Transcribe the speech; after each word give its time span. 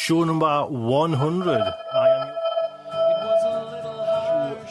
show 0.00 0.24
number 0.24 0.64
100. 0.64 1.60
I 1.94 2.08
am 2.08 2.32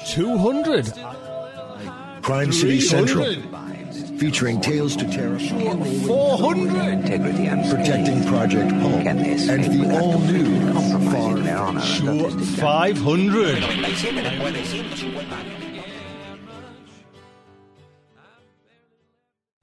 200. 0.07 0.91
Crime 2.23 2.51
City 2.51 2.81
Central, 2.81 3.35
featuring 4.17 4.59
Tales 4.59 4.95
to 4.95 5.07
Terror, 5.07 5.37
400. 5.37 6.93
integrity 6.93 7.45
and 7.45 7.63
protecting 7.69 8.25
Project 8.25 8.71
Pulp, 8.81 9.03
Can 9.03 9.17
they 9.17 9.33
and 9.33 9.63
the 9.65 9.99
all-new 9.99 10.73
compromising 10.73 11.43
their 11.43 11.57
honor? 11.57 11.81
sure 11.81 12.31
500. 12.31 13.63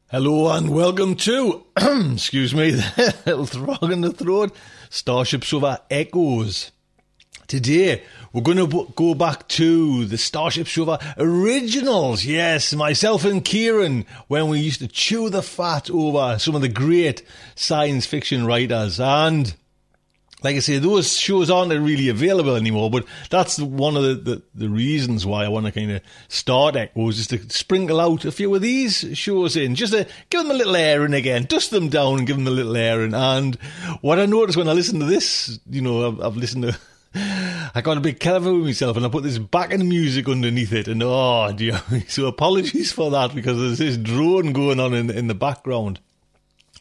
Hello 0.09 0.48
and 0.53 0.70
welcome 0.70 1.17
to, 1.17 1.64
excuse 2.12 2.55
me, 2.55 2.70
the 2.70 3.14
little 3.27 3.47
frog 3.47 3.91
in 3.91 4.03
the 4.03 4.12
throat, 4.12 4.55
Starship 4.91 5.45
Sofa 5.45 5.83
Echoes. 5.91 6.71
Today, 7.47 8.03
we're 8.33 8.43
going 8.43 8.57
to 8.57 8.93
go 8.97 9.15
back 9.15 9.47
to 9.49 10.05
the 10.05 10.19
Starship 10.19 10.67
Sofa 10.67 11.15
originals. 11.17 12.25
Yes, 12.25 12.75
myself 12.75 13.25
and 13.25 13.45
Kieran, 13.45 14.05
when 14.27 14.48
we 14.48 14.59
used 14.59 14.81
to 14.81 14.89
chew 14.89 15.31
the 15.31 15.43
fat 15.43 15.89
over 15.91 16.39
some 16.41 16.56
of 16.56 16.61
the 16.61 16.69
great 16.69 17.23
science 17.55 18.05
fiction 18.05 18.45
writers. 18.47 18.98
And 18.98 19.55
like 20.47 20.56
I 20.56 20.61
say, 20.61 20.78
those 20.78 21.19
shows 21.19 21.50
aren't 21.50 21.72
really 21.72 22.08
available 22.08 22.55
anymore, 22.55 22.89
but 22.89 23.05
that's 23.30 23.58
one 23.58 23.97
of 23.97 24.05
the, 24.05 24.14
the, 24.14 24.42
the 24.55 24.69
reasons 24.69 25.27
why 25.27 25.44
I 25.44 25.48
want 25.48 25.66
to 25.66 25.72
kind 25.72 25.91
of 25.91 26.03
start 26.28 26.77
Echoes, 26.77 27.19
is 27.19 27.27
to 27.28 27.50
sprinkle 27.50 28.00
out 28.00 28.25
a 28.25 28.30
few 28.30 28.55
of 28.55 28.62
these 28.62 29.05
shows 29.14 29.56
in, 29.56 29.75
just 29.75 29.92
to 29.92 30.06
give 30.30 30.42
them 30.42 30.53
a 30.53 30.55
little 30.55 30.77
airing 30.77 31.14
again, 31.14 31.47
dust 31.47 31.72
them 31.72 31.88
down 31.88 32.19
and 32.19 32.27
give 32.28 32.36
them 32.36 32.47
a 32.47 32.50
little 32.50 32.77
airing. 32.77 33.12
And 33.12 33.56
what 34.03 34.20
I 34.20 34.27
noticed 34.27 34.56
when 34.56 34.69
I 34.69 34.72
listened 34.72 35.00
to 35.00 35.06
this, 35.06 35.58
you 35.69 35.83
know, 35.83 36.06
I've, 36.06 36.20
I've 36.20 36.36
listened 36.36 36.62
to, 36.62 36.78
I 37.75 37.81
got 37.83 37.97
a 37.97 38.00
bit 38.00 38.20
clever 38.20 38.55
with 38.55 38.66
myself 38.66 38.97
and 38.97 39.05
I 39.05 39.08
put 39.08 39.25
this 39.25 39.38
backing 39.38 39.88
music 39.88 40.28
underneath 40.28 40.72
it, 40.72 40.86
and 40.86 41.03
oh 41.03 41.53
dear, 41.56 41.83
so 42.06 42.27
apologies 42.27 42.92
for 42.92 43.10
that 43.10 43.34
because 43.34 43.58
there's 43.58 43.78
this 43.78 43.97
drone 43.97 44.53
going 44.53 44.78
on 44.78 44.94
in, 44.94 45.10
in 45.10 45.27
the 45.27 45.34
background. 45.34 45.98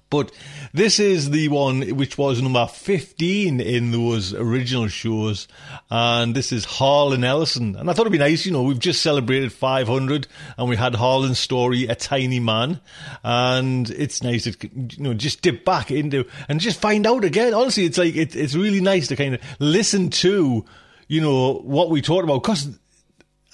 But 0.10 0.32
this 0.74 1.00
is 1.00 1.32
the 1.32 1.48
one 1.50 1.82
which 1.96 2.18
was 2.18 2.42
number 2.42 2.68
15 2.68 3.60
in 3.60 3.92
those 3.92 4.34
original 4.34 4.88
shows. 4.88 5.48
And 5.90 6.36
this 6.36 6.52
is 6.52 6.64
Harlan 6.64 7.24
Ellison. 7.24 7.76
And 7.76 7.90
I 7.90 7.94
thought 7.94 8.04
it'd 8.04 8.12
be 8.12 8.20
nice, 8.20 8.46
you 8.46 8.52
know, 8.52 8.64
we've 8.64 8.80
just 8.80 9.02
celebrated 9.02 9.52
500 9.52 10.28
and 10.58 10.70
we 10.70 10.76
had 10.76 10.96
Harlan's 10.96 11.40
story, 11.40 11.88
A 11.88 11.96
Tiny 11.96 12.40
Man. 12.40 12.80
And 13.24 13.90
it's 13.90 14.22
nice 14.22 14.44
to, 14.44 14.56
you 14.62 15.04
know, 15.04 15.14
just 15.14 15.42
dip 15.42 15.66
back 15.66 15.90
into 15.90 16.26
and 16.48 16.60
just 16.60 16.80
find 16.80 17.08
out 17.08 17.24
again. 17.24 17.54
Honestly, 17.54 17.86
it's 17.86 17.98
like, 17.98 18.16
it, 18.16 18.36
it's 18.36 18.56
really 18.56 18.82
nice 18.82 19.08
to 19.08 19.16
kind 19.16 19.36
of 19.36 19.42
listen 19.60 20.12
to, 20.12 20.66
you 21.08 21.22
know, 21.22 21.56
what 21.56 21.90
we 21.90 22.02
talked 22.02 22.24
about. 22.24 22.44
Because 22.44 22.78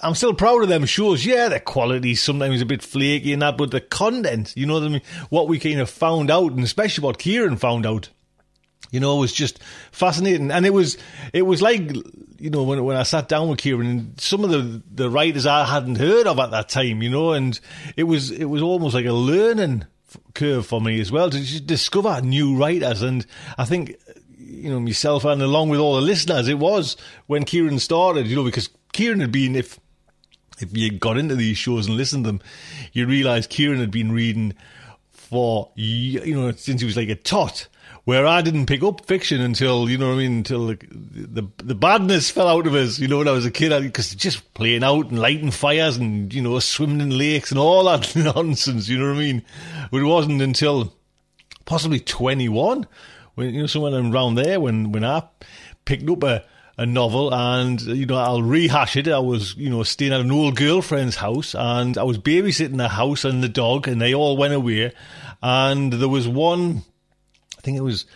I'm 0.02 0.14
still 0.14 0.34
proud 0.34 0.62
of 0.62 0.68
them 0.68 0.84
shows. 0.84 1.24
Yeah, 1.24 1.48
the 1.48 1.60
quality's 1.60 2.22
sometimes 2.22 2.60
a 2.60 2.66
bit 2.66 2.82
flaky 2.82 3.32
and 3.32 3.42
that, 3.42 3.56
but 3.56 3.70
the 3.70 3.80
content, 3.80 4.52
you 4.56 4.66
know 4.66 4.74
what 4.74 4.82
I 4.82 4.88
mean? 4.88 5.02
What 5.30 5.48
we 5.48 5.58
kind 5.58 5.80
of 5.80 5.88
found 5.88 6.30
out, 6.30 6.52
and 6.52 6.64
especially 6.64 7.04
what 7.04 7.18
Kieran 7.18 7.56
found 7.56 7.86
out, 7.86 8.08
you 8.90 9.00
know, 9.00 9.16
was 9.16 9.32
just 9.32 9.62
fascinating. 9.92 10.50
And 10.50 10.66
it 10.66 10.74
was, 10.74 10.98
it 11.32 11.42
was 11.42 11.62
like, 11.62 11.94
you 12.38 12.50
know, 12.50 12.64
when 12.64 12.82
when 12.84 12.96
I 12.96 13.04
sat 13.04 13.28
down 13.28 13.48
with 13.48 13.60
Kieran, 13.60 14.18
some 14.18 14.42
of 14.42 14.50
the 14.50 14.82
the 14.92 15.08
writers 15.08 15.46
I 15.46 15.64
hadn't 15.64 15.96
heard 15.96 16.26
of 16.26 16.38
at 16.40 16.50
that 16.50 16.68
time, 16.68 17.00
you 17.00 17.08
know, 17.08 17.32
and 17.32 17.58
it 17.96 18.04
was 18.04 18.32
it 18.32 18.46
was 18.46 18.60
almost 18.60 18.94
like 18.94 19.06
a 19.06 19.12
learning 19.12 19.84
curve 20.34 20.66
for 20.66 20.80
me 20.80 21.00
as 21.00 21.12
well 21.12 21.30
to 21.30 21.38
just 21.38 21.66
discover 21.66 22.20
new 22.20 22.56
writers. 22.56 23.02
And 23.02 23.24
I 23.56 23.64
think, 23.64 23.96
you 24.36 24.70
know, 24.70 24.80
myself 24.80 25.24
and 25.24 25.40
along 25.40 25.68
with 25.68 25.80
all 25.80 25.94
the 25.94 26.02
listeners, 26.02 26.48
it 26.48 26.58
was 26.58 26.96
when 27.28 27.44
Kieran 27.44 27.78
started, 27.78 28.26
you 28.26 28.34
know, 28.34 28.44
because 28.44 28.68
Kieran 28.92 29.20
had 29.20 29.32
been 29.32 29.56
if 29.56 29.78
if 30.62 30.76
you 30.76 30.90
got 30.90 31.18
into 31.18 31.34
these 31.34 31.58
shows 31.58 31.86
and 31.86 31.96
listened 31.96 32.24
to 32.24 32.32
them, 32.32 32.40
you 32.92 33.06
realise 33.06 33.46
Kieran 33.46 33.80
had 33.80 33.90
been 33.90 34.12
reading 34.12 34.54
for 35.10 35.70
you 35.74 36.34
know 36.34 36.52
since 36.52 36.80
he 36.80 36.86
was 36.86 36.96
like 36.96 37.08
a 37.08 37.14
tot. 37.14 37.68
Where 38.04 38.26
I 38.26 38.42
didn't 38.42 38.66
pick 38.66 38.82
up 38.82 39.06
fiction 39.06 39.40
until 39.40 39.88
you 39.88 39.96
know 39.96 40.08
what 40.08 40.14
I 40.14 40.18
mean 40.18 40.38
until 40.38 40.66
the 40.66 40.78
the, 40.90 41.46
the 41.58 41.74
badness 41.74 42.30
fell 42.30 42.48
out 42.48 42.66
of 42.66 42.74
us. 42.74 42.98
You 42.98 43.06
know 43.06 43.18
when 43.18 43.28
I 43.28 43.32
was 43.32 43.46
a 43.46 43.50
kid 43.50 43.80
because 43.82 44.12
just 44.14 44.52
playing 44.54 44.82
out 44.82 45.10
and 45.10 45.20
lighting 45.20 45.52
fires 45.52 45.96
and 45.96 46.34
you 46.34 46.42
know 46.42 46.58
swimming 46.58 47.00
in 47.00 47.16
lakes 47.16 47.50
and 47.50 47.60
all 47.60 47.84
that 47.84 48.14
nonsense. 48.36 48.88
You 48.88 48.98
know 48.98 49.06
what 49.06 49.16
I 49.16 49.20
mean? 49.20 49.42
But 49.90 50.02
it 50.02 50.04
wasn't 50.04 50.42
until 50.42 50.92
possibly 51.64 52.00
twenty 52.00 52.48
one 52.48 52.86
when 53.34 53.54
you 53.54 53.60
know 53.60 53.66
somewhere 53.66 53.94
around 53.94 54.34
there 54.34 54.58
when 54.58 54.90
when 54.90 55.04
I 55.04 55.22
picked 55.84 56.10
up 56.10 56.24
a 56.24 56.44
a 56.78 56.86
novel 56.86 57.32
and 57.32 57.80
uh, 57.86 57.92
you 57.92 58.06
know 58.06 58.16
I'll 58.16 58.42
rehash 58.42 58.96
it. 58.96 59.08
I 59.08 59.18
was 59.18 59.54
you 59.56 59.70
know 59.70 59.82
staying 59.82 60.12
at 60.12 60.20
an 60.20 60.32
old 60.32 60.56
girlfriend's 60.56 61.16
house 61.16 61.54
and 61.54 61.98
I 61.98 62.02
was 62.02 62.18
babysitting 62.18 62.78
the 62.78 62.88
house 62.88 63.24
and 63.24 63.42
the 63.42 63.48
dog 63.48 63.88
and 63.88 64.00
they 64.00 64.14
all 64.14 64.36
went 64.36 64.54
away 64.54 64.92
and 65.42 65.92
there 65.92 66.08
was 66.08 66.26
one 66.26 66.82
I 67.58 67.60
think 67.60 67.76
it 67.76 67.82
was 67.82 68.06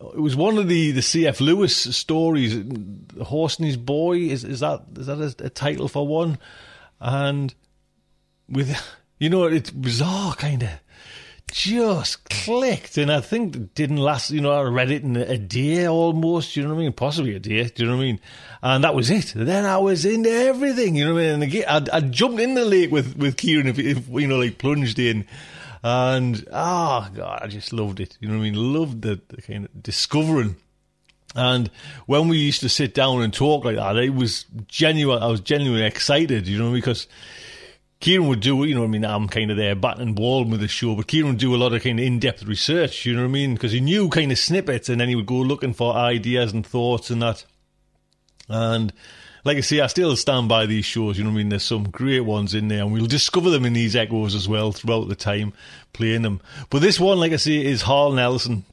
it 0.00 0.20
was 0.20 0.34
one 0.34 0.58
of 0.58 0.68
the 0.68 0.90
the 0.90 1.02
C.S. 1.02 1.40
Lewis 1.40 1.76
stories 1.76 2.64
the 2.64 3.24
horse 3.24 3.56
and 3.58 3.66
his 3.66 3.76
boy 3.76 4.18
is 4.18 4.44
is 4.44 4.60
that 4.60 4.82
is 4.96 5.06
that 5.06 5.20
a, 5.40 5.46
a 5.46 5.50
title 5.50 5.88
for 5.88 6.06
one 6.06 6.38
and 7.00 7.54
with 8.48 8.76
you 9.18 9.30
know 9.30 9.44
it's 9.44 9.70
bizarre 9.70 10.34
kind 10.34 10.64
of 10.64 10.70
just 11.52 12.28
clicked, 12.30 12.96
and 12.96 13.12
I 13.12 13.20
think 13.20 13.54
it 13.54 13.74
didn't 13.74 13.98
last. 13.98 14.30
You 14.30 14.40
know, 14.40 14.52
I 14.52 14.62
read 14.62 14.90
it 14.90 15.02
in 15.02 15.16
a 15.16 15.36
day 15.36 15.86
almost. 15.86 16.56
You 16.56 16.62
know 16.62 16.70
what 16.70 16.80
I 16.80 16.84
mean? 16.84 16.92
Possibly 16.92 17.36
a 17.36 17.38
day. 17.38 17.62
Do 17.64 17.82
you 17.82 17.88
know 17.88 17.96
what 17.96 18.02
I 18.02 18.06
mean? 18.06 18.20
And 18.62 18.84
that 18.84 18.94
was 18.94 19.10
it. 19.10 19.32
Then 19.36 19.66
I 19.66 19.78
was 19.78 20.04
into 20.04 20.30
everything. 20.30 20.96
You 20.96 21.06
know 21.06 21.14
what 21.14 21.20
I 21.20 21.24
mean? 21.24 21.34
And 21.34 21.42
again, 21.42 21.64
I, 21.68 21.96
I 21.96 22.00
jumped 22.00 22.40
in 22.40 22.54
the 22.54 22.64
lake 22.64 22.90
with 22.90 23.16
with 23.16 23.36
Kieran, 23.36 23.66
if, 23.68 23.78
if 23.78 24.08
you 24.08 24.26
know, 24.26 24.38
like 24.38 24.58
plunged 24.58 24.98
in, 24.98 25.26
and 25.82 26.44
oh 26.50 27.08
god, 27.14 27.40
I 27.42 27.46
just 27.48 27.72
loved 27.72 28.00
it. 28.00 28.16
You 28.18 28.28
know 28.28 28.34
what 28.38 28.46
I 28.46 28.50
mean? 28.50 28.72
Loved 28.72 29.02
the, 29.02 29.20
the 29.28 29.42
kind 29.42 29.66
of 29.66 29.82
discovering. 29.82 30.56
And 31.34 31.70
when 32.06 32.28
we 32.28 32.38
used 32.38 32.60
to 32.60 32.68
sit 32.68 32.94
down 32.94 33.22
and 33.22 33.32
talk 33.32 33.64
like 33.64 33.76
that, 33.76 33.96
it 33.96 34.14
was 34.14 34.46
genuine. 34.68 35.22
I 35.22 35.28
was 35.28 35.40
genuinely 35.40 35.86
excited, 35.86 36.46
you 36.46 36.58
know, 36.58 36.72
because 36.72 37.06
Kieran 38.02 38.26
would 38.26 38.40
do, 38.40 38.64
you 38.64 38.74
know 38.74 38.80
what 38.80 38.88
I 38.88 38.90
mean? 38.90 39.04
I'm 39.04 39.28
kind 39.28 39.52
of 39.52 39.56
there 39.56 39.76
batting 39.76 40.14
ball 40.14 40.44
with 40.44 40.58
the 40.58 40.66
show, 40.66 40.96
but 40.96 41.06
Kieran 41.06 41.28
would 41.28 41.38
do 41.38 41.54
a 41.54 41.56
lot 41.56 41.72
of 41.72 41.84
kind 41.84 42.00
of 42.00 42.04
in 42.04 42.18
depth 42.18 42.42
research, 42.42 43.06
you 43.06 43.14
know 43.14 43.22
what 43.22 43.28
I 43.28 43.30
mean? 43.30 43.54
Because 43.54 43.70
he 43.70 43.78
knew 43.78 44.08
kind 44.08 44.32
of 44.32 44.40
snippets 44.40 44.88
and 44.88 45.00
then 45.00 45.08
he 45.08 45.14
would 45.14 45.24
go 45.24 45.36
looking 45.36 45.72
for 45.72 45.94
ideas 45.94 46.52
and 46.52 46.66
thoughts 46.66 47.10
and 47.10 47.22
that. 47.22 47.44
And 48.48 48.92
like 49.44 49.56
I 49.56 49.60
say, 49.60 49.78
I 49.78 49.86
still 49.86 50.16
stand 50.16 50.48
by 50.48 50.66
these 50.66 50.84
shows, 50.84 51.16
you 51.16 51.22
know 51.22 51.30
what 51.30 51.34
I 51.34 51.38
mean? 51.38 51.50
There's 51.50 51.62
some 51.62 51.90
great 51.90 52.22
ones 52.22 52.54
in 52.54 52.66
there 52.66 52.82
and 52.82 52.92
we'll 52.92 53.06
discover 53.06 53.50
them 53.50 53.64
in 53.64 53.72
these 53.72 53.94
echoes 53.94 54.34
as 54.34 54.48
well 54.48 54.72
throughout 54.72 55.08
the 55.08 55.14
time 55.14 55.52
playing 55.92 56.22
them. 56.22 56.40
But 56.70 56.82
this 56.82 56.98
one, 56.98 57.20
like 57.20 57.30
I 57.30 57.36
say, 57.36 57.64
is 57.64 57.82
Harlan 57.82 58.18
Ellison. 58.18 58.64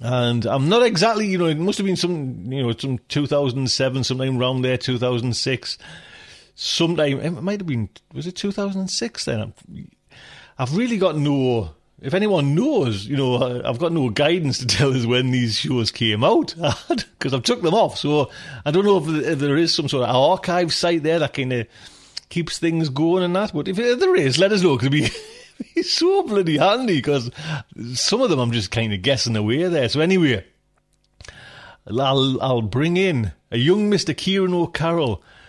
And 0.00 0.46
I'm 0.46 0.70
not 0.70 0.82
exactly, 0.82 1.26
you 1.26 1.36
know, 1.36 1.44
it 1.44 1.58
must 1.58 1.76
have 1.76 1.86
been 1.86 1.96
some, 1.96 2.50
you 2.50 2.62
know, 2.62 2.72
some 2.72 3.00
2007, 3.08 4.04
sometime 4.04 4.38
around 4.38 4.62
there, 4.62 4.78
2006 4.78 5.76
sometime 6.56 7.20
it 7.20 7.30
might 7.42 7.60
have 7.60 7.66
been 7.66 7.88
was 8.14 8.26
it 8.26 8.34
2006 8.34 9.24
then 9.26 9.52
i've 10.58 10.74
really 10.74 10.96
got 10.96 11.14
no 11.14 11.70
if 12.00 12.14
anyone 12.14 12.54
knows 12.54 13.04
you 13.04 13.14
know 13.14 13.62
i've 13.62 13.78
got 13.78 13.92
no 13.92 14.08
guidance 14.08 14.58
to 14.58 14.66
tell 14.66 14.92
us 14.94 15.04
when 15.04 15.30
these 15.30 15.56
shows 15.56 15.90
came 15.90 16.24
out 16.24 16.54
because 16.88 17.34
i've 17.34 17.42
took 17.42 17.60
them 17.60 17.74
off 17.74 17.98
so 17.98 18.30
i 18.64 18.70
don't 18.70 18.86
know 18.86 18.96
if, 18.96 19.26
if 19.26 19.38
there 19.38 19.58
is 19.58 19.72
some 19.72 19.86
sort 19.86 20.08
of 20.08 20.16
archive 20.16 20.72
site 20.72 21.02
there 21.02 21.18
that 21.18 21.34
kind 21.34 21.52
of 21.52 21.66
keeps 22.30 22.58
things 22.58 22.88
going 22.88 23.22
and 23.22 23.36
that 23.36 23.52
but 23.52 23.68
if 23.68 23.76
there 23.76 24.16
is 24.16 24.38
let 24.38 24.50
us 24.50 24.62
know 24.62 24.78
because 24.78 24.86
it'd 24.94 25.74
be 25.74 25.82
so 25.82 26.22
bloody 26.22 26.56
handy 26.56 26.96
because 26.96 27.30
some 27.92 28.22
of 28.22 28.30
them 28.30 28.38
i'm 28.38 28.50
just 28.52 28.70
kind 28.70 28.94
of 28.94 29.02
guessing 29.02 29.36
away 29.36 29.62
there 29.68 29.90
so 29.90 30.00
anyway 30.00 30.42
I'll, 31.88 32.42
I'll 32.42 32.62
bring 32.62 32.96
in 32.96 33.30
a 33.52 33.58
young 33.58 33.88
Mr. 33.88 34.16
Kieran 34.16 34.52
O'Carroll 34.52 35.22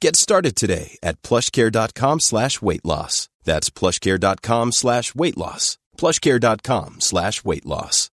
Get 0.00 0.16
started 0.16 0.56
today 0.56 0.98
at 1.02 1.22
plushcare.com 1.22 2.20
slash 2.20 2.60
weight 2.62 2.84
loss. 2.84 3.28
That's 3.44 3.70
plushcare.com 3.70 4.72
slash 4.72 5.14
weight 5.14 5.36
loss. 5.36 5.78
plushcare.com 5.96 7.00
slash 7.00 7.44
weight 7.44 7.66
loss. 7.66 8.10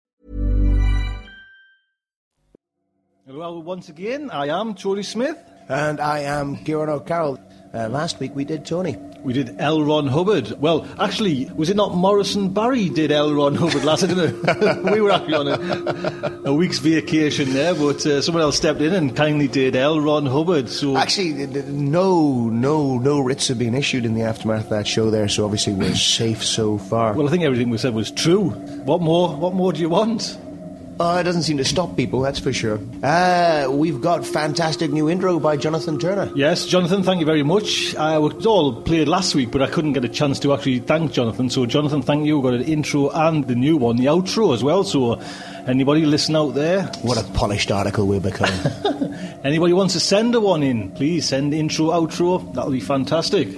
Well, 3.27 3.63
once 3.63 3.89
again, 3.89 4.31
I 4.31 4.49
am 4.49 4.75
Tony 4.75 5.03
Smith. 5.03 5.39
And 5.69 6.01
I 6.01 6.21
am 6.21 6.57
Kieran 6.65 6.91
O'Carroll. 6.91 7.39
Uh, 7.75 7.89
last 7.89 8.21
week 8.21 8.35
we 8.37 8.45
did 8.45 8.67
Tony. 8.67 8.99
We 9.23 9.33
did 9.33 9.59
L. 9.59 9.83
Ron 9.83 10.07
Hubbard. 10.07 10.61
Well, 10.61 10.87
actually, 11.01 11.47
was 11.55 11.71
it 11.71 11.77
not 11.77 11.95
Morrison 11.95 12.51
Barry 12.51 12.91
did 12.91 13.11
L. 13.11 13.33
Ron 13.33 13.55
Hubbard 13.55 13.83
last? 13.83 14.05
I 14.05 14.09
don't 14.09 14.85
know. 14.85 14.93
we 14.93 15.01
were 15.01 15.11
actually 15.11 15.35
on 15.35 15.49
a, 15.49 16.51
a 16.51 16.53
week's 16.55 16.81
vacation 16.81 17.55
there, 17.55 17.75
but 17.75 18.05
uh, 18.05 18.21
someone 18.21 18.43
else 18.43 18.59
stepped 18.59 18.83
in 18.83 18.93
and 18.93 19.17
kindly 19.17 19.49
did 19.49 19.75
L. 19.75 20.01
Ron 20.03 20.27
Hubbard. 20.27 20.69
So 20.69 20.99
Actually, 20.99 21.47
no, 21.47 22.51
no, 22.51 22.99
no 22.99 23.21
writs 23.21 23.49
have 23.49 23.59
been 23.59 23.75
issued 23.75 24.05
in 24.05 24.13
the 24.13 24.23
aftermath 24.23 24.65
of 24.65 24.71
that 24.71 24.87
show 24.87 25.11
there, 25.11 25.29
so 25.29 25.45
obviously 25.45 25.73
we're 25.73 25.95
safe 25.95 26.45
so 26.45 26.77
far. 26.77 27.15
well, 27.15 27.27
I 27.27 27.31
think 27.31 27.45
everything 27.45 27.71
we 27.71 27.79
said 27.79 27.95
was 27.95 28.11
true. 28.11 28.51
What 28.51 29.01
more? 29.01 29.35
What 29.35 29.55
more 29.55 29.73
do 29.73 29.81
you 29.81 29.89
want? 29.89 30.37
Oh, 31.01 31.17
it 31.19 31.25
doesn't 31.25 31.43
seem 31.43 31.57
to 31.57 31.65
stop 31.65 31.97
people, 31.97 32.21
that's 32.21 32.39
for 32.39 32.53
sure. 32.53 32.79
Uh, 33.03 33.69
we've 33.71 34.01
got 34.01 34.27
fantastic 34.27 34.91
new 34.91 35.09
intro 35.09 35.41
by 35.41 35.57
Jonathan 35.57 35.99
Turner. 35.99 36.31
Yes, 36.35 36.67
Jonathan, 36.67 37.03
thank 37.03 37.21
you 37.21 37.27
very 37.27 37.43
much. 37.43 37.95
I 37.97 38.19
was 38.19 38.47
all 38.47 38.83
played 38.83 39.09
last 39.09 39.35
week, 39.35 39.51
but 39.51 39.63
I 39.63 39.69
couldn't 39.69 39.95
get 39.95 40.05
a 40.05 40.09
chance 40.09 40.39
to 40.41 40.53
actually 40.53 40.81
thank 40.81 41.13
Jonathan. 41.13 41.51
So, 41.51 41.67
Jonathan, 41.67 42.03
thank 42.03 42.27
you. 42.27 42.39
We've 42.39 42.53
got 42.53 42.61
an 42.61 42.67
intro 42.67 43.11
and 43.11 43.47
the 43.47 43.55
new 43.55 43.77
one, 43.77 43.97
the 43.97 44.07
outro 44.07 44.55
as 44.55 44.63
well. 44.63 44.85
So, 44.85 45.21
anybody 45.67 46.05
listen 46.05 46.37
out 46.37 46.55
there? 46.55 46.85
What 47.03 47.19
a 47.19 47.25
polished 47.33 47.73
article 47.73 48.07
we're 48.07 48.21
becoming. 48.21 48.61
Anybody 49.45 49.73
wants 49.73 49.95
to 49.95 50.01
send 50.01 50.35
a 50.35 50.41
one 50.41 50.63
in, 50.63 50.93
please 50.93 51.27
send 51.27 51.53
intro, 51.55 51.87
outro. 51.87 52.53
That'll 52.55 52.71
be 52.71 52.81
fantastic. 52.81 53.49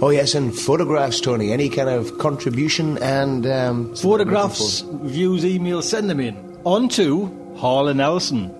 Oh, 0.00 0.10
yes, 0.10 0.34
and 0.34 0.56
photographs, 0.56 1.20
Tony. 1.20 1.52
Any 1.52 1.68
kind 1.68 1.88
of 1.88 2.18
contribution 2.18 2.98
and. 2.98 3.46
Um, 3.46 3.94
Photographs, 3.96 4.80
views, 4.80 5.44
emails, 5.44 5.84
send 5.84 6.10
them 6.10 6.20
in. 6.20 6.58
On 6.64 6.88
to 6.90 7.54
Harlan 7.58 8.00
Ellison. 8.00 8.54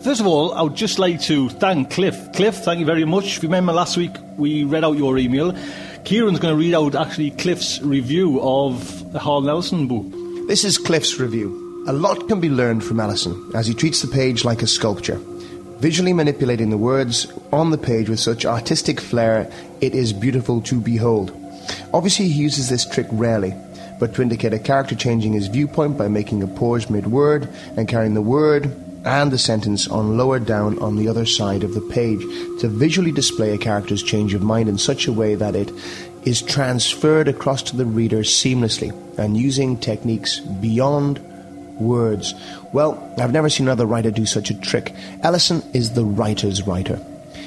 First 0.00 0.20
of 0.20 0.26
all, 0.26 0.52
I 0.52 0.62
would 0.62 0.74
just 0.74 0.98
like 0.98 1.20
to 1.22 1.48
thank 1.48 1.90
Cliff. 1.90 2.32
Cliff, 2.34 2.56
thank 2.56 2.80
you 2.80 2.86
very 2.86 3.04
much. 3.04 3.38
If 3.38 3.42
you 3.42 3.48
remember 3.48 3.72
last 3.72 3.96
week, 3.96 4.12
we 4.36 4.64
read 4.64 4.84
out 4.84 4.96
your 4.96 5.16
email. 5.18 5.52
Kieran's 6.04 6.38
going 6.38 6.54
to 6.54 6.58
read 6.58 6.74
out 6.74 6.94
actually 6.94 7.30
Cliff's 7.32 7.80
review 7.80 8.40
of 8.40 9.12
the 9.12 9.18
Harlan 9.18 9.48
Ellison 9.48 9.88
book. 9.88 10.06
This 10.48 10.64
is 10.64 10.78
Cliff's 10.78 11.18
review. 11.18 11.84
A 11.88 11.92
lot 11.92 12.28
can 12.28 12.40
be 12.40 12.48
learned 12.48 12.84
from 12.84 13.00
Ellison 13.00 13.50
as 13.54 13.66
he 13.66 13.74
treats 13.74 14.02
the 14.02 14.08
page 14.08 14.44
like 14.44 14.62
a 14.62 14.66
sculpture. 14.66 15.20
Visually 15.78 16.14
manipulating 16.14 16.70
the 16.70 16.78
words 16.78 17.30
on 17.52 17.70
the 17.70 17.78
page 17.78 18.08
with 18.08 18.18
such 18.18 18.46
artistic 18.46 18.98
flair, 18.98 19.50
it 19.82 19.94
is 19.94 20.12
beautiful 20.12 20.62
to 20.62 20.80
behold. 20.80 21.32
Obviously, 21.92 22.28
he 22.28 22.42
uses 22.42 22.70
this 22.70 22.86
trick 22.86 23.06
rarely, 23.12 23.54
but 24.00 24.14
to 24.14 24.22
indicate 24.22 24.54
a 24.54 24.58
character 24.58 24.94
changing 24.94 25.34
his 25.34 25.48
viewpoint 25.48 25.98
by 25.98 26.08
making 26.08 26.42
a 26.42 26.46
pause 26.46 26.88
mid 26.88 27.08
word 27.08 27.48
and 27.76 27.88
carrying 27.88 28.14
the 28.14 28.22
word 28.22 28.74
and 29.04 29.30
the 29.30 29.38
sentence 29.38 29.86
on 29.88 30.16
lower 30.16 30.38
down 30.38 30.78
on 30.80 30.96
the 30.96 31.08
other 31.08 31.26
side 31.26 31.62
of 31.62 31.74
the 31.74 31.80
page 31.92 32.20
to 32.60 32.68
visually 32.68 33.12
display 33.12 33.52
a 33.52 33.58
character's 33.58 34.02
change 34.02 34.32
of 34.32 34.42
mind 34.42 34.68
in 34.68 34.78
such 34.78 35.06
a 35.06 35.12
way 35.12 35.34
that 35.34 35.54
it 35.54 35.70
is 36.24 36.42
transferred 36.42 37.28
across 37.28 37.62
to 37.62 37.76
the 37.76 37.86
reader 37.86 38.20
seamlessly 38.20 38.90
and 39.18 39.36
using 39.36 39.76
techniques 39.76 40.40
beyond 40.40 41.20
words. 41.80 42.34
Well, 42.72 43.12
I've 43.18 43.32
never 43.32 43.48
seen 43.48 43.66
another 43.66 43.86
writer 43.86 44.10
do 44.10 44.26
such 44.26 44.50
a 44.50 44.60
trick. 44.60 44.94
Ellison 45.22 45.62
is 45.72 45.92
the 45.92 46.04
writer's 46.04 46.66
writer. 46.66 47.00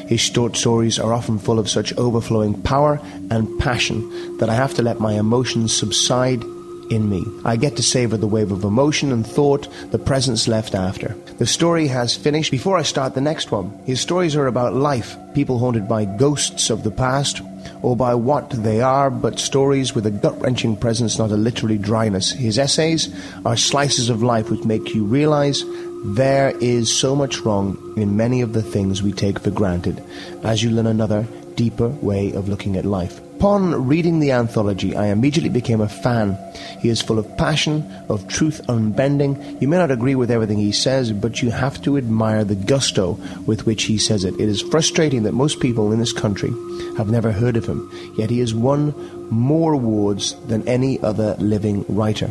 His 0.08 0.22
short 0.22 0.56
stories 0.56 0.98
are 0.98 1.14
often 1.14 1.38
full 1.38 1.60
of 1.60 1.70
such 1.70 1.96
overflowing 1.98 2.62
power 2.62 3.00
and 3.30 3.60
passion 3.60 4.38
that 4.38 4.50
I 4.50 4.56
have 4.56 4.74
to 4.76 4.82
let 4.82 5.00
my 5.00 5.14
emotions 5.14 5.76
subside 5.76 6.44
in 6.90 7.10
me. 7.10 7.26
I 7.46 7.56
get 7.56 7.76
to 7.78 7.84
savor 7.84 8.18
the 8.18 8.28
wave 8.28 8.52
of 8.52 8.64
emotion 8.64 9.12
and 9.12 9.26
thought 9.26 9.68
the 9.92 10.00
presence 10.00 10.48
left 10.48 10.76
after. 10.76 11.16
The 11.38 11.46
story 11.46 11.88
has 11.88 12.16
finished 12.16 12.52
before 12.52 12.78
I 12.78 12.84
start 12.84 13.14
the 13.14 13.22
next 13.22 13.52
one. 13.52 13.78
His 13.86 14.02
stories 14.02 14.36
are 14.36 14.48
about 14.48 14.74
life, 14.74 15.16
people 15.34 15.60
haunted 15.60 15.88
by 15.88 16.06
ghosts 16.06 16.70
of 16.70 16.84
the 16.84 16.92
past, 16.92 17.42
or 17.82 17.96
by 17.96 18.16
what 18.16 18.50
they 18.50 18.82
are, 18.82 19.10
but 19.10 19.40
stories 19.40 19.94
with 19.94 20.06
a 20.06 20.12
gut 20.12 20.40
wrenching 20.42 20.76
presence, 20.76 21.18
not 21.18 21.32
a 21.32 21.38
literary 21.38 21.78
dryness. 21.78 22.32
His 22.32 22.58
essays 22.58 23.14
are 23.46 23.56
slices 23.56 24.10
of 24.10 24.24
life 24.24 24.50
which 24.50 24.64
make 24.66 24.94
you 24.94 25.06
realize 25.06 25.64
there 26.04 26.52
is 26.60 26.96
so 26.96 27.16
much 27.16 27.40
wrong 27.42 27.94
in 27.98 28.18
many 28.18 28.42
of 28.42 28.54
the 28.54 28.64
things 28.64 29.04
we 29.04 29.12
take 29.12 29.40
for 29.40 29.52
granted 29.52 30.02
as 30.44 30.64
you 30.64 30.70
learn 30.70 30.88
another, 30.88 31.28
deeper 31.56 31.90
way 31.90 32.32
of 32.32 32.48
looking 32.48 32.78
at 32.78 32.86
life. 32.86 33.20
Upon 33.40 33.88
reading 33.88 34.20
the 34.20 34.34
anthology, 34.34 34.98
I 34.98 35.08
immediately 35.08 35.50
became 35.50 35.80
a 35.80 35.88
fan. 35.88 36.38
He 36.82 36.90
is 36.90 37.02
full 37.02 37.20
of 37.20 37.38
passion, 37.38 37.90
of 38.10 38.28
truth 38.28 38.60
unbending. 38.68 39.62
You 39.62 39.70
may 39.70 39.78
not 39.78 39.92
agree 39.92 40.16
with 40.16 40.30
everything 40.30 40.58
he 40.58 40.74
says, 40.74 41.14
but 41.14 41.42
you 41.42 41.50
have 41.50 41.82
to 41.84 41.98
admire 41.98 42.44
the 42.44 42.56
gusto 42.56 43.18
with 43.46 43.66
which 43.66 43.84
he 43.84 43.98
says 43.98 44.26
it. 44.26 44.34
It 44.34 44.50
is 44.50 44.62
frustrating 44.62 45.24
that 45.24 45.34
most 45.34 45.62
people 45.62 45.94
in 45.94 46.00
this 46.00 46.12
country 46.12 46.50
have 46.98 47.10
never 47.10 47.32
heard 47.32 47.56
of 47.56 47.66
him, 47.66 47.90
yet 48.18 48.30
he 48.30 48.40
has 48.40 48.54
won 48.54 48.94
more 49.30 49.72
awards 49.72 50.36
than 50.48 50.68
any 50.68 51.00
other 51.02 51.36
living 51.40 51.86
writer. 51.88 52.30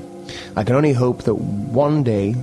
I 0.56 0.64
can 0.64 0.76
only 0.76 0.92
hope 0.92 1.22
that 1.22 1.34
one 1.34 2.02
day, 2.02 2.34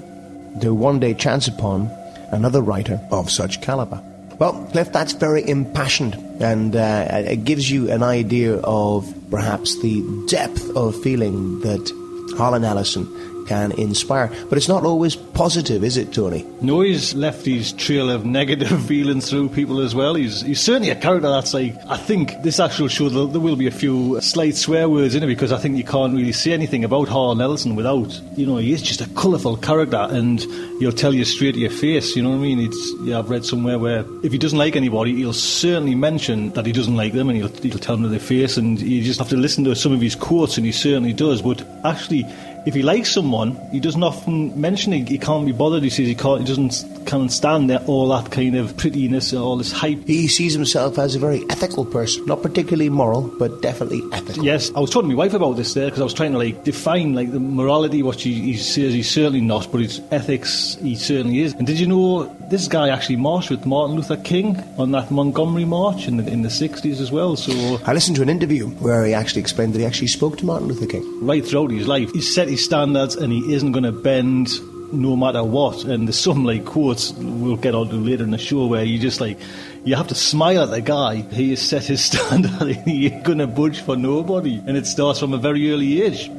there 0.55 0.73
one 0.73 0.99
day 0.99 1.13
chance 1.13 1.47
upon 1.47 1.89
another 2.31 2.61
writer 2.61 2.99
of 3.11 3.29
such 3.29 3.61
caliber. 3.61 4.01
Well, 4.39 4.67
Cliff, 4.71 4.91
that's 4.91 5.13
very 5.13 5.47
impassioned, 5.47 6.15
and 6.41 6.75
uh, 6.75 7.07
it 7.11 7.45
gives 7.45 7.71
you 7.71 7.89
an 7.89 8.03
idea 8.03 8.57
of 8.57 9.13
perhaps 9.29 9.81
the 9.81 10.03
depth 10.27 10.75
of 10.75 11.01
feeling 11.01 11.61
that 11.61 12.35
Harlan 12.37 12.65
Ellison 12.65 13.05
can 13.45 13.71
inspire. 13.73 14.31
But 14.49 14.57
it's 14.57 14.67
not 14.67 14.83
always 14.83 15.15
positive, 15.15 15.83
is 15.83 15.97
it, 15.97 16.13
Tony? 16.13 16.45
No, 16.61 16.81
he's 16.81 17.13
left 17.13 17.45
his 17.45 17.71
trail 17.73 18.09
of 18.09 18.25
negative 18.25 18.85
feelings 18.87 19.29
through 19.29 19.49
people 19.49 19.81
as 19.81 19.95
well. 19.95 20.15
He's, 20.15 20.41
he's 20.41 20.61
certainly 20.61 20.89
a 20.89 20.95
character 20.95 21.29
that's 21.29 21.53
like, 21.53 21.75
I 21.87 21.97
think 21.97 22.41
this 22.41 22.59
actual 22.59 22.87
show, 22.87 23.09
there, 23.09 23.25
there 23.25 23.41
will 23.41 23.55
be 23.55 23.67
a 23.67 23.71
few 23.71 24.19
slight 24.21 24.55
swear 24.55 24.89
words 24.89 25.15
in 25.15 25.23
it 25.23 25.27
because 25.27 25.51
I 25.51 25.57
think 25.57 25.77
you 25.77 25.83
can't 25.83 26.13
really 26.13 26.31
say 26.31 26.53
anything 26.53 26.83
about 26.83 27.07
Harlan 27.07 27.41
Ellison 27.41 27.75
without, 27.75 28.19
you 28.35 28.45
know, 28.45 28.57
he 28.57 28.73
is 28.73 28.81
just 28.81 29.01
a 29.01 29.09
colourful 29.09 29.57
character 29.57 30.07
and 30.09 30.41
he'll 30.79 30.91
tell 30.91 31.13
you 31.13 31.25
straight 31.25 31.53
to 31.53 31.59
your 31.59 31.69
face, 31.69 32.15
you 32.15 32.23
know 32.23 32.29
what 32.29 32.37
I 32.37 32.39
mean? 32.39 32.59
It's, 32.59 32.93
yeah, 33.01 33.19
I've 33.19 33.29
read 33.29 33.45
somewhere 33.45 33.79
where 33.79 34.05
if 34.23 34.31
he 34.31 34.37
doesn't 34.37 34.57
like 34.57 34.75
anybody, 34.75 35.15
he'll 35.15 35.33
certainly 35.33 35.95
mention 35.95 36.51
that 36.51 36.65
he 36.65 36.71
doesn't 36.71 36.95
like 36.95 37.13
them 37.13 37.29
and 37.29 37.37
he'll, 37.37 37.49
he'll 37.49 37.79
tell 37.79 37.95
them 37.95 38.03
to 38.03 38.09
their 38.09 38.19
face 38.19 38.57
and 38.57 38.79
you 38.79 39.03
just 39.03 39.19
have 39.19 39.29
to 39.29 39.37
listen 39.37 39.63
to 39.65 39.75
some 39.75 39.91
of 39.91 40.01
his 40.01 40.15
quotes 40.15 40.57
and 40.57 40.65
he 40.65 40.71
certainly 40.71 41.13
does. 41.13 41.41
But 41.41 41.63
actually, 41.83 42.25
if 42.65 42.73
he 42.73 42.81
likes 42.81 43.11
someone, 43.11 43.55
he 43.71 43.79
doesn't 43.79 44.03
often 44.03 44.59
mention 44.59 44.93
it. 44.93 45.07
He 45.07 45.17
can't 45.17 45.45
be 45.45 45.51
bothered. 45.51 45.83
He 45.83 45.89
says 45.89 46.07
he 46.07 46.15
can't. 46.15 46.41
He 46.41 46.47
doesn't 46.47 47.05
can't 47.05 47.31
stand 47.31 47.69
that 47.69 47.87
all 47.87 48.09
that 48.09 48.31
kind 48.31 48.55
of 48.55 48.75
prettiness, 48.77 49.31
and 49.31 49.41
all 49.41 49.57
this 49.57 49.71
hype. 49.71 50.05
He 50.07 50.27
sees 50.27 50.53
himself 50.53 50.97
as 50.97 51.15
a 51.15 51.19
very 51.19 51.43
ethical 51.49 51.85
person, 51.85 52.25
not 52.25 52.41
particularly 52.41 52.89
moral, 52.89 53.31
but 53.37 53.61
definitely 53.61 54.01
ethical. 54.11 54.43
Yes, 54.43 54.71
I 54.75 54.79
was 54.79 54.89
talking 54.89 55.09
to 55.09 55.15
my 55.15 55.19
wife 55.23 55.33
about 55.33 55.53
this 55.53 55.73
there 55.73 55.85
because 55.85 56.01
I 56.01 56.03
was 56.03 56.13
trying 56.13 56.31
to 56.31 56.37
like 56.37 56.63
define 56.63 57.13
like 57.13 57.31
the 57.31 57.39
morality, 57.39 58.01
what 58.01 58.19
he, 58.21 58.41
he 58.41 58.57
says 58.57 58.93
he's 58.93 59.09
certainly 59.09 59.41
not, 59.41 59.71
but 59.71 59.81
his 59.81 60.01
ethics 60.11 60.75
he 60.81 60.95
certainly 60.95 61.41
is. 61.41 61.53
And 61.53 61.67
did 61.67 61.79
you 61.79 61.87
know 61.87 62.23
this 62.49 62.67
guy 62.67 62.89
actually 62.89 63.17
marched 63.17 63.49
with 63.49 63.65
Martin 63.65 63.95
Luther 63.95 64.17
King 64.17 64.61
on 64.77 64.91
that 64.91 65.11
Montgomery 65.11 65.65
March 65.65 66.07
in 66.07 66.17
the 66.17 66.27
in 66.27 66.41
the 66.41 66.49
sixties 66.49 66.99
as 66.99 67.11
well? 67.11 67.35
So 67.35 67.79
I 67.85 67.93
listened 67.93 68.15
to 68.17 68.23
an 68.23 68.29
interview 68.29 68.67
where 68.67 69.05
he 69.05 69.13
actually 69.13 69.41
explained 69.41 69.73
that 69.73 69.79
he 69.79 69.85
actually 69.85 70.07
spoke 70.07 70.37
to 70.39 70.45
Martin 70.45 70.67
Luther 70.67 70.87
King. 70.87 71.25
right 71.25 71.45
throughout 71.45 71.71
his 71.71 71.87
life, 71.87 72.11
he 72.11 72.21
set 72.21 72.47
his 72.55 72.65
standards 72.65 73.15
and 73.15 73.31
he 73.31 73.53
isn't 73.53 73.73
going 73.73 73.83
to 73.83 73.91
bend 73.91 74.49
no 74.93 75.15
matter 75.15 75.43
what. 75.43 75.83
And 75.83 76.07
there's 76.07 76.17
some 76.17 76.45
like 76.45 76.65
quotes 76.65 77.11
we'll 77.11 77.57
get 77.57 77.75
on 77.75 77.89
to 77.89 77.95
later 77.95 78.23
in 78.23 78.31
the 78.31 78.37
show 78.37 78.65
where 78.65 78.83
you 78.83 78.97
just 78.97 79.19
like 79.19 79.37
you 79.83 79.95
have 79.95 80.07
to 80.07 80.15
smile 80.15 80.63
at 80.63 80.71
the 80.71 80.81
guy. 80.81 81.17
He 81.17 81.51
has 81.51 81.61
set 81.61 81.83
his 81.83 82.03
standard 82.09 82.77
ain't 82.87 83.23
going 83.23 83.39
to 83.39 83.47
budge 83.47 83.81
for 83.81 83.95
nobody. 83.95 84.61
And 84.65 84.77
it 84.77 84.87
starts 84.87 85.19
from 85.19 85.33
a 85.33 85.37
very 85.37 85.71
early 85.71 86.01
age. 86.01 86.31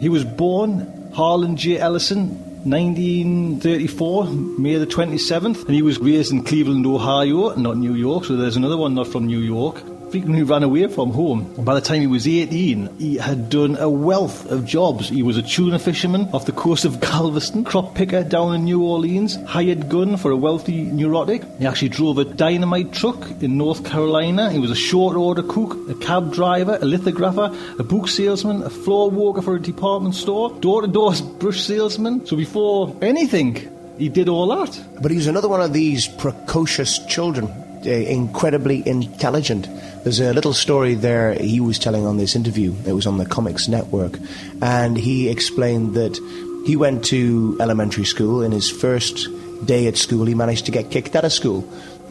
He 0.00 0.08
was 0.08 0.24
born 0.24 1.10
Harlan 1.14 1.56
J. 1.56 1.78
Ellison. 1.78 2.46
1934, 2.60 4.26
May 4.58 4.76
the 4.76 4.86
27th, 4.86 5.64
and 5.64 5.74
he 5.74 5.80
was 5.80 5.98
raised 5.98 6.30
in 6.30 6.44
Cleveland, 6.44 6.84
Ohio, 6.84 7.54
not 7.54 7.78
New 7.78 7.94
York, 7.94 8.26
so 8.26 8.36
there's 8.36 8.56
another 8.56 8.76
one 8.76 8.94
not 8.94 9.06
from 9.08 9.26
New 9.26 9.38
York. 9.38 9.82
Frequently 10.10 10.42
ran 10.42 10.62
away 10.62 10.86
from 10.88 11.12
home. 11.12 11.54
By 11.64 11.74
the 11.74 11.80
time 11.80 12.00
he 12.00 12.06
was 12.06 12.26
18, 12.26 12.98
he 12.98 13.16
had 13.16 13.48
done 13.48 13.76
a 13.76 13.88
wealth 13.88 14.46
of 14.50 14.64
jobs. 14.64 15.08
He 15.08 15.22
was 15.22 15.36
a 15.36 15.42
tuna 15.42 15.78
fisherman 15.78 16.28
off 16.32 16.46
the 16.46 16.52
coast 16.52 16.84
of 16.84 17.00
Galveston, 17.10 17.64
crop 17.64 17.94
picker 17.94 18.24
down 18.24 18.54
in 18.54 18.64
New 18.64 18.82
Orleans, 18.82 19.36
hired 19.46 19.88
gun 19.88 20.16
for 20.16 20.30
a 20.30 20.36
wealthy 20.36 20.82
neurotic. 20.82 21.42
He 21.58 21.66
actually 21.66 21.90
drove 21.90 22.18
a 22.18 22.24
dynamite 22.24 22.92
truck 22.92 23.30
in 23.42 23.56
North 23.56 23.84
Carolina. 23.84 24.50
He 24.50 24.58
was 24.58 24.70
a 24.70 24.76
short 24.76 25.16
order 25.16 25.42
cook, 25.42 25.76
a 25.88 25.94
cab 25.94 26.32
driver, 26.32 26.78
a 26.80 26.84
lithographer, 26.84 27.56
a 27.78 27.84
book 27.84 28.08
salesman, 28.08 28.62
a 28.62 28.70
floor 28.70 29.10
walker 29.10 29.42
for 29.42 29.56
a 29.56 29.62
department 29.62 30.14
store, 30.14 30.50
door 30.60 30.82
to 30.82 30.88
door 30.88 31.14
brush 31.38 31.60
salesman. 31.60 32.26
So 32.26 32.36
before 32.36 32.96
anything, 33.02 33.70
he 33.98 34.08
did 34.08 34.28
all 34.28 34.48
that. 34.48 34.80
But 35.00 35.10
he's 35.10 35.26
another 35.26 35.48
one 35.48 35.60
of 35.60 35.72
these 35.72 36.08
precocious 36.08 36.98
children, 37.06 37.48
incredibly 37.86 38.86
intelligent. 38.86 39.68
There's 40.02 40.20
a 40.20 40.32
little 40.32 40.52
story 40.52 40.94
there 40.94 41.34
he 41.34 41.60
was 41.60 41.78
telling 41.78 42.06
on 42.06 42.16
this 42.16 42.34
interview. 42.34 42.74
It 42.86 42.92
was 42.92 43.06
on 43.06 43.18
the 43.18 43.26
Comics 43.26 43.68
Network. 43.68 44.18
And 44.62 44.96
he 44.96 45.28
explained 45.28 45.94
that 45.94 46.16
he 46.66 46.76
went 46.76 47.04
to 47.06 47.56
elementary 47.60 48.04
school. 48.04 48.42
In 48.42 48.52
his 48.52 48.70
first 48.70 49.28
day 49.66 49.86
at 49.86 49.96
school, 49.96 50.26
he 50.26 50.34
managed 50.34 50.66
to 50.66 50.72
get 50.72 50.90
kicked 50.90 51.16
out 51.16 51.24
of 51.24 51.32
school, 51.32 51.62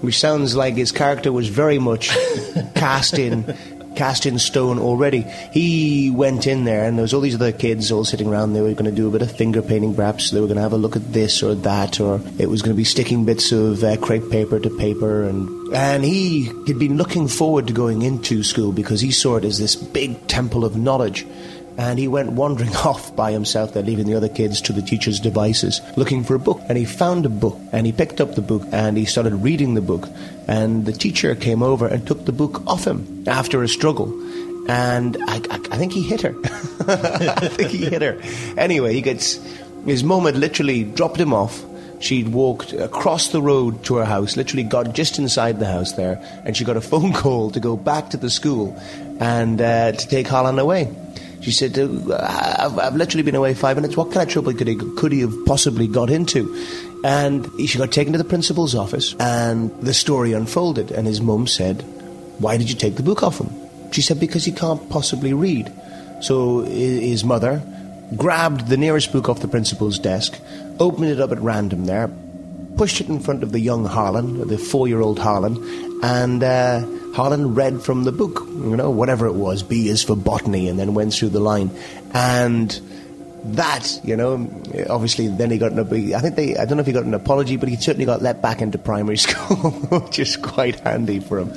which 0.01 0.19
sounds 0.19 0.55
like 0.55 0.75
his 0.75 0.91
character 0.91 1.31
was 1.31 1.47
very 1.47 1.79
much 1.79 2.09
cast 2.75 3.17
in 3.17 3.43
cast 3.95 4.25
in 4.25 4.39
stone 4.39 4.79
already. 4.79 5.21
He 5.51 6.09
went 6.09 6.47
in 6.47 6.63
there, 6.63 6.85
and 6.85 6.97
there 6.97 7.01
was 7.01 7.13
all 7.13 7.21
these 7.21 7.35
other 7.35 7.51
kids 7.51 7.91
all 7.91 8.05
sitting 8.05 8.27
around. 8.27 8.53
They 8.53 8.61
were 8.61 8.73
going 8.73 8.85
to 8.85 8.91
do 8.91 9.07
a 9.07 9.11
bit 9.11 9.21
of 9.21 9.31
finger 9.35 9.61
painting, 9.61 9.93
perhaps. 9.93 10.31
They 10.31 10.39
were 10.39 10.47
going 10.47 10.57
to 10.57 10.61
have 10.61 10.73
a 10.73 10.77
look 10.77 10.95
at 10.95 11.11
this 11.11 11.43
or 11.43 11.53
that, 11.55 11.99
or 11.99 12.21
it 12.37 12.49
was 12.49 12.61
going 12.61 12.73
to 12.73 12.77
be 12.77 12.85
sticking 12.85 13.25
bits 13.25 13.51
of 13.51 13.83
uh, 13.83 13.97
crepe 13.97 14.29
paper 14.29 14.59
to 14.59 14.69
paper, 14.69 15.23
and 15.23 15.58
and 15.73 16.03
he 16.03 16.45
had 16.67 16.79
been 16.79 16.97
looking 16.97 17.27
forward 17.27 17.67
to 17.67 17.73
going 17.73 18.01
into 18.01 18.43
school 18.43 18.71
because 18.71 19.01
he 19.01 19.11
saw 19.11 19.37
it 19.37 19.45
as 19.45 19.59
this 19.59 19.75
big 19.75 20.27
temple 20.27 20.65
of 20.65 20.75
knowledge 20.75 21.25
and 21.79 21.97
he 21.97 22.09
went 22.09 22.33
wandering 22.33 22.75
off 22.85 23.15
by 23.15 23.31
himself 23.31 23.73
there, 23.73 23.83
leaving 23.83 24.05
the 24.05 24.15
other 24.15 24.27
kids 24.27 24.61
to 24.61 24.73
the 24.73 24.81
teacher's 24.81 25.19
devices, 25.19 25.79
looking 25.95 26.25
for 26.25 26.35
a 26.35 26.39
book. 26.39 26.61
And 26.67 26.77
he 26.77 26.83
found 26.83 27.25
a 27.25 27.29
book, 27.29 27.57
and 27.71 27.85
he 27.85 27.93
picked 27.93 28.19
up 28.19 28.35
the 28.35 28.41
book, 28.41 28.63
and 28.73 28.97
he 28.97 29.05
started 29.05 29.33
reading 29.35 29.75
the 29.75 29.81
book. 29.81 30.09
And 30.45 30.85
the 30.85 30.91
teacher 30.91 31.35
came 31.35 31.63
over 31.63 31.87
and 31.87 32.05
took 32.05 32.25
the 32.25 32.33
book 32.33 32.67
off 32.67 32.85
him 32.85 33.23
after 33.27 33.63
a 33.63 33.67
struggle. 33.69 34.11
And 34.69 35.15
I, 35.21 35.37
I, 35.49 35.55
I 35.71 35.77
think 35.77 35.93
he 35.93 36.03
hit 36.03 36.21
her. 36.21 36.35
I 36.43 37.47
think 37.47 37.69
he 37.71 37.85
hit 37.85 38.01
her. 38.01 38.21
Anyway, 38.57 38.93
he 38.93 39.01
gets 39.01 39.39
his 39.85 40.03
mum 40.03 40.25
had 40.25 40.35
literally 40.35 40.83
dropped 40.83 41.17
him 41.17 41.33
off. 41.33 41.63
She'd 41.99 42.29
walked 42.29 42.71
across 42.73 43.29
the 43.29 43.41
road 43.41 43.83
to 43.85 43.95
her 43.95 44.05
house, 44.05 44.37
literally 44.37 44.63
got 44.63 44.93
just 44.93 45.19
inside 45.19 45.59
the 45.59 45.65
house 45.65 45.93
there, 45.93 46.21
and 46.45 46.55
she 46.55 46.63
got 46.63 46.77
a 46.77 46.81
phone 46.91 47.13
call 47.13 47.51
to 47.51 47.59
go 47.59 47.75
back 47.75 48.09
to 48.11 48.17
the 48.17 48.29
school 48.29 48.77
and 49.19 49.61
uh, 49.61 49.91
to 49.91 50.07
take 50.07 50.27
Holland 50.27 50.59
away. 50.59 50.93
She 51.41 51.51
said, 51.51 51.77
uh, 51.79 52.55
I've, 52.59 52.77
I've, 52.77 52.95
literally 52.95 53.23
been 53.23 53.35
away 53.35 53.53
five 53.53 53.77
minutes. 53.77 53.95
What 53.95 54.11
kind 54.11 54.27
of 54.27 54.29
trouble 54.29 54.53
could 54.53 54.67
he, 54.67 54.75
could 54.75 55.11
he 55.11 55.21
have 55.21 55.33
possibly 55.45 55.87
got 55.87 56.09
into? 56.09 56.53
And 57.03 57.49
she 57.65 57.77
got 57.77 57.91
taken 57.91 58.11
to 58.11 58.17
the 58.17 58.25
principal's 58.25 58.75
office, 58.75 59.15
and 59.19 59.71
the 59.81 59.93
story 59.93 60.33
unfolded. 60.33 60.91
And 60.91 61.07
his 61.07 61.21
mum 61.21 61.47
said, 61.47 61.81
Why 62.39 62.57
did 62.57 62.69
you 62.69 62.75
take 62.75 62.95
the 62.95 63.03
book 63.03 63.23
off 63.23 63.39
him? 63.39 63.49
She 63.91 64.01
said, 64.01 64.19
Because 64.19 64.43
he 64.43 64.51
can't 64.51 64.89
possibly 64.89 65.33
read. 65.33 65.71
So 66.21 66.61
his 66.63 67.23
mother 67.23 67.63
grabbed 68.15 68.67
the 68.67 68.77
nearest 68.77 69.11
book 69.11 69.29
off 69.29 69.39
the 69.39 69.47
principal's 69.47 69.99
desk, 69.99 70.39
opened 70.79 71.07
it 71.07 71.19
up 71.19 71.31
at 71.31 71.39
random 71.39 71.85
there, 71.85 72.09
pushed 72.77 73.01
it 73.01 73.07
in 73.07 73.19
front 73.19 73.43
of 73.43 73.51
the 73.51 73.59
young 73.59 73.85
Harlan, 73.85 74.47
the 74.47 74.57
four 74.57 74.87
year 74.87 75.01
old 75.01 75.19
Harlan, 75.19 75.57
and. 76.03 76.43
Uh, 76.43 76.85
Harlan 77.13 77.55
read 77.55 77.81
from 77.81 78.03
the 78.03 78.11
book, 78.11 78.39
you 78.47 78.75
know, 78.75 78.91
whatever 78.91 79.25
it 79.25 79.33
was. 79.33 79.63
B 79.63 79.89
is 79.89 80.03
for 80.03 80.15
botany, 80.15 80.69
and 80.69 80.77
then 80.77 80.93
went 80.93 81.13
through 81.13 81.29
the 81.29 81.39
line, 81.39 81.71
and 82.13 82.69
that, 83.43 83.99
you 84.03 84.15
know, 84.15 84.33
obviously 84.89 85.27
then 85.27 85.51
he 85.51 85.57
got 85.57 85.71
an. 85.71 85.79
I 86.13 86.19
think 86.19 86.35
they. 86.35 86.55
I 86.55 86.65
don't 86.65 86.77
know 86.77 86.81
if 86.81 86.87
he 86.87 86.93
got 86.93 87.05
an 87.05 87.13
apology, 87.13 87.57
but 87.57 87.69
he 87.69 87.75
certainly 87.77 88.05
got 88.05 88.21
let 88.21 88.41
back 88.41 88.61
into 88.61 88.77
primary 88.77 89.17
school, 89.25 89.71
which 89.71 90.19
is 90.19 90.37
quite 90.37 90.79
handy 90.81 91.19
for 91.19 91.39
him. 91.39 91.53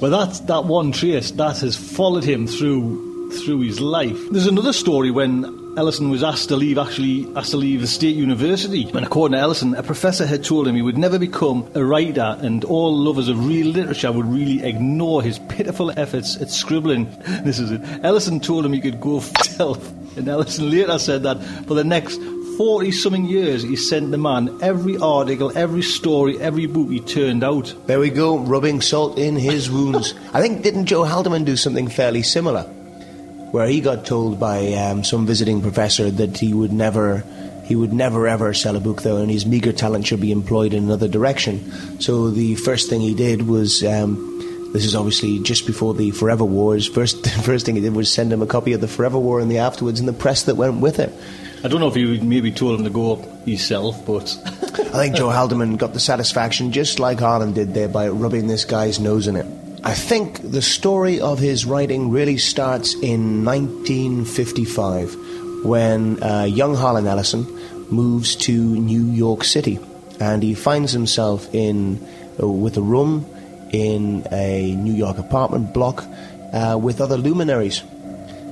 Well, 0.00 0.10
that's 0.10 0.40
that 0.40 0.64
one 0.64 0.92
trace 0.92 1.30
that 1.32 1.58
has 1.60 1.76
followed 1.76 2.24
him 2.24 2.46
through 2.46 3.30
through 3.32 3.60
his 3.60 3.80
life. 3.80 4.18
There's 4.30 4.46
another 4.46 4.72
story 4.72 5.10
when 5.10 5.61
Ellison 5.74 6.10
was 6.10 6.22
asked 6.22 6.48
to 6.50 6.56
leave, 6.56 6.76
actually 6.76 7.26
asked 7.34 7.52
to 7.52 7.56
leave 7.56 7.80
the 7.80 7.86
state 7.86 8.14
university. 8.14 8.84
And 8.92 9.06
according 9.06 9.36
to 9.36 9.40
Ellison, 9.40 9.74
a 9.74 9.82
professor 9.82 10.26
had 10.26 10.44
told 10.44 10.68
him 10.68 10.74
he 10.74 10.82
would 10.82 10.98
never 10.98 11.18
become 11.18 11.70
a 11.74 11.82
writer, 11.82 12.36
and 12.40 12.62
all 12.64 12.94
lovers 12.94 13.28
of 13.28 13.46
real 13.46 13.68
literature 13.68 14.12
would 14.12 14.26
really 14.26 14.62
ignore 14.62 15.22
his 15.22 15.38
pitiful 15.38 15.90
efforts 15.98 16.36
at 16.40 16.50
scribbling. 16.50 17.06
This 17.42 17.58
is 17.58 17.70
it. 17.70 17.80
Ellison 18.04 18.38
told 18.38 18.66
him 18.66 18.72
he 18.72 18.80
could 18.80 19.00
go 19.00 19.20
himself. 19.20 19.90
And 20.16 20.28
Ellison 20.28 20.70
later 20.70 20.98
said 20.98 21.22
that 21.22 21.42
for 21.66 21.74
the 21.74 21.84
next 21.84 22.20
40 22.58 22.92
something 22.92 23.24
years, 23.24 23.62
he 23.62 23.76
sent 23.76 24.10
the 24.10 24.18
man 24.18 24.58
every 24.60 24.98
article, 24.98 25.56
every 25.56 25.82
story, 25.82 26.38
every 26.38 26.66
book 26.66 26.90
he 26.90 27.00
turned 27.00 27.42
out. 27.42 27.74
There 27.86 27.98
we 27.98 28.10
go, 28.10 28.38
rubbing 28.38 28.82
salt 28.82 29.18
in 29.18 29.36
his 29.36 29.70
wounds. 29.70 30.14
I 30.34 30.42
think, 30.42 30.62
didn't 30.62 30.86
Joe 30.86 31.04
Haldeman 31.04 31.44
do 31.44 31.56
something 31.56 31.88
fairly 31.88 32.22
similar? 32.22 32.70
Where 33.52 33.66
he 33.68 33.80
got 33.80 34.04
told 34.04 34.40
by 34.40 34.72
um, 34.72 35.04
some 35.04 35.26
visiting 35.26 35.62
professor 35.62 36.10
that 36.10 36.38
he 36.38 36.52
would 36.52 36.72
never 36.72 37.22
he 37.64 37.76
would 37.76 37.92
never 37.92 38.26
ever 38.26 38.52
sell 38.52 38.74
a 38.76 38.80
book 38.80 39.02
though 39.02 39.18
and 39.18 39.30
his 39.30 39.46
meager 39.46 39.72
talent 39.72 40.06
should 40.06 40.20
be 40.20 40.32
employed 40.32 40.74
in 40.74 40.82
another 40.84 41.08
direction 41.08 42.00
so 42.00 42.30
the 42.30 42.56
first 42.56 42.90
thing 42.90 43.00
he 43.00 43.14
did 43.14 43.46
was 43.46 43.84
um, 43.84 44.32
this 44.72 44.86
is 44.86 44.94
obviously 44.94 45.38
just 45.40 45.66
before 45.66 45.92
the 45.92 46.12
Forever 46.12 46.44
Wars. 46.44 46.88
First, 46.88 47.22
the 47.24 47.28
first 47.28 47.66
thing 47.66 47.74
he 47.76 47.82
did 47.82 47.94
was 47.94 48.10
send 48.10 48.32
him 48.32 48.42
a 48.42 48.46
copy 48.46 48.72
of 48.72 48.80
the 48.80 48.88
Forever 48.88 49.18
War 49.18 49.38
and 49.38 49.50
the 49.50 49.58
afterwards 49.58 50.00
and 50.00 50.08
the 50.08 50.14
press 50.14 50.44
that 50.44 50.56
went 50.56 50.80
with 50.80 50.98
it. 50.98 51.12
I 51.62 51.68
don't 51.68 51.78
know 51.78 51.88
if 51.88 51.94
he 51.94 52.18
maybe 52.20 52.50
told 52.50 52.78
him 52.78 52.84
to 52.84 52.90
go 52.90 53.12
up 53.12 53.46
himself, 53.46 54.04
but 54.04 54.36
I 54.44 54.98
think 54.98 55.14
Joe 55.14 55.28
Haldeman 55.28 55.76
got 55.76 55.92
the 55.92 56.00
satisfaction 56.00 56.72
just 56.72 56.98
like 56.98 57.20
Harlan 57.20 57.52
did 57.52 57.74
there 57.74 57.88
by 57.88 58.08
rubbing 58.08 58.48
this 58.48 58.64
guy's 58.64 58.98
nose 58.98 59.28
in 59.28 59.36
it. 59.36 59.46
I 59.84 59.94
think 59.94 60.40
the 60.42 60.62
story 60.62 61.20
of 61.20 61.40
his 61.40 61.66
writing 61.66 62.10
really 62.10 62.38
starts 62.38 62.94
in 62.94 63.44
1955 63.44 65.64
when 65.64 66.22
uh, 66.22 66.44
young 66.44 66.76
Harlan 66.76 67.06
Ellison 67.06 67.44
moves 67.90 68.36
to 68.36 68.52
New 68.52 69.10
York 69.10 69.42
City 69.42 69.80
and 70.20 70.42
he 70.42 70.54
finds 70.54 70.92
himself 70.92 71.52
in 71.52 71.98
uh, 72.40 72.46
with 72.46 72.76
a 72.76 72.82
room 72.82 73.26
in 73.72 74.24
a 74.30 74.76
New 74.76 74.92
York 74.92 75.18
apartment 75.18 75.74
block 75.74 76.04
uh, 76.52 76.78
with 76.80 77.00
other 77.00 77.16
luminaries. 77.16 77.82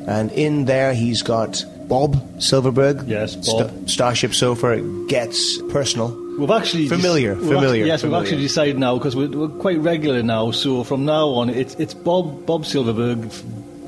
And 0.09 0.33
in 0.33 0.65
there 0.65 0.95
he's 0.95 1.23
got 1.23 1.65
Bob 1.87 2.17
Silverberg. 2.41 3.07
Yes, 3.07 3.37
Bob. 3.37 3.71
St- 3.71 3.91
Starship 3.91 4.35
Sofa 4.35 4.81
gets 5.07 5.63
personal 5.71 6.09
We've 6.41 6.51
actually 6.51 6.89
familiar, 6.89 7.35
familiar. 7.35 7.59
Actually, 7.59 7.87
yes, 7.87 8.01
familiar. 8.01 8.19
we've 8.19 8.27
actually 8.27 8.43
decided 8.43 8.79
now 8.79 8.97
because 8.97 9.15
we're, 9.15 9.29
we're, 9.29 9.49
quite 9.49 9.79
regular 9.79 10.23
now. 10.23 10.53
So 10.53 10.85
from 10.85 11.05
now 11.05 11.29
on, 11.29 11.51
it's 11.51 11.75
it's 11.75 11.93
Bob 11.93 12.47
Bob 12.47 12.65
Silverberg, 12.65 13.31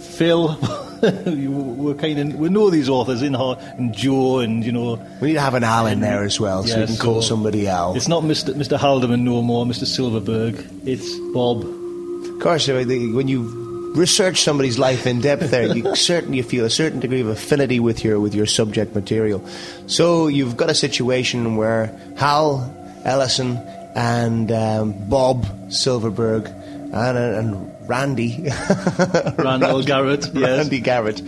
Phil. 0.01 0.59
we're 1.03 1.95
kind 1.95 2.19
of 2.19 2.35
we 2.35 2.51
know 2.51 2.69
these 2.69 2.91
authors 2.91 3.23
in 3.23 3.35
and 3.35 3.95
Joe 3.95 4.41
and 4.41 4.65
you 4.65 4.71
know 4.71 4.97
we 5.21 5.29
need 5.29 5.35
to 5.35 5.41
have 5.41 5.55
an 5.55 5.65
Al 5.65 5.87
in 5.87 6.01
there 6.01 6.25
as 6.25 6.39
well, 6.39 6.63
so 6.63 6.79
we 6.79 6.87
can 6.87 6.97
call 6.99 7.23
somebody 7.23 7.67
Al. 7.69 7.97
It's 7.97 8.07
not 8.07 8.23
Mr. 8.23 8.53
Mr. 8.55 8.79
Haldeman 8.79 9.25
no 9.25 9.41
more, 9.41 9.65
Mr. 9.65 9.87
Silverberg. 9.87 10.63
It's 10.85 11.19
Bob. 11.33 11.65
Of 11.65 12.39
course, 12.41 12.69
when 12.69 13.29
you 13.29 13.62
research 13.95 14.43
somebody's 14.43 14.79
life 14.79 15.07
in 15.07 15.21
depth 15.21 15.51
there, 15.51 15.75
you 15.75 15.95
certainly 15.97 16.43
feel 16.43 16.65
a 16.65 16.71
certain 16.71 17.01
degree 17.01 17.21
of 17.21 17.29
affinity 17.29 17.81
with 17.81 18.05
your 18.05 18.21
with 18.21 18.35
your 18.35 18.47
subject 18.47 18.95
material. 18.95 19.45
So 19.87 20.29
you've 20.29 20.57
got 20.57 20.71
a 20.71 20.75
situation 20.75 21.57
where 21.57 21.99
Hal 22.17 22.75
Ellison 23.05 23.57
and 23.95 24.51
um, 24.51 25.09
Bob 25.09 25.47
Silverberg 25.71 26.47
and, 26.47 27.19
and 27.19 27.89
Randy 27.89 28.45
Randall 29.39 29.83
Garrett, 29.83 30.31
yes. 30.35 30.59
Randy 30.59 30.81
Garrett 30.81 31.21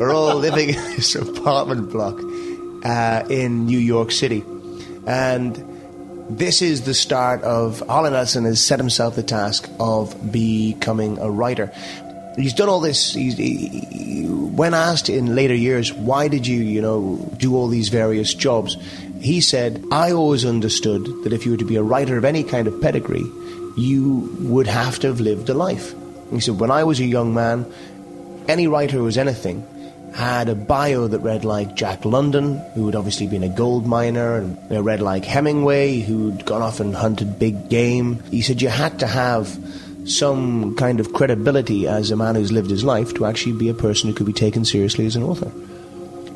are 0.00 0.10
all 0.10 0.36
living 0.36 0.70
in 0.70 0.82
this 0.96 1.14
apartment 1.14 1.90
block 1.90 2.18
uh, 2.84 3.26
in 3.28 3.66
New 3.66 3.78
York 3.78 4.12
City, 4.12 4.44
and 5.06 5.56
this 6.28 6.62
is 6.62 6.82
the 6.82 6.94
start 6.94 7.42
of 7.42 7.80
Harlan 7.88 8.14
Ellison 8.14 8.44
has 8.44 8.64
set 8.64 8.78
himself 8.78 9.16
the 9.16 9.22
task 9.22 9.68
of 9.80 10.30
becoming 10.30 11.18
a 11.18 11.30
writer. 11.30 11.72
He's 12.36 12.52
done 12.52 12.68
all 12.68 12.80
this. 12.80 13.14
He, 13.14 14.26
when 14.26 14.74
asked 14.74 15.08
in 15.08 15.34
later 15.34 15.54
years, 15.54 15.92
why 15.92 16.28
did 16.28 16.46
you, 16.46 16.60
you 16.60 16.80
know, 16.80 17.16
do 17.38 17.56
all 17.56 17.68
these 17.68 17.88
various 17.88 18.32
jobs? 18.34 18.76
He 19.20 19.40
said, 19.40 19.82
I 19.90 20.12
always 20.12 20.44
understood 20.44 21.04
that 21.24 21.32
if 21.32 21.44
you 21.44 21.52
were 21.52 21.56
to 21.56 21.64
be 21.64 21.76
a 21.76 21.82
writer 21.82 22.16
of 22.16 22.24
any 22.24 22.44
kind 22.44 22.68
of 22.68 22.80
pedigree, 22.80 23.26
you 23.76 24.36
would 24.40 24.66
have 24.66 24.98
to 25.00 25.08
have 25.08 25.20
lived 25.20 25.48
a 25.48 25.54
life. 25.54 25.94
He 26.30 26.40
said, 26.40 26.60
when 26.60 26.70
I 26.70 26.84
was 26.84 27.00
a 27.00 27.04
young 27.04 27.34
man, 27.34 27.66
any 28.46 28.68
writer 28.68 28.98
who 28.98 29.04
was 29.04 29.18
anything 29.18 29.66
had 30.14 30.48
a 30.48 30.54
bio 30.54 31.06
that 31.06 31.20
read 31.20 31.44
like 31.44 31.74
Jack 31.74 32.04
London, 32.04 32.58
who 32.74 32.86
had 32.86 32.94
obviously 32.94 33.26
been 33.26 33.42
a 33.42 33.48
gold 33.48 33.86
miner, 33.86 34.36
and 34.36 34.58
you 34.70 34.80
read 34.80 35.00
like 35.00 35.24
Hemingway, 35.24 36.00
who'd 36.00 36.44
gone 36.44 36.62
off 36.62 36.80
and 36.80 36.94
hunted 36.94 37.38
big 37.38 37.68
game. 37.68 38.22
He 38.30 38.42
said 38.42 38.62
you 38.62 38.68
had 38.68 38.98
to 39.00 39.06
have 39.06 39.58
some 40.04 40.74
kind 40.76 41.00
of 41.00 41.12
credibility 41.12 41.86
as 41.86 42.10
a 42.10 42.16
man 42.16 42.34
who's 42.34 42.50
lived 42.50 42.70
his 42.70 42.84
life 42.84 43.14
to 43.14 43.26
actually 43.26 43.52
be 43.52 43.68
a 43.68 43.74
person 43.74 44.08
who 44.08 44.14
could 44.14 44.26
be 44.26 44.32
taken 44.32 44.64
seriously 44.64 45.06
as 45.06 45.16
an 45.16 45.22
author. 45.22 45.52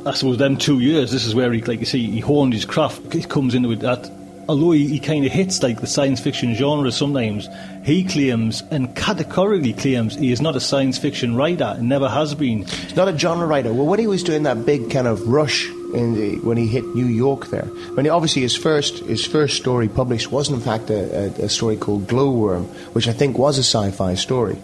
I 0.05 0.15
suppose 0.15 0.39
them 0.39 0.57
two 0.57 0.81
years, 0.81 1.13
this 1.13 1.25
is 1.25 1.35
where 1.35 1.53
he, 1.53 1.63
like 1.63 1.81
you 1.81 1.87
see, 1.87 2.11
he 2.11 2.21
honed 2.21 2.53
his 2.53 2.65
craft. 2.65 3.13
He 3.13 3.23
comes 3.23 3.55
into 3.55 3.71
it 3.71 3.81
that, 3.81 4.11
although 4.49 4.73
he, 4.73 4.89
he 4.89 4.99
kind 4.99 5.25
of 5.25 5.33
hits 5.33 5.63
like 5.63 5.81
the 5.81 5.87
science 5.87 6.21
fiction 6.21 6.55
genre 6.55 6.91
sometimes, 6.93 7.49
he 7.85 8.05
claims 8.05 8.63
and 8.71 8.95
categorically 8.95 9.73
claims 9.73 10.15
he 10.17 10.33
is 10.33 10.41
not 10.41 10.57
a 10.57 10.61
science 10.61 10.99
fiction 10.99 11.37
writer 11.37 11.75
and 11.77 11.89
never 11.89 12.09
has 12.09 12.35
been. 12.35 12.63
He's 12.63 12.97
not 12.97 13.09
a 13.09 13.19
genre 13.19 13.47
writer. 13.47 13.73
Well, 13.73 13.87
when 13.87 13.99
he 13.99 14.07
was 14.07 14.23
doing 14.23 14.45
that 14.45 14.65
big 14.65 14.91
kind 14.91 15.07
of 15.07 15.27
rush 15.27 15.69
in 15.95 16.15
the, 16.15 16.37
when 16.37 16.57
he 16.57 16.67
hit 16.67 16.85
New 16.95 17.07
York 17.07 17.49
there, 17.49 17.67
when 17.95 18.05
he, 18.05 18.11
obviously 18.11 18.43
his 18.43 18.57
first 18.57 18.99
his 19.01 19.27
first 19.27 19.57
story 19.57 19.89
published 19.89 20.31
was 20.31 20.49
in 20.49 20.61
fact 20.61 20.91
a, 20.91 21.43
a, 21.43 21.45
a 21.45 21.49
story 21.49 21.77
called 21.77 22.07
Glowworm, 22.07 22.67
which 22.95 23.09
I 23.09 23.13
think 23.13 23.39
was 23.39 23.59
a 23.59 23.63
sci-fi 23.65 24.15
story. 24.15 24.59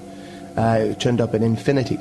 Uh, 0.56 0.90
it 0.90 1.00
turned 1.00 1.20
up 1.20 1.34
in 1.34 1.42
Infinity. 1.42 1.98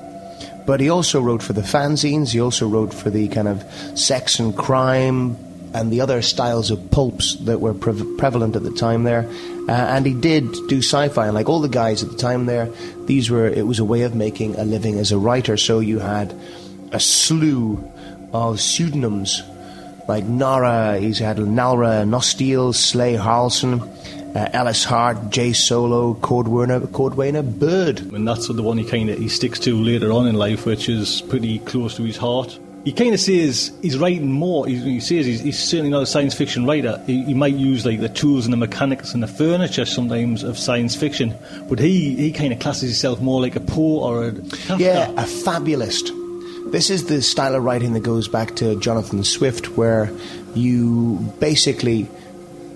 But 0.65 0.81
he 0.81 0.89
also 0.89 1.21
wrote 1.21 1.41
for 1.41 1.53
the 1.53 1.61
fanzines. 1.61 2.33
He 2.33 2.41
also 2.41 2.67
wrote 2.67 2.93
for 2.93 3.09
the 3.09 3.29
kind 3.29 3.47
of 3.47 3.63
sex 3.97 4.39
and 4.39 4.55
crime 4.55 5.37
and 5.73 5.91
the 5.91 6.01
other 6.01 6.21
styles 6.21 6.71
of 6.71 6.91
pulps 6.91 7.35
that 7.45 7.59
were 7.59 7.73
pre- 7.73 8.15
prevalent 8.17 8.55
at 8.55 8.63
the 8.63 8.71
time 8.71 9.03
there. 9.03 9.29
Uh, 9.67 9.71
and 9.71 10.05
he 10.05 10.13
did 10.13 10.51
do 10.67 10.77
sci-fi, 10.77 11.25
and 11.25 11.35
like 11.35 11.49
all 11.49 11.59
the 11.59 11.67
guys 11.69 12.03
at 12.03 12.09
the 12.09 12.17
time 12.17 12.45
there, 12.45 12.69
these 13.05 13.29
were 13.29 13.47
it 13.47 13.67
was 13.67 13.79
a 13.79 13.85
way 13.85 14.03
of 14.03 14.15
making 14.15 14.55
a 14.55 14.63
living 14.63 14.97
as 14.97 15.11
a 15.11 15.17
writer. 15.17 15.57
So 15.57 15.79
you 15.79 15.99
had 15.99 16.33
a 16.91 16.99
slew 16.99 17.91
of 18.31 18.61
pseudonyms 18.61 19.43
like 20.07 20.23
Nara, 20.23 20.97
he's 20.99 21.19
had 21.19 21.37
Nalra, 21.37 22.07
Nosteel, 22.07 22.73
Slay 22.73 23.15
Harlson, 23.15 23.81
uh, 23.81 24.49
Ellis 24.53 24.85
Hart, 24.85 25.29
Jay 25.29 25.51
Solo, 25.51 26.13
Cordwainer, 26.13 26.79
Cordwainer 26.79 27.43
Bird. 27.59 27.99
And 28.13 28.25
that's 28.27 28.47
the 28.47 28.63
one 28.63 28.77
he 28.77 28.85
kind 28.85 29.09
of 29.09 29.17
he 29.17 29.27
sticks 29.27 29.59
to 29.59 29.75
later 29.75 30.11
on 30.11 30.27
in 30.27 30.35
life, 30.35 30.65
which 30.65 30.87
is 30.87 31.21
pretty 31.23 31.59
close 31.59 31.95
to 31.97 32.03
his 32.03 32.17
heart. 32.17 32.57
He 32.87 32.93
kind 32.93 33.13
of 33.13 33.19
says 33.19 33.73
he's 33.81 33.97
writing 33.97 34.31
more. 34.31 34.65
He, 34.65 34.77
he 34.77 34.99
says 35.01 35.25
he's, 35.25 35.41
he's, 35.41 35.59
certainly 35.59 35.91
not 35.91 36.03
a 36.03 36.05
science 36.05 36.33
fiction 36.33 36.65
writer. 36.65 37.03
He, 37.05 37.21
he, 37.25 37.33
might 37.33 37.53
use 37.53 37.85
like 37.85 37.99
the 37.99 38.07
tools 38.07 38.45
and 38.45 38.53
the 38.53 38.57
mechanics 38.57 39.13
and 39.13 39.21
the 39.21 39.27
furniture 39.27 39.83
sometimes 39.83 40.41
of 40.41 40.57
science 40.57 40.95
fiction, 40.95 41.37
but 41.67 41.79
he, 41.79 42.15
he 42.15 42.31
kind 42.31 42.53
of 42.53 42.59
classes 42.59 42.83
himself 42.83 43.19
more 43.19 43.41
like 43.41 43.57
a 43.57 43.59
Poe 43.59 43.99
or 43.99 44.27
a 44.27 44.31
Kafka. 44.31 44.79
Yeah, 44.79 45.11
a 45.17 45.25
fabulist. 45.25 46.13
This 46.67 46.89
is 46.89 47.07
the 47.07 47.21
style 47.21 47.55
of 47.55 47.63
writing 47.65 47.91
that 47.91 48.03
goes 48.03 48.29
back 48.29 48.55
to 48.55 48.79
Jonathan 48.79 49.21
Swift, 49.25 49.75
where 49.75 50.09
you 50.55 51.17
basically 51.41 52.07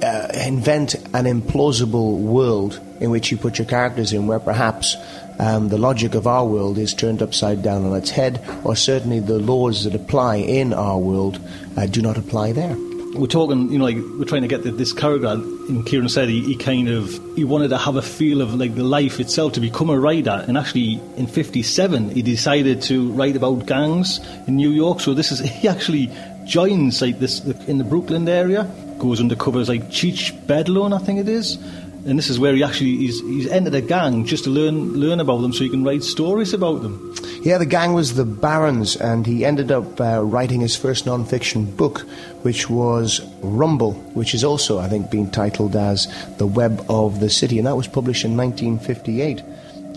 uh, 0.03 0.27
invent 0.45 0.95
an 1.13 1.23
implausible 1.23 2.17
world 2.17 2.81
in 3.01 3.09
which 3.09 3.31
you 3.31 3.37
put 3.37 3.57
your 3.57 3.67
characters 3.67 4.13
in, 4.13 4.27
where 4.27 4.39
perhaps 4.39 4.95
um, 5.39 5.69
the 5.69 5.77
logic 5.77 6.15
of 6.15 6.27
our 6.27 6.45
world 6.45 6.77
is 6.77 6.93
turned 6.93 7.21
upside 7.21 7.63
down 7.63 7.83
on 7.83 7.95
its 7.97 8.11
head, 8.11 8.41
or 8.63 8.75
certainly 8.75 9.19
the 9.19 9.39
laws 9.39 9.83
that 9.83 9.95
apply 9.95 10.35
in 10.35 10.71
our 10.73 10.97
world 10.97 11.39
uh, 11.75 11.87
do 11.87 12.01
not 12.01 12.17
apply 12.17 12.53
there. 12.53 12.77
We're 13.13 13.27
talking, 13.27 13.69
you 13.71 13.77
know, 13.77 13.83
like 13.83 13.97
we're 13.97 14.23
trying 14.25 14.43
to 14.43 14.47
get 14.47 14.63
the, 14.63 14.71
this 14.71 14.93
character. 14.93 15.27
And 15.27 15.85
Kieran 15.85 16.07
said 16.07 16.29
he, 16.29 16.41
he, 16.43 16.55
kind 16.55 16.87
of 16.87 17.09
he 17.35 17.43
wanted 17.43 17.69
to 17.69 17.77
have 17.77 17.97
a 17.97 18.01
feel 18.01 18.39
of 18.39 18.53
like 18.55 18.75
the 18.75 18.85
life 18.85 19.19
itself 19.19 19.53
to 19.53 19.59
become 19.59 19.89
a 19.89 19.99
writer. 19.99 20.45
And 20.47 20.57
actually, 20.57 21.01
in 21.17 21.27
'57, 21.27 22.11
he 22.11 22.21
decided 22.21 22.83
to 22.83 23.11
write 23.11 23.35
about 23.35 23.65
gangs 23.65 24.21
in 24.47 24.55
New 24.55 24.69
York. 24.69 25.01
So 25.01 25.13
this 25.13 25.33
is 25.33 25.39
he 25.61 25.67
actually 25.67 26.09
joins 26.45 27.01
like 27.01 27.19
this 27.19 27.43
in 27.67 27.79
the 27.79 27.83
Brooklyn 27.83 28.29
area 28.29 28.71
goes 29.01 29.19
undercover 29.19 29.59
as 29.59 29.67
like 29.67 29.89
Cheech 29.89 30.31
Beldone, 30.45 30.93
I 30.93 31.03
think 31.03 31.19
it 31.19 31.27
is. 31.27 31.57
And 32.05 32.17
this 32.17 32.29
is 32.29 32.39
where 32.39 32.55
he 32.55 32.63
actually 32.63 32.97
he's, 32.97 33.21
he's 33.21 33.47
entered 33.47 33.75
a 33.75 33.81
gang 33.81 34.25
just 34.25 34.45
to 34.45 34.49
learn 34.49 34.93
learn 34.93 35.19
about 35.19 35.41
them, 35.41 35.53
so 35.53 35.63
he 35.63 35.69
can 35.69 35.83
write 35.83 36.03
stories 36.03 36.53
about 36.53 36.81
them. 36.81 37.13
Yeah, 37.43 37.57
the 37.57 37.65
gang 37.65 37.93
was 37.93 38.15
the 38.15 38.25
Barons, 38.25 38.95
and 38.95 39.25
he 39.25 39.45
ended 39.45 39.71
up 39.71 39.99
uh, 39.99 40.23
writing 40.23 40.61
his 40.61 40.75
first 40.75 41.05
non-fiction 41.05 41.65
book, 41.75 42.01
which 42.43 42.69
was 42.69 43.21
Rumble, 43.41 43.93
which 44.13 44.35
is 44.35 44.43
also, 44.43 44.77
I 44.79 44.87
think, 44.87 45.09
being 45.09 45.29
titled 45.29 45.75
as 45.75 46.07
The 46.37 46.45
Web 46.45 46.85
of 46.87 47.19
the 47.19 47.29
City, 47.29 47.57
and 47.57 47.65
that 47.67 47.75
was 47.75 47.87
published 47.87 48.25
in 48.25 48.37
1958. 48.37 49.43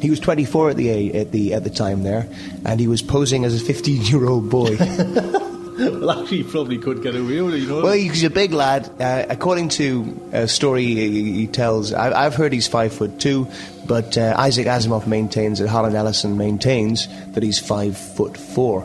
He 0.01 0.11
was 0.11 0.21
24 0.21 0.71
at 0.71 0.77
the 0.77 1.15
at 1.15 1.33
the 1.33 1.55
at 1.55 1.65
the 1.65 1.71
time 1.71 2.03
there, 2.03 2.29
and 2.65 2.81
he 2.81 2.89
was 2.89 3.01
posing 3.03 3.45
as 3.45 3.61
a 3.61 3.65
15-year-old 3.65 4.51
boy. 4.51 4.77
well, 5.79 6.11
actually, 6.11 6.39
he 6.39 6.43
probably 6.45 6.79
could 6.79 7.03
get 7.03 7.17
away 7.17 7.41
with 7.41 7.55
it, 7.55 7.59
you 7.59 7.69
know. 7.69 7.83
Well, 7.83 7.95
he's 7.95 8.23
a 8.23 8.31
big 8.31 8.53
lad. 8.53 8.89
Uh, 9.01 9.27
according 9.29 9.71
to 9.71 10.31
a 10.33 10.47
story 10.47 10.85
he, 10.85 11.47
tells, 11.49 11.93
I, 11.93 12.23
have 12.23 12.37
heard 12.37 12.53
he's 12.53 12.69
five 12.69 12.93
foot 12.93 13.19
two, 13.19 13.49
but 13.85 14.17
uh, 14.17 14.35
Isaac 14.39 14.69
Asimov 14.69 15.09
maintains 15.09 15.59
that 15.59 15.69
Harlan 15.69 15.97
Ellison 15.97 16.37
maintains 16.37 17.09
that 17.33 17.43
he's 17.43 17.59
five 17.59 17.97
foot 17.97 18.37
four. 18.37 18.85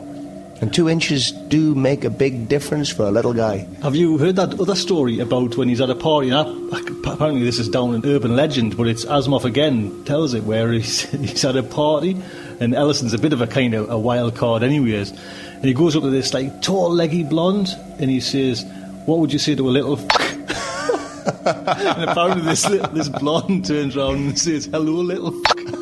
And 0.62 0.74
two 0.74 0.90
inches 0.90 1.32
do 1.32 1.76
make 1.76 2.04
a 2.04 2.10
big 2.10 2.50
difference 2.50 2.90
for 2.90 3.04
a 3.04 3.12
little 3.12 3.34
guy. 3.34 3.68
Have 3.82 3.96
you 3.96 4.18
heard 4.18 4.36
that 4.38 4.60
other 4.60 4.76
story 4.76 5.20
about 5.20 5.56
when 5.56 5.70
he's 5.70 5.80
at 5.80 5.90
a 5.92 5.96
party? 5.96 6.32
apparently, 6.32 7.44
this 7.44 7.60
is 7.60 7.70
down 7.70 7.94
an 7.94 8.02
urban 8.06 8.36
legend, 8.36 8.76
but 8.76 8.88
it's 8.88 9.06
Asimov 9.06 9.46
again 9.46 10.04
tells 10.06 10.34
it 10.34 10.44
where 10.44 10.72
he's, 10.72 11.02
he's 11.12 11.46
at 11.46 11.56
a 11.56 11.64
party, 11.64 12.18
and 12.60 12.76
Ellison's 12.76 13.14
a 13.14 13.20
bit 13.20 13.34
of 13.34 13.42
a 13.42 13.48
kind 13.48 13.74
of 13.74 13.90
a 13.90 13.98
wild 13.98 14.36
card, 14.36 14.64
anyways 14.64 15.14
and 15.60 15.66
he 15.66 15.74
goes 15.74 15.96
up 15.96 16.04
to 16.04 16.10
this 16.10 16.34
like 16.34 16.62
tall, 16.62 16.90
leggy 16.90 17.24
blonde, 17.24 17.76
and 18.00 18.10
he 18.10 18.22
says, 18.22 18.64
"What 19.06 19.20
would 19.20 19.34
you 19.34 19.40
say 19.40 19.56
to 19.56 19.68
a 19.68 19.72
little?" 19.72 20.00
and 21.46 22.10
apparently 22.10 22.44
this 22.44 22.64
this 22.64 23.10
blonde 23.10 23.66
turns 23.66 23.98
around 23.98 24.16
and 24.16 24.40
says, 24.40 24.68
"Hello, 24.68 25.02
little." 25.02 25.34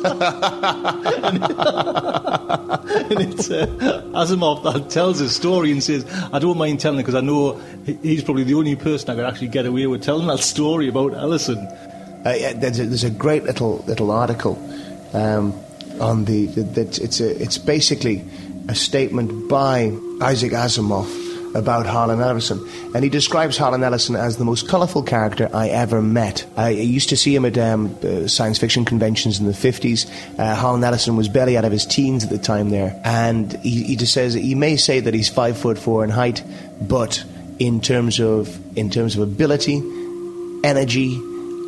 and, 0.04 1.44
and 3.12 3.20
it's 3.20 3.50
uh, 3.52 3.66
Asimov 4.14 4.64
that 4.64 4.90
tells 4.90 5.20
his 5.20 5.36
story 5.36 5.70
and 5.70 5.80
says, 5.80 6.04
"I 6.32 6.40
don't 6.40 6.58
mind 6.58 6.80
telling 6.80 6.98
it 6.98 7.02
because 7.04 7.14
I 7.14 7.20
know 7.20 7.60
he's 8.02 8.24
probably 8.24 8.42
the 8.42 8.54
only 8.54 8.74
person 8.74 9.10
I 9.10 9.14
could 9.14 9.26
actually 9.26 9.48
get 9.48 9.64
away 9.64 9.86
with 9.86 10.02
telling 10.02 10.26
that 10.26 10.40
story 10.40 10.88
about 10.88 11.14
Ellison." 11.14 11.58
Uh, 12.26 12.34
yeah, 12.36 12.52
there's, 12.52 12.80
a, 12.80 12.86
there's 12.86 13.04
a 13.04 13.10
great 13.10 13.44
little 13.44 13.84
little 13.86 14.10
article 14.10 14.58
um, 15.12 15.54
on 16.00 16.24
the, 16.24 16.46
the, 16.46 16.80
it's 16.80 17.20
a, 17.20 17.42
it's 17.42 17.58
basically 17.58 18.24
a 18.68 18.74
statement 18.74 19.48
by 19.48 19.92
Isaac 20.20 20.52
Asimov 20.52 21.28
about 21.54 21.86
Harlan 21.86 22.20
Ellison. 22.20 22.66
And 22.94 23.02
he 23.02 23.10
describes 23.10 23.56
Harlan 23.56 23.82
Ellison 23.82 24.16
as 24.16 24.36
the 24.36 24.44
most 24.44 24.68
colourful 24.68 25.02
character 25.02 25.48
I 25.52 25.68
ever 25.68 26.02
met. 26.02 26.46
I 26.56 26.70
used 26.70 27.08
to 27.10 27.16
see 27.16 27.34
him 27.34 27.44
at 27.44 27.56
um, 27.58 27.96
uh, 28.02 28.26
science 28.28 28.58
fiction 28.58 28.84
conventions 28.84 29.38
in 29.40 29.46
the 29.46 29.52
50s. 29.52 30.08
Uh, 30.38 30.54
Harlan 30.54 30.84
Ellison 30.84 31.16
was 31.16 31.28
barely 31.28 31.56
out 31.56 31.64
of 31.64 31.72
his 31.72 31.86
teens 31.86 32.24
at 32.24 32.30
the 32.30 32.38
time 32.38 32.70
there. 32.70 33.00
And 33.04 33.52
he, 33.60 33.84
he 33.84 33.96
just 33.96 34.12
says, 34.12 34.34
he 34.34 34.54
may 34.54 34.76
say 34.76 35.00
that 35.00 35.14
he's 35.14 35.28
five 35.28 35.56
foot 35.58 35.78
four 35.78 36.04
in 36.04 36.10
height, 36.10 36.42
but 36.80 37.24
in 37.58 37.80
terms 37.80 38.20
of, 38.20 38.76
in 38.76 38.90
terms 38.90 39.16
of 39.16 39.22
ability, 39.22 39.82
energy, 40.62 41.14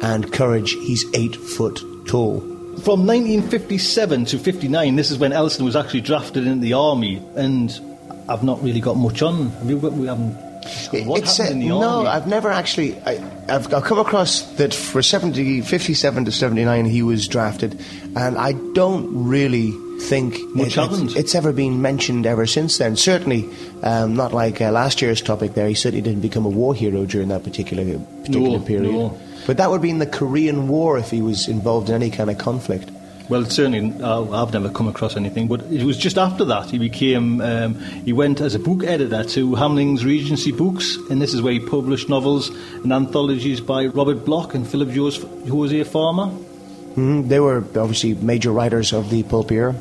and 0.02 0.32
courage, 0.32 0.72
he's 0.72 1.04
eight 1.14 1.36
foot 1.36 1.82
tall. 2.06 2.49
From 2.78 3.06
1957 3.06 4.24
to 4.26 4.38
59, 4.38 4.96
this 4.96 5.10
is 5.10 5.18
when 5.18 5.32
Ellison 5.32 5.64
was 5.64 5.76
actually 5.76 6.00
drafted 6.00 6.46
into 6.46 6.62
the 6.62 6.72
army, 6.72 7.22
and 7.36 7.78
I've 8.28 8.42
not 8.42 8.62
really 8.62 8.80
got 8.80 8.96
much 8.96 9.22
on. 9.22 9.50
We 9.66 9.74
haven't. 10.06 10.50
What 11.06 11.22
it's 11.22 11.36
happened 11.36 11.62
a, 11.62 11.64
in 11.64 11.68
the 11.70 11.78
no, 11.80 11.98
army? 11.98 12.08
I've 12.08 12.26
never 12.26 12.50
actually. 12.50 12.98
I, 13.02 13.14
have 13.48 13.72
I've 13.74 13.84
come 13.84 13.98
across 13.98 14.42
that 14.52 14.72
for 14.72 15.02
70, 15.02 15.62
57 15.62 16.24
to 16.24 16.32
79 16.32 16.84
he 16.86 17.02
was 17.02 17.26
drafted, 17.28 17.78
and 18.16 18.38
I 18.38 18.52
don't 18.72 19.26
really 19.26 19.72
think 20.00 20.38
Much 20.54 20.78
it, 20.78 20.92
it's, 20.92 21.16
it's 21.16 21.34
ever 21.34 21.52
been 21.52 21.82
mentioned 21.82 22.24
ever 22.24 22.46
since 22.46 22.78
then. 22.78 22.96
Certainly 22.96 23.48
um, 23.82 24.14
not 24.14 24.32
like 24.32 24.60
uh, 24.60 24.70
last 24.70 25.02
year's 25.02 25.20
topic 25.20 25.54
there. 25.54 25.68
He 25.68 25.74
certainly 25.74 26.02
didn't 26.02 26.22
become 26.22 26.46
a 26.46 26.48
war 26.48 26.74
hero 26.74 27.04
during 27.04 27.28
that 27.28 27.44
particular 27.44 27.84
particular 28.22 28.58
No, 28.58 28.64
period. 28.64 28.92
no. 28.92 29.18
But 29.46 29.56
that 29.56 29.70
would 29.70 29.82
be 29.82 29.90
in 29.90 29.98
the 29.98 30.06
Korean 30.06 30.68
War 30.68 30.98
if 30.98 31.10
he 31.10 31.22
was 31.22 31.48
involved 31.48 31.88
in 31.88 31.94
any 31.94 32.10
kind 32.10 32.30
of 32.30 32.38
conflict. 32.38 32.90
Well, 33.28 33.44
certainly, 33.44 33.94
uh, 34.02 34.24
I've 34.32 34.52
never 34.52 34.68
come 34.70 34.88
across 34.88 35.16
anything, 35.16 35.46
but 35.46 35.62
it 35.70 35.84
was 35.84 35.96
just 35.96 36.18
after 36.18 36.44
that 36.46 36.70
he 36.70 36.78
became, 36.78 37.40
um, 37.40 37.76
he 38.04 38.12
went 38.12 38.40
as 38.40 38.56
a 38.56 38.58
book 38.58 38.82
editor 38.82 39.22
to 39.22 39.54
Hamling's 39.54 40.04
Regency 40.04 40.50
Books, 40.50 40.96
and 41.10 41.22
this 41.22 41.32
is 41.32 41.40
where 41.40 41.52
he 41.52 41.60
published 41.60 42.08
novels 42.08 42.48
and 42.82 42.92
anthologies 42.92 43.60
by 43.60 43.86
Robert 43.86 44.24
Bloch 44.24 44.52
and 44.54 44.66
Philip 44.66 44.90
Jos- 44.90 45.22
Jose 45.48 45.84
Farmer. 45.84 46.26
hmm 46.26 47.28
They 47.28 47.38
were 47.38 47.58
obviously 47.58 48.14
major 48.14 48.50
writers 48.50 48.92
of 48.92 49.10
the 49.10 49.22
pulp 49.22 49.52
era. 49.52 49.76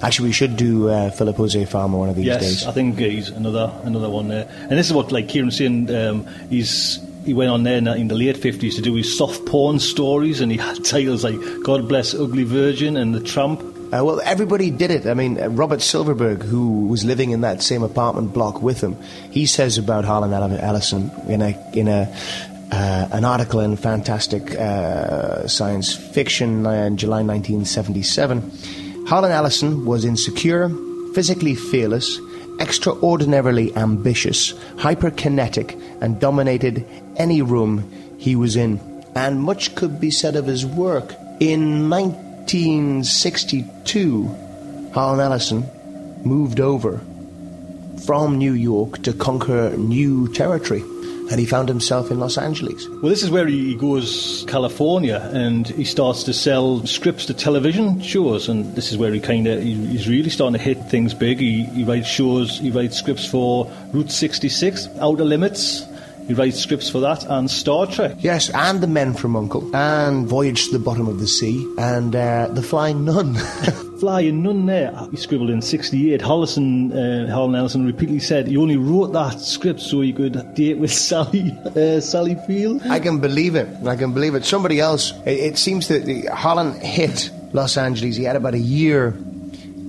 Actually, 0.00 0.28
we 0.28 0.32
should 0.32 0.56
do 0.56 0.88
uh, 0.88 1.10
Philip 1.10 1.36
Jose 1.36 1.64
Farmer 1.66 1.98
one 1.98 2.08
of 2.08 2.16
these 2.16 2.24
yes, 2.24 2.40
days. 2.40 2.66
I 2.66 2.72
think 2.72 2.98
he's 2.98 3.28
another 3.28 3.70
another 3.84 4.08
one 4.08 4.28
there. 4.28 4.48
And 4.62 4.72
this 4.72 4.86
is 4.86 4.94
what, 4.94 5.12
like 5.12 5.28
Kieran's 5.28 5.58
saying, 5.58 5.94
um, 5.94 6.26
he's 6.48 7.00
he 7.24 7.34
went 7.34 7.50
on 7.50 7.62
there 7.62 7.78
in, 7.78 8.08
the 8.08 8.14
late 8.14 8.36
50s 8.36 8.76
to 8.76 8.82
do 8.82 8.94
his 8.94 9.16
soft 9.16 9.46
porn 9.46 9.78
stories, 9.80 10.40
and 10.40 10.52
he 10.52 10.58
had 10.58 10.84
titles 10.84 11.24
like 11.24 11.36
God 11.62 11.88
Bless 11.88 12.14
Ugly 12.14 12.44
Virgin 12.44 12.96
and 12.96 13.14
The 13.14 13.20
Tramp. 13.20 13.60
Uh, 13.60 14.04
well, 14.04 14.20
everybody 14.24 14.70
did 14.70 14.90
it. 14.90 15.06
I 15.06 15.14
mean, 15.14 15.40
uh, 15.40 15.48
Robert 15.48 15.80
Silverberg, 15.80 16.42
who 16.42 16.86
was 16.86 17.04
living 17.04 17.30
in 17.30 17.42
that 17.42 17.62
same 17.62 17.82
apartment 17.82 18.32
block 18.32 18.62
with 18.62 18.80
him, 18.80 18.96
he 19.30 19.46
says 19.46 19.78
about 19.78 20.04
Harlan 20.04 20.32
Ellison 20.32 21.10
in 21.28 21.42
a 21.42 21.70
in 21.74 21.88
a 21.88 22.12
uh, 22.72 23.08
an 23.12 23.24
article 23.24 23.60
in 23.60 23.76
Fantastic 23.76 24.54
uh, 24.56 25.46
Science 25.46 25.94
Fiction 25.94 26.66
in 26.66 26.96
July 26.96 27.22
1977. 27.22 29.06
Harlan 29.06 29.30
Ellison 29.30 29.84
was 29.84 30.04
insecure, 30.04 30.70
physically 31.14 31.54
fearless, 31.54 32.18
extraordinarily 32.58 33.74
ambitious, 33.76 34.52
hyperkinetic, 34.76 35.80
and 36.00 36.18
dominated 36.20 36.86
any 37.16 37.42
room 37.42 37.90
he 38.18 38.36
was 38.36 38.56
in. 38.56 38.80
And 39.14 39.42
much 39.42 39.74
could 39.74 40.00
be 40.00 40.10
said 40.10 40.36
of 40.36 40.46
his 40.46 40.64
work. 40.66 41.14
In 41.40 41.90
1962, 41.90 44.90
Harlan 44.92 45.20
Ellison 45.20 45.64
moved 46.24 46.60
over 46.60 47.00
from 48.06 48.38
New 48.38 48.52
York 48.52 49.02
to 49.02 49.12
conquer 49.12 49.76
new 49.76 50.32
territory. 50.32 50.84
And 51.30 51.40
he 51.40 51.46
found 51.46 51.70
himself 51.70 52.10
in 52.10 52.20
Los 52.20 52.36
Angeles. 52.36 52.86
Well, 52.86 53.08
this 53.08 53.22
is 53.22 53.30
where 53.30 53.46
he 53.46 53.74
goes 53.76 54.44
California, 54.46 55.26
and 55.32 55.66
he 55.66 55.84
starts 55.84 56.22
to 56.24 56.34
sell 56.34 56.86
scripts 56.86 57.24
to 57.26 57.34
television 57.34 58.02
shows, 58.02 58.46
and 58.46 58.76
this 58.76 58.92
is 58.92 58.98
where 58.98 59.10
he 59.10 59.20
kind 59.20 59.46
of 59.46 59.62
he's 59.62 60.06
really 60.06 60.28
starting 60.28 60.58
to 60.58 60.62
hit 60.62 60.76
things 60.90 61.14
big. 61.14 61.40
He, 61.40 61.64
he 61.64 61.82
writes 61.82 62.08
shows, 62.08 62.58
he 62.58 62.70
writes 62.70 62.98
scripts 62.98 63.24
for 63.24 63.72
Route 63.94 64.10
66, 64.10 64.86
Outer 65.00 65.24
Limits, 65.24 65.86
he 66.26 66.34
writes 66.34 66.58
scripts 66.58 66.88
for 66.88 67.00
that 67.00 67.24
and 67.24 67.50
Star 67.50 67.86
Trek. 67.86 68.16
Yes, 68.20 68.50
and 68.50 68.80
The 68.80 68.86
Men 68.86 69.14
from 69.14 69.36
Uncle, 69.36 69.74
and 69.76 70.26
Voyage 70.26 70.66
to 70.66 70.72
the 70.72 70.78
Bottom 70.78 71.06
of 71.06 71.20
the 71.20 71.26
Sea, 71.26 71.66
and 71.78 72.16
uh, 72.16 72.48
The 72.48 72.62
Flying 72.62 73.04
Nun. 73.04 73.34
Flying 74.00 74.42
Nun 74.42 74.66
there, 74.66 74.98
he 75.10 75.16
scribbled 75.16 75.50
in 75.50 75.60
68. 75.60 76.20
Hollison, 76.22 76.92
uh, 76.92 77.30
Harlan 77.30 77.54
Ellison 77.54 77.86
repeatedly 77.86 78.20
said 78.20 78.46
he 78.46 78.56
only 78.56 78.76
wrote 78.76 79.12
that 79.12 79.40
script 79.40 79.80
so 79.80 80.00
he 80.00 80.12
could 80.12 80.54
date 80.54 80.78
with 80.78 80.92
Sally, 81.10 81.52
uh, 81.76 82.00
Sally 82.00 82.36
Field. 82.46 82.82
I 82.86 83.00
can 83.00 83.20
believe 83.20 83.54
it. 83.54 83.68
I 83.86 83.96
can 83.96 84.12
believe 84.14 84.34
it. 84.34 84.44
Somebody 84.44 84.80
else, 84.80 85.12
it, 85.26 85.38
it 85.38 85.58
seems 85.58 85.88
that 85.88 86.28
Harlan 86.32 86.80
hit 86.80 87.30
Los 87.52 87.76
Angeles. 87.76 88.16
He 88.16 88.24
had 88.24 88.36
about 88.36 88.54
a 88.54 88.58
year 88.58 89.16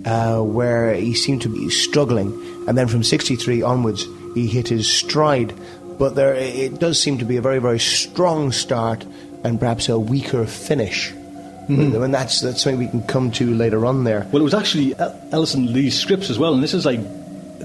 uh, 0.06 0.42
where 0.42 0.94
he 0.94 1.16
seemed 1.16 1.42
to 1.44 1.50
be 1.50 1.70
struggling, 1.70 2.32
and 2.68 2.78
then 2.78 2.88
from 2.88 3.04
63 3.04 3.62
onwards, 3.62 4.06
he 4.36 4.48
hit 4.48 4.68
his 4.68 4.92
stride 4.92 5.54
but 5.98 6.16
there 6.16 6.36
it 6.36 6.80
does 6.80 7.02
seem 7.02 7.18
to 7.20 7.26
be 7.26 7.38
a 7.38 7.42
very 7.42 7.60
very 7.60 7.80
strong 7.80 8.52
start 8.52 9.06
and 9.44 9.60
perhaps 9.60 9.90
a 9.90 10.00
weaker 10.00 10.46
finish. 10.46 11.12
Mm-hmm. 11.12 12.04
And 12.04 12.14
that's 12.14 12.42
that's 12.42 12.62
something 12.62 12.80
we 12.80 12.88
can 12.88 13.04
come 13.04 13.32
to 13.32 13.54
later 13.54 13.86
on 13.86 14.04
there. 14.04 14.28
Well, 14.32 14.42
it 14.42 14.46
was 14.46 14.54
actually 14.54 14.94
Ellison 15.32 15.74
Lee's 15.74 15.98
scripts 16.00 16.30
as 16.30 16.38
well, 16.38 16.54
and 16.54 16.64
this 16.64 16.74
is 16.74 16.86
like 16.86 17.00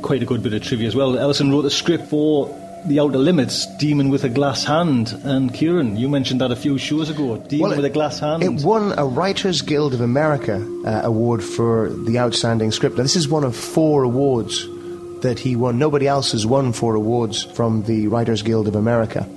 quite 0.03 0.23
a 0.23 0.27
good 0.27 0.43
bit 0.43 0.55
of 0.55 0.63
trivia 0.63 0.89
as 0.89 0.97
well. 0.97 1.19
Ellison 1.19 1.51
wrote 1.51 1.65
a 1.67 1.71
script 1.71 2.07
for 2.07 2.49
the 2.87 2.99
Outer 2.99 3.19
Limits, 3.19 3.67
Demon 3.77 4.09
with 4.09 4.25
a 4.25 4.29
Glass 4.29 4.65
Hand, 4.65 5.13
and 5.25 5.53
Kieran, 5.53 5.99
you 5.99 6.09
mentioned 6.09 6.41
that 6.41 6.51
a 6.51 6.57
few 6.57 6.79
shows 6.79 7.11
ago. 7.11 7.37
Demon 7.37 7.63
well, 7.63 7.73
it, 7.73 7.77
with 7.77 7.85
a 7.85 7.91
Glass 7.91 8.21
Hand. 8.21 8.43
It 8.43 8.65
won 8.65 8.99
a 8.99 9.05
Writers 9.05 9.61
Guild 9.61 9.93
of 9.93 10.01
America 10.01 10.67
uh, 10.87 11.03
award 11.05 11.45
for 11.45 11.91
the 11.91 12.19
outstanding 12.19 12.71
script. 12.71 12.97
Now, 12.97 13.03
this 13.03 13.17
is 13.17 13.29
one 13.29 13.45
of 13.45 13.55
four 13.55 14.03
awards 14.03 14.67
that 15.23 15.39
he 15.39 15.57
won. 15.57 15.79
Nobody 15.79 16.07
else 16.07 16.33
has 16.33 16.47
won 16.47 16.73
four 16.73 16.95
awards 16.95 17.45
from 17.45 17.85
the 17.85 18.09
Writers 18.09 18.43
Guild 18.43 18.69
of 18.69 18.77
America. 18.77 19.29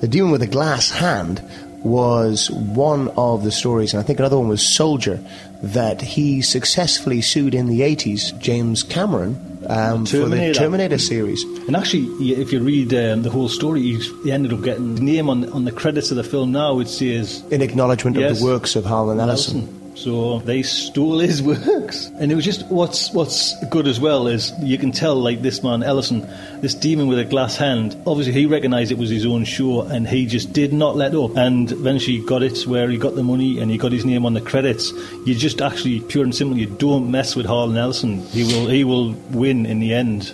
The 0.00 0.08
Demon 0.08 0.32
with 0.32 0.42
a 0.42 0.46
Glass 0.46 0.90
Hand 0.90 1.42
was 1.84 2.50
one 2.50 3.08
of 3.16 3.42
the 3.44 3.52
stories, 3.52 3.92
and 3.92 4.00
I 4.00 4.06
think 4.06 4.18
another 4.18 4.38
one 4.38 4.48
was 4.48 4.66
Soldier, 4.66 5.24
that 5.62 6.00
he 6.00 6.42
successfully 6.42 7.20
sued 7.20 7.54
in 7.54 7.66
the 7.66 7.80
80s 7.80 8.38
James 8.38 8.82
Cameron 8.82 9.52
um, 9.68 10.06
for 10.06 10.28
the 10.28 10.52
Terminator 10.54 10.98
series. 10.98 11.42
And 11.66 11.76
actually, 11.76 12.32
if 12.32 12.52
you 12.52 12.60
read 12.62 12.92
um, 12.94 13.22
the 13.22 13.30
whole 13.30 13.48
story, 13.48 13.82
he 13.82 14.32
ended 14.32 14.52
up 14.52 14.62
getting 14.62 14.94
the 14.94 15.02
name 15.02 15.28
on, 15.28 15.48
on 15.52 15.64
the 15.64 15.72
credits 15.72 16.10
of 16.10 16.16
the 16.16 16.24
film 16.24 16.52
now, 16.52 16.78
it 16.80 16.88
says. 16.88 17.42
In 17.50 17.62
acknowledgement 17.62 18.16
yes, 18.16 18.32
of 18.32 18.38
the 18.38 18.44
works 18.44 18.76
of 18.76 18.84
Harlan 18.84 19.20
Ellison. 19.20 19.60
Ellison. 19.60 19.81
So 19.94 20.38
they 20.40 20.62
stole 20.62 21.18
his 21.18 21.42
works, 21.42 22.06
and 22.18 22.32
it 22.32 22.34
was 22.34 22.44
just 22.44 22.66
what's 22.66 23.12
what's 23.12 23.54
good 23.66 23.86
as 23.86 24.00
well 24.00 24.26
is 24.26 24.52
you 24.60 24.78
can 24.78 24.90
tell 24.90 25.14
like 25.14 25.42
this 25.42 25.62
man 25.62 25.82
Ellison, 25.82 26.26
this 26.60 26.74
demon 26.74 27.08
with 27.08 27.18
a 27.18 27.24
glass 27.24 27.56
hand. 27.56 27.96
Obviously, 28.06 28.32
he 28.32 28.46
recognised 28.46 28.90
it 28.90 28.98
was 28.98 29.10
his 29.10 29.26
own 29.26 29.44
show, 29.44 29.82
and 29.82 30.08
he 30.08 30.26
just 30.26 30.52
did 30.52 30.72
not 30.72 30.96
let 30.96 31.14
up. 31.14 31.36
And 31.36 31.70
eventually 31.70 32.24
got 32.24 32.42
it 32.42 32.66
where 32.66 32.88
he 32.88 32.96
got 32.96 33.14
the 33.14 33.22
money 33.22 33.58
and 33.58 33.70
he 33.70 33.78
got 33.78 33.92
his 33.92 34.04
name 34.04 34.24
on 34.24 34.34
the 34.34 34.40
credits. 34.40 34.92
You 35.26 35.34
just 35.34 35.60
actually 35.60 36.00
pure 36.00 36.24
and 36.24 36.34
simple, 36.34 36.58
you 36.58 36.66
don't 36.66 37.10
mess 37.10 37.36
with 37.36 37.46
Harlan 37.46 37.76
Ellison. 37.76 38.20
He 38.28 38.44
will 38.44 38.68
he 38.68 38.84
will 38.84 39.12
win 39.30 39.66
in 39.66 39.78
the 39.78 39.92
end 39.92 40.32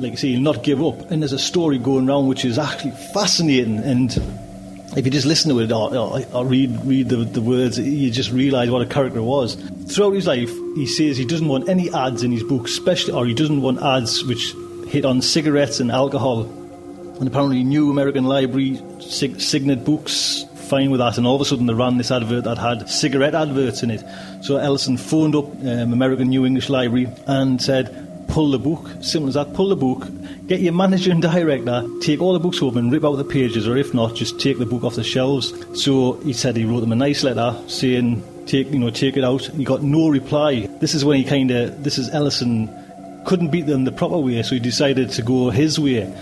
like 0.00 0.12
I 0.12 0.14
say, 0.14 0.28
he'll 0.28 0.40
not 0.40 0.62
give 0.62 0.82
up. 0.82 1.10
And 1.10 1.22
there's 1.22 1.32
a 1.32 1.38
story 1.38 1.78
going 1.78 2.08
around 2.08 2.26
which 2.26 2.44
is 2.44 2.58
actually 2.58 2.92
fascinating 3.12 3.78
and 3.78 4.10
if 4.96 5.04
you 5.04 5.10
just 5.10 5.26
listen 5.26 5.50
to 5.50 5.60
it 5.60 5.70
or, 5.70 5.94
or, 5.94 6.20
or 6.32 6.44
read 6.44 6.84
read 6.84 7.08
the, 7.08 7.16
the 7.16 7.40
words, 7.40 7.78
you 7.78 8.10
just 8.10 8.30
realise 8.32 8.70
what 8.70 8.82
a 8.82 8.86
character 8.86 9.22
was. 9.22 9.54
Throughout 9.86 10.14
his 10.14 10.26
life, 10.26 10.50
he 10.74 10.86
says 10.86 11.16
he 11.16 11.24
doesn't 11.24 11.48
want 11.48 11.68
any 11.68 11.92
ads 11.92 12.22
in 12.22 12.32
his 12.32 12.42
books, 12.42 12.72
especially, 12.72 13.12
or 13.12 13.26
he 13.26 13.34
doesn't 13.34 13.62
want 13.62 13.80
ads 13.82 14.24
which 14.24 14.54
hit 14.88 15.04
on 15.04 15.22
cigarettes 15.22 15.80
and 15.80 15.90
alcohol. 15.90 16.42
And 17.20 17.28
apparently, 17.28 17.62
New 17.62 17.90
American 17.90 18.24
Library, 18.24 18.80
Sig- 18.98 19.40
Signet 19.40 19.84
Books, 19.84 20.44
fine 20.54 20.90
with 20.90 21.00
that. 21.00 21.18
And 21.18 21.26
all 21.26 21.34
of 21.34 21.40
a 21.40 21.44
sudden, 21.44 21.66
they 21.66 21.74
ran 21.74 21.98
this 21.98 22.10
advert 22.10 22.44
that 22.44 22.58
had 22.58 22.88
cigarette 22.88 23.34
adverts 23.34 23.82
in 23.82 23.90
it. 23.90 24.02
So 24.42 24.56
Ellison 24.56 24.96
phoned 24.96 25.36
up 25.36 25.44
um, 25.44 25.92
American 25.92 26.28
New 26.28 26.46
English 26.46 26.68
Library 26.68 27.08
and 27.26 27.60
said, 27.60 28.09
pull 28.30 28.50
the 28.50 28.58
book. 28.58 28.88
Simple 29.02 29.28
as 29.28 29.34
that. 29.34 29.52
Pull 29.54 29.68
the 29.68 29.76
book. 29.76 30.08
Get 30.46 30.60
your 30.60 30.72
manager 30.72 31.10
and 31.10 31.20
director. 31.20 31.86
Take 32.00 32.20
all 32.20 32.32
the 32.32 32.40
books 32.40 32.58
home 32.58 32.76
and 32.76 32.90
rip 32.90 33.04
out 33.04 33.16
the 33.16 33.24
pages, 33.24 33.68
or 33.68 33.76
if 33.76 33.92
not, 33.92 34.14
just 34.14 34.40
take 34.40 34.58
the 34.58 34.66
book 34.66 34.84
off 34.84 34.94
the 34.94 35.04
shelves. 35.04 35.52
So 35.80 36.14
he 36.20 36.32
said 36.32 36.56
he 36.56 36.64
wrote 36.64 36.80
them 36.80 36.92
a 36.92 36.96
nice 36.96 37.22
letter 37.22 37.56
saying, 37.66 38.22
"Take 38.46 38.70
you 38.72 38.78
know, 38.78 38.90
take 38.90 39.16
it 39.16 39.24
out." 39.24 39.44
He 39.46 39.64
got 39.64 39.82
no 39.82 40.08
reply. 40.08 40.68
This 40.80 40.94
is 40.94 41.04
when 41.04 41.18
he 41.18 41.24
kind 41.24 41.50
of. 41.50 41.82
This 41.84 41.98
is 41.98 42.08
Ellison 42.10 42.68
couldn't 43.26 43.48
beat 43.50 43.66
them 43.66 43.84
the 43.84 43.92
proper 43.92 44.18
way, 44.18 44.42
so 44.42 44.54
he 44.54 44.60
decided 44.60 45.10
to 45.10 45.22
go 45.22 45.50
his 45.50 45.78
way. 45.78 46.12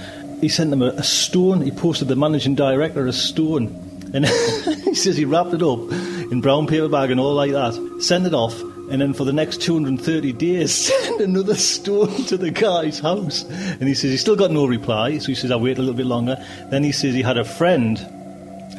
He 0.40 0.48
sent 0.48 0.70
them 0.70 0.82
a, 0.82 0.88
a 0.88 1.02
stone. 1.02 1.60
He 1.60 1.70
posted 1.70 2.08
the 2.08 2.16
managing 2.16 2.54
director 2.54 3.06
a 3.06 3.12
stone, 3.12 3.66
and 4.14 4.26
he 4.84 4.94
says 4.94 5.16
he 5.16 5.24
wrapped 5.24 5.54
it 5.54 5.62
up 5.62 5.80
in 6.32 6.40
brown 6.40 6.66
paper 6.66 6.88
bag 6.88 7.10
and 7.10 7.20
all 7.20 7.34
like 7.34 7.52
that. 7.52 7.98
Sent 8.00 8.26
it 8.26 8.34
off 8.34 8.60
and 8.90 9.00
then 9.00 9.12
for 9.12 9.24
the 9.24 9.32
next 9.32 9.60
230 9.62 10.32
days 10.32 10.74
send 10.86 11.20
another 11.20 11.54
stone 11.54 12.24
to 12.24 12.36
the 12.36 12.50
guy's 12.50 12.98
house. 12.98 13.44
And 13.44 13.82
he 13.82 13.94
says 13.94 14.10
he's 14.10 14.20
still 14.20 14.36
got 14.36 14.50
no 14.50 14.66
reply, 14.66 15.18
so 15.18 15.26
he 15.26 15.34
says 15.34 15.50
I'll 15.50 15.60
wait 15.60 15.78
a 15.78 15.82
little 15.82 15.96
bit 15.96 16.06
longer. 16.06 16.36
Then 16.70 16.84
he 16.84 16.92
says 16.92 17.14
he 17.14 17.22
had 17.22 17.38
a 17.38 17.44
friend 17.44 17.98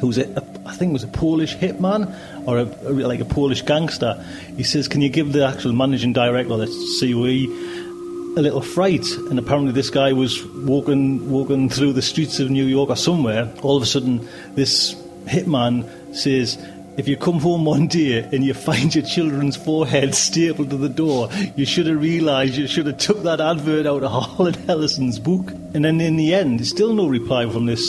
who's 0.00 0.18
a, 0.18 0.24
a 0.36 0.68
I 0.68 0.74
think 0.74 0.92
was 0.92 1.04
a 1.04 1.08
Polish 1.08 1.56
hitman 1.56 2.14
or 2.46 2.58
a, 2.58 2.62
a, 2.62 2.92
like 3.06 3.20
a 3.20 3.24
Polish 3.24 3.62
gangster. 3.62 4.24
He 4.56 4.62
says, 4.62 4.88
"Can 4.88 5.00
you 5.00 5.08
give 5.08 5.32
the 5.32 5.46
actual 5.46 5.72
managing 5.72 6.12
director, 6.12 6.56
the 6.56 6.66
COE, 7.00 8.38
a 8.38 8.42
little 8.42 8.62
fright?" 8.62 9.06
And 9.30 9.38
apparently, 9.38 9.72
this 9.72 9.90
guy 9.90 10.12
was 10.12 10.44
walking 10.44 11.30
walking 11.30 11.68
through 11.68 11.92
the 11.92 12.02
streets 12.02 12.40
of 12.40 12.50
New 12.50 12.66
York 12.66 12.90
or 12.90 12.96
somewhere. 12.96 13.52
All 13.62 13.76
of 13.76 13.82
a 13.82 13.86
sudden, 13.86 14.26
this 14.54 14.94
hitman 15.24 15.88
says, 16.14 16.58
if 17.00 17.08
you 17.08 17.16
come 17.16 17.40
home 17.40 17.64
one 17.64 17.86
day 17.86 18.22
and 18.22 18.44
you 18.44 18.52
find 18.52 18.94
your 18.94 19.02
children's 19.02 19.56
forehead 19.56 20.14
stapled 20.14 20.68
to 20.68 20.76
the 20.76 20.90
door, 20.90 21.30
you 21.56 21.64
should 21.64 21.86
have 21.86 21.98
realised 21.98 22.56
you 22.56 22.66
should 22.66 22.86
have 22.86 22.98
took 22.98 23.22
that 23.22 23.40
advert 23.40 23.86
out 23.86 24.02
of 24.02 24.12
Harlan 24.36 24.68
Ellison's 24.68 25.18
book. 25.18 25.50
And 25.72 25.82
then 25.82 25.98
in 25.98 26.16
the 26.16 26.34
end, 26.34 26.58
there's 26.58 26.68
still 26.68 26.92
no 26.92 27.08
reply 27.08 27.48
from 27.50 27.64
this 27.64 27.80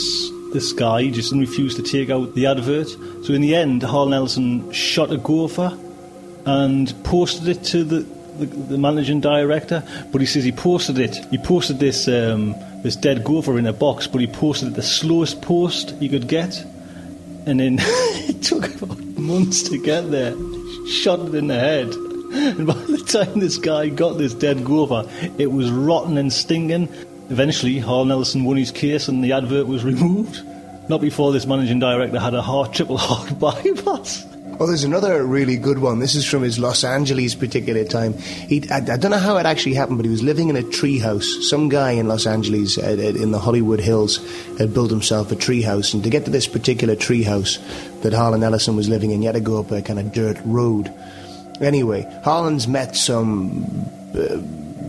this 0.54 0.72
guy. 0.72 1.02
He 1.02 1.10
just 1.10 1.30
refused 1.30 1.76
to 1.76 1.82
take 1.82 2.08
out 2.08 2.34
the 2.34 2.46
advert. 2.46 2.88
So 3.24 3.34
in 3.34 3.42
the 3.42 3.54
end, 3.54 3.82
Harlan 3.82 4.14
Ellison 4.14 4.72
shot 4.72 5.12
a 5.12 5.18
gopher 5.18 5.78
and 6.46 6.94
posted 7.04 7.48
it 7.48 7.64
to 7.64 7.84
the, 7.84 8.06
the, 8.38 8.46
the 8.46 8.78
managing 8.78 9.20
director. 9.20 9.86
But 10.10 10.22
he 10.22 10.26
says 10.26 10.42
he 10.42 10.52
posted 10.52 10.98
it. 10.98 11.16
He 11.26 11.36
posted 11.36 11.78
this 11.78 12.08
um, 12.08 12.54
this 12.82 12.96
dead 12.96 13.24
gopher 13.24 13.58
in 13.58 13.66
a 13.66 13.74
box, 13.74 14.06
but 14.06 14.22
he 14.22 14.26
posted 14.26 14.68
it 14.68 14.74
the 14.74 14.82
slowest 14.82 15.42
post 15.42 15.90
he 16.00 16.08
could 16.08 16.28
get 16.28 16.64
and 17.46 17.60
then 17.60 17.76
it 17.80 18.42
took 18.42 18.64
months 19.22 19.62
to 19.64 19.78
get 19.78 20.10
there. 20.10 20.34
Shot 20.86 21.20
it 21.20 21.34
in 21.34 21.46
the 21.46 21.58
head. 21.58 21.88
And 22.32 22.66
by 22.66 22.74
the 22.74 22.98
time 22.98 23.40
this 23.40 23.58
guy 23.58 23.88
got 23.88 24.18
this 24.18 24.34
dead 24.34 24.64
gopher, 24.64 25.08
it 25.38 25.52
was 25.52 25.70
rotten 25.70 26.16
and 26.18 26.32
stinging. 26.32 26.88
Eventually, 27.30 27.78
Harlan 27.78 28.10
Ellison 28.10 28.44
won 28.44 28.56
his 28.56 28.70
case 28.70 29.08
and 29.08 29.22
the 29.22 29.32
advert 29.32 29.66
was 29.66 29.84
removed. 29.84 30.42
Not 30.88 31.00
before 31.00 31.32
this 31.32 31.46
managing 31.46 31.78
director 31.78 32.18
had 32.18 32.34
a 32.34 32.42
heart, 32.42 32.72
triple 32.72 32.98
heart 32.98 33.38
bypass. 33.38 34.26
Oh, 34.60 34.66
there's 34.66 34.84
another 34.84 35.24
really 35.24 35.56
good 35.56 35.78
one. 35.78 35.98
This 35.98 36.14
is 36.14 36.24
from 36.24 36.42
his 36.42 36.58
Los 36.58 36.84
Angeles 36.84 37.34
particular 37.34 37.84
time. 37.84 38.12
He, 38.14 38.62
I, 38.70 38.76
I, 38.76 38.96
don't 38.96 39.10
know 39.10 39.18
how 39.18 39.36
it 39.38 39.46
actually 39.46 39.74
happened, 39.74 39.98
but 39.98 40.04
he 40.04 40.10
was 40.10 40.22
living 40.22 40.50
in 40.50 40.56
a 40.56 40.62
treehouse. 40.62 41.24
Some 41.42 41.68
guy 41.68 41.92
in 41.92 42.06
Los 42.06 42.26
Angeles, 42.26 42.76
in 42.78 43.32
the 43.32 43.38
Hollywood 43.38 43.80
Hills, 43.80 44.18
had 44.58 44.72
built 44.72 44.90
himself 44.90 45.32
a 45.32 45.36
treehouse. 45.36 45.94
And 45.94 46.04
to 46.04 46.10
get 46.10 46.26
to 46.26 46.30
this 46.30 46.46
particular 46.46 46.94
treehouse 46.94 47.58
that 48.02 48.12
Harlan 48.12 48.44
Ellison 48.44 48.76
was 48.76 48.88
living 48.88 49.10
in, 49.10 49.22
you 49.22 49.28
had 49.28 49.34
to 49.34 49.40
go 49.40 49.58
up 49.58 49.70
a 49.70 49.82
kind 49.82 49.98
of 49.98 50.12
dirt 50.12 50.38
road. 50.44 50.92
Anyway, 51.60 52.02
Harlan's 52.22 52.68
met 52.68 52.94
some 52.94 53.64
uh, 54.14 54.36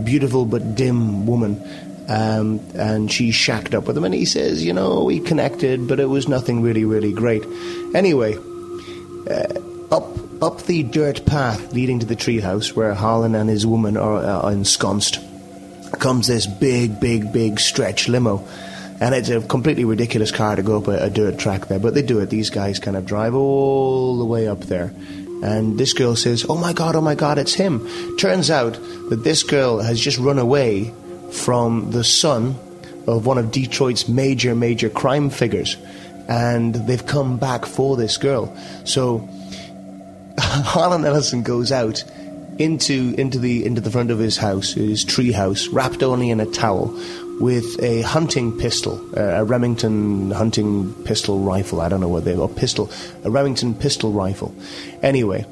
beautiful 0.03 0.45
but 0.45 0.75
dim 0.75 1.25
woman 1.25 1.61
Um, 2.09 2.59
and 2.75 3.09
she 3.09 3.31
shacked 3.31 3.73
up 3.73 3.87
with 3.87 3.97
him, 3.97 4.03
and 4.03 4.13
he 4.13 4.25
says, 4.25 4.63
you 4.63 4.73
know, 4.73 5.05
we 5.05 5.21
connected, 5.21 5.87
but 5.87 6.01
it 6.01 6.07
was 6.07 6.27
nothing 6.27 6.61
really, 6.61 6.83
really 6.83 7.13
great. 7.13 7.43
Anyway, 7.95 8.35
up 9.91 10.07
up 10.43 10.63
the 10.63 10.83
dirt 10.83 11.25
path 11.25 11.71
leading 11.71 11.99
to 11.99 12.05
the 12.05 12.15
treehouse 12.15 12.75
where 12.75 12.93
Harlan 12.93 13.33
and 13.33 13.49
his 13.49 13.65
woman 13.65 13.95
are, 13.95 14.17
uh, 14.17 14.49
ensconced 14.49 15.19
comes 15.99 16.27
this 16.27 16.45
big, 16.47 16.99
big, 16.99 17.31
big 17.31 17.59
stretch 17.59 18.09
limo. 18.09 18.45
And 18.99 19.15
it's 19.15 19.29
a 19.29 19.41
completely 19.41 19.85
ridiculous 19.85 20.31
car 20.31 20.55
to 20.55 20.63
go 20.63 20.77
up 20.77 20.87
a, 20.87 21.05
a 21.05 21.09
dirt 21.09 21.37
track 21.37 21.67
there, 21.67 21.79
but 21.79 21.93
they 21.93 22.01
do 22.01 22.19
it. 22.19 22.29
These 22.29 22.49
guys 22.49 22.79
kind 22.79 22.97
of 22.97 23.05
drive 23.05 23.35
all 23.35 24.17
the 24.17 24.25
way 24.25 24.47
up 24.47 24.61
there. 24.61 24.93
And 25.43 25.77
this 25.77 25.93
girl 25.93 26.15
says, 26.15 26.45
Oh 26.47 26.57
my 26.57 26.73
god, 26.73 26.95
oh 26.95 27.01
my 27.01 27.15
god, 27.15 27.37
it's 27.37 27.53
him. 27.53 27.87
Turns 28.17 28.49
out 28.49 28.73
that 29.09 29.23
this 29.23 29.43
girl 29.43 29.79
has 29.79 29.99
just 29.99 30.17
run 30.17 30.39
away 30.39 30.93
from 31.31 31.91
the 31.91 32.03
son 32.03 32.55
of 33.07 33.25
one 33.25 33.37
of 33.37 33.51
Detroit's 33.51 34.07
major, 34.07 34.55
major 34.55 34.89
crime 34.89 35.29
figures. 35.29 35.75
And 36.27 36.75
they've 36.75 37.05
come 37.05 37.37
back 37.37 37.65
for 37.65 37.97
this 37.97 38.17
girl. 38.17 38.55
So 38.85 39.27
Harlan 40.39 41.05
Ellison 41.05 41.43
goes 41.43 41.71
out 41.71 42.03
into 42.59 43.15
into 43.17 43.39
the 43.39 43.65
into 43.65 43.81
the 43.81 43.91
front 43.91 44.11
of 44.11 44.19
his 44.19 44.37
house, 44.37 44.73
his 44.73 45.03
tree 45.03 45.31
house, 45.31 45.67
wrapped 45.67 46.03
only 46.03 46.29
in 46.29 46.39
a 46.39 46.45
towel, 46.45 46.97
with 47.39 47.81
a 47.81 48.01
hunting 48.01 48.57
pistol, 48.57 49.01
uh, 49.17 49.41
a 49.41 49.43
Remington 49.43 50.31
hunting 50.31 50.93
pistol 51.03 51.39
rifle. 51.39 51.81
I 51.81 51.89
don't 51.89 52.01
know 52.01 52.07
what 52.07 52.25
they 52.25 52.35
are, 52.35 52.47
pistol, 52.47 52.91
a 53.23 53.31
Remington 53.31 53.73
pistol 53.73 54.11
rifle. 54.11 54.53
Anyway, 55.01 55.45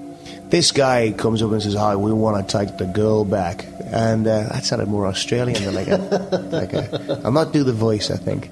this 0.49 0.71
guy 0.71 1.11
comes 1.11 1.41
up 1.41 1.51
and 1.51 1.61
says, 1.61 1.73
"Hi, 1.73 1.95
we 1.95 2.13
want 2.13 2.47
to 2.47 2.57
take 2.57 2.77
the 2.77 2.85
girl 2.85 3.25
back," 3.25 3.65
and 3.85 4.27
uh, 4.27 4.43
that 4.49 4.65
sounded 4.65 4.87
more 4.87 5.07
Australian 5.07 5.63
than 5.63 5.75
like 5.75 5.87
a 5.87 5.97
like 6.51 6.73
a. 6.73 7.21
I'll 7.23 7.31
not 7.31 7.51
do 7.51 7.63
the 7.63 7.73
voice. 7.73 8.11
I 8.11 8.17
think 8.17 8.49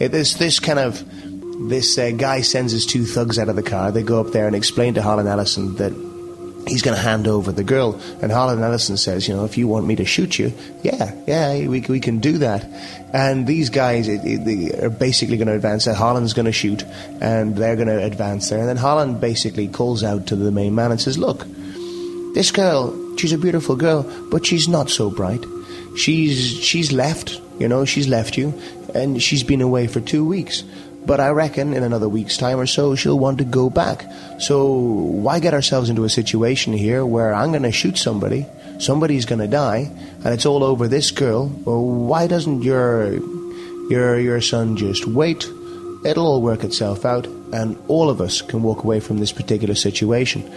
it, 0.00 0.08
this 0.08 0.34
this 0.34 0.58
kind 0.58 0.78
of 0.78 1.04
this 1.68 1.98
uh, 1.98 2.10
guy 2.10 2.40
sends 2.40 2.72
his 2.72 2.86
two 2.86 3.04
thugs 3.04 3.38
out 3.38 3.48
of 3.48 3.56
the 3.56 3.62
car. 3.62 3.90
They 3.90 4.02
go 4.02 4.20
up 4.20 4.32
there 4.32 4.46
and 4.46 4.56
explain 4.56 4.94
to 4.94 5.02
Harlan 5.02 5.26
Ellison 5.26 5.76
that 5.76 5.92
he's 6.66 6.82
going 6.82 6.96
to 6.96 7.02
hand 7.02 7.26
over 7.26 7.52
the 7.52 7.64
girl. 7.64 8.00
And 8.20 8.30
Harlan 8.30 8.62
Ellison 8.62 8.96
says, 8.96 9.28
you 9.28 9.34
know, 9.34 9.44
if 9.44 9.58
you 9.58 9.68
want 9.68 9.86
me 9.86 9.96
to 9.96 10.04
shoot 10.04 10.38
you, 10.38 10.52
yeah, 10.82 11.14
yeah, 11.26 11.66
we, 11.66 11.80
we 11.80 12.00
can 12.00 12.20
do 12.20 12.38
that. 12.38 12.64
And 13.12 13.46
these 13.46 13.70
guys 13.70 14.08
it, 14.08 14.20
it, 14.24 14.82
are 14.82 14.90
basically 14.90 15.36
going 15.36 15.48
to 15.48 15.54
advance 15.54 15.84
there. 15.84 15.94
Harlan's 15.94 16.32
going 16.32 16.46
to 16.46 16.52
shoot, 16.52 16.82
and 17.20 17.56
they're 17.56 17.76
going 17.76 17.88
to 17.88 18.02
advance 18.02 18.48
there. 18.48 18.60
And 18.60 18.68
then 18.68 18.76
Harlan 18.76 19.18
basically 19.18 19.68
calls 19.68 20.02
out 20.02 20.28
to 20.28 20.36
the 20.36 20.50
main 20.50 20.74
man 20.74 20.90
and 20.90 21.00
says, 21.00 21.18
look, 21.18 21.46
this 22.34 22.50
girl, 22.50 23.16
she's 23.16 23.32
a 23.32 23.38
beautiful 23.38 23.76
girl, 23.76 24.04
but 24.30 24.46
she's 24.46 24.68
not 24.68 24.88
so 24.88 25.10
bright. 25.10 25.44
She's 25.94 26.40
she's 26.40 26.90
left, 26.90 27.38
you 27.58 27.68
know, 27.68 27.84
she's 27.84 28.08
left 28.08 28.38
you, 28.38 28.58
and 28.94 29.22
she's 29.22 29.42
been 29.42 29.60
away 29.60 29.86
for 29.86 30.00
two 30.00 30.24
weeks. 30.24 30.64
But 31.04 31.18
I 31.18 31.30
reckon 31.30 31.74
in 31.74 31.82
another 31.82 32.08
week's 32.08 32.36
time 32.36 32.60
or 32.60 32.66
so, 32.66 32.94
she'll 32.94 33.18
want 33.18 33.38
to 33.38 33.44
go 33.44 33.68
back. 33.68 34.06
So 34.38 34.72
why 34.72 35.40
get 35.40 35.54
ourselves 35.54 35.90
into 35.90 36.04
a 36.04 36.08
situation 36.08 36.72
here 36.72 37.04
where 37.04 37.34
I'm 37.34 37.50
going 37.50 37.64
to 37.64 37.72
shoot 37.72 37.98
somebody, 37.98 38.46
somebody's 38.78 39.24
going 39.24 39.40
to 39.40 39.48
die, 39.48 39.90
and 40.24 40.26
it's 40.26 40.46
all 40.46 40.62
over 40.62 40.86
this 40.86 41.10
girl? 41.10 41.48
Well, 41.64 41.84
why 41.84 42.28
doesn't 42.28 42.62
your 42.62 43.14
your 43.90 44.18
your 44.20 44.40
son 44.40 44.76
just 44.76 45.06
wait? 45.06 45.44
It'll 46.04 46.26
all 46.26 46.42
work 46.42 46.62
itself 46.62 47.04
out, 47.04 47.26
and 47.52 47.76
all 47.88 48.08
of 48.08 48.20
us 48.20 48.40
can 48.40 48.62
walk 48.62 48.84
away 48.84 49.00
from 49.00 49.18
this 49.18 49.32
particular 49.32 49.74
situation. 49.74 50.48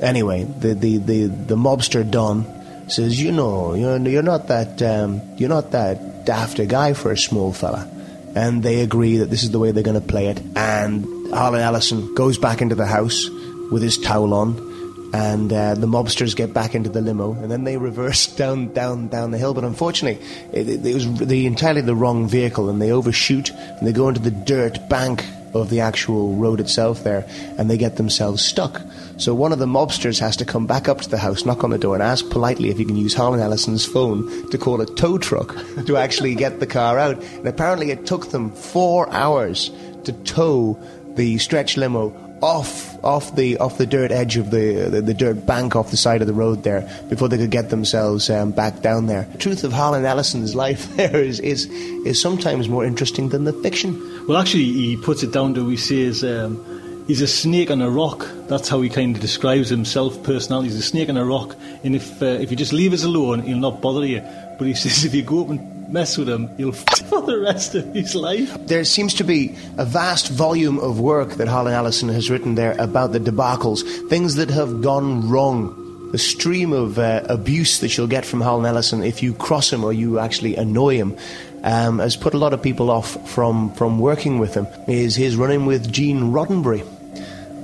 Anyway, 0.00 0.44
the 0.44 0.74
the 0.74 0.98
the, 0.98 1.26
the 1.26 1.56
mobster 1.56 2.08
Don 2.08 2.44
says, 2.88 3.20
you 3.20 3.32
know, 3.32 3.72
you're 3.72 3.96
you're 3.96 4.22
not 4.22 4.48
that 4.48 4.82
um, 4.82 5.22
you're 5.38 5.48
not 5.48 5.70
that 5.72 6.26
daft 6.26 6.58
a 6.58 6.66
guy 6.66 6.92
for 6.92 7.12
a 7.12 7.16
small 7.18 7.52
fella 7.52 7.90
and 8.34 8.62
they 8.62 8.80
agree 8.80 9.18
that 9.18 9.30
this 9.30 9.42
is 9.42 9.50
the 9.50 9.58
way 9.58 9.70
they're 9.70 9.82
going 9.82 10.00
to 10.00 10.06
play 10.06 10.28
it. 10.28 10.40
And 10.56 11.32
Harlan 11.32 11.60
Ellison 11.60 12.14
goes 12.14 12.38
back 12.38 12.60
into 12.60 12.74
the 12.74 12.86
house 12.86 13.28
with 13.70 13.82
his 13.82 13.98
towel 13.98 14.34
on, 14.34 15.10
and 15.14 15.52
uh, 15.52 15.74
the 15.74 15.86
mobsters 15.86 16.34
get 16.34 16.52
back 16.52 16.74
into 16.74 16.90
the 16.90 17.00
limo, 17.00 17.32
and 17.32 17.50
then 17.50 17.64
they 17.64 17.76
reverse 17.76 18.26
down, 18.36 18.72
down, 18.72 19.08
down 19.08 19.30
the 19.30 19.38
hill. 19.38 19.54
But 19.54 19.64
unfortunately, 19.64 20.24
it, 20.52 20.84
it, 20.84 20.94
was 20.94 21.18
the 21.18 21.46
entirely 21.46 21.80
the 21.80 21.94
wrong 21.94 22.28
vehicle, 22.28 22.68
and 22.68 22.82
they 22.82 22.90
overshoot 22.90 23.50
and 23.50 23.86
they 23.86 23.92
go 23.92 24.08
into 24.08 24.20
the 24.20 24.30
dirt 24.30 24.88
bank 24.88 25.24
of 25.54 25.70
the 25.70 25.80
actual 25.80 26.34
road 26.34 26.58
itself 26.58 27.04
there, 27.04 27.26
and 27.56 27.70
they 27.70 27.76
get 27.76 27.96
themselves 27.96 28.44
stuck. 28.44 28.82
So 29.16 29.34
one 29.34 29.52
of 29.52 29.58
the 29.58 29.66
mobsters 29.66 30.18
has 30.20 30.36
to 30.38 30.44
come 30.44 30.66
back 30.66 30.88
up 30.88 31.00
to 31.02 31.08
the 31.08 31.18
house, 31.18 31.44
knock 31.44 31.62
on 31.62 31.70
the 31.70 31.78
door, 31.78 31.94
and 31.94 32.02
ask 32.02 32.28
politely 32.30 32.70
if 32.70 32.78
he 32.78 32.84
can 32.84 32.96
use 32.96 33.14
Harlan 33.14 33.40
Ellison's 33.40 33.84
phone 33.84 34.50
to 34.50 34.58
call 34.58 34.80
a 34.80 34.86
tow 34.86 35.18
truck 35.18 35.54
to 35.86 35.96
actually 35.96 36.34
get 36.34 36.60
the 36.60 36.66
car 36.66 36.98
out. 36.98 37.22
And 37.22 37.46
apparently, 37.46 37.90
it 37.90 38.06
took 38.06 38.30
them 38.30 38.50
four 38.50 39.08
hours 39.10 39.70
to 40.04 40.12
tow 40.24 40.78
the 41.14 41.38
stretch 41.38 41.76
limo 41.76 42.12
off 42.42 43.02
off 43.02 43.34
the 43.36 43.56
off 43.58 43.78
the 43.78 43.86
dirt 43.86 44.10
edge 44.10 44.36
of 44.36 44.50
the, 44.50 44.88
the, 44.90 45.00
the 45.00 45.14
dirt 45.14 45.46
bank 45.46 45.76
off 45.76 45.90
the 45.90 45.96
side 45.96 46.20
of 46.20 46.26
the 46.26 46.34
road 46.34 46.62
there 46.62 46.82
before 47.08 47.28
they 47.28 47.38
could 47.38 47.50
get 47.50 47.70
themselves 47.70 48.28
um, 48.28 48.50
back 48.50 48.82
down 48.82 49.06
there. 49.06 49.22
The 49.32 49.38
truth 49.38 49.64
of 49.64 49.72
Harlan 49.72 50.04
Ellison's 50.04 50.54
life 50.64 50.94
there 50.96 51.16
is, 51.16 51.40
is 51.40 51.66
is 52.04 52.20
sometimes 52.20 52.68
more 52.68 52.84
interesting 52.84 53.28
than 53.28 53.44
the 53.44 53.52
fiction. 53.52 53.98
Well, 54.26 54.38
actually, 54.38 54.64
he 54.64 54.96
puts 54.96 55.22
it 55.22 55.32
down 55.32 55.54
to 55.54 55.68
he 55.68 55.76
says. 55.76 56.24
Um, 56.24 56.73
He's 57.06 57.20
a 57.20 57.26
snake 57.26 57.70
on 57.70 57.82
a 57.82 57.90
rock. 57.90 58.26
That's 58.48 58.70
how 58.70 58.80
he 58.80 58.88
kind 58.88 59.14
of 59.14 59.20
describes 59.20 59.68
himself 59.68 60.22
personality. 60.22 60.70
He's 60.70 60.78
a 60.78 60.82
snake 60.82 61.10
on 61.10 61.18
a 61.18 61.24
rock, 61.24 61.54
and 61.82 61.94
if 61.94 62.22
uh, 62.22 62.26
if 62.26 62.50
you 62.50 62.56
just 62.56 62.72
leave 62.72 62.94
us 62.94 63.04
alone, 63.04 63.40
he'll 63.42 63.58
not 63.58 63.82
bother 63.82 64.06
you. 64.06 64.22
But 64.58 64.66
he 64.68 64.74
says 64.82 65.04
if 65.04 65.14
you 65.14 65.22
go 65.22 65.42
up 65.42 65.50
and 65.50 65.92
mess 65.92 66.16
with 66.16 66.30
him, 66.30 66.48
he'll 66.56 66.74
f- 66.74 67.06
for 67.06 67.20
the 67.20 67.38
rest 67.38 67.74
of 67.74 67.92
his 67.94 68.14
life. 68.14 68.56
There 68.66 68.84
seems 68.84 69.12
to 69.14 69.24
be 69.24 69.54
a 69.76 69.84
vast 69.84 70.30
volume 70.30 70.78
of 70.78 70.98
work 70.98 71.32
that 71.32 71.46
Harlan 71.46 71.74
Ellison 71.74 72.08
has 72.08 72.30
written 72.30 72.54
there 72.54 72.74
about 72.80 73.12
the 73.12 73.20
debacles, 73.20 73.82
things 74.08 74.36
that 74.36 74.48
have 74.48 74.80
gone 74.80 75.28
wrong. 75.28 75.82
The 76.10 76.18
stream 76.18 76.72
of 76.72 76.98
uh, 76.98 77.22
abuse 77.28 77.80
that 77.80 77.98
you'll 77.98 78.06
get 78.06 78.24
from 78.24 78.40
Harlan 78.40 78.66
Ellison 78.66 79.02
if 79.02 79.20
you 79.20 79.34
cross 79.34 79.72
him 79.72 79.82
or 79.82 79.92
you 79.92 80.20
actually 80.20 80.54
annoy 80.54 80.94
him 80.94 81.18
um, 81.64 81.98
has 81.98 82.14
put 82.14 82.34
a 82.34 82.38
lot 82.38 82.52
of 82.52 82.62
people 82.62 82.88
off 82.88 83.28
from, 83.28 83.72
from 83.74 83.98
working 83.98 84.38
with 84.38 84.54
him 84.54 84.68
is 84.86 85.16
his 85.16 85.34
running 85.34 85.66
with 85.66 85.90
Gene 85.90 86.30
Roddenberry 86.30 86.86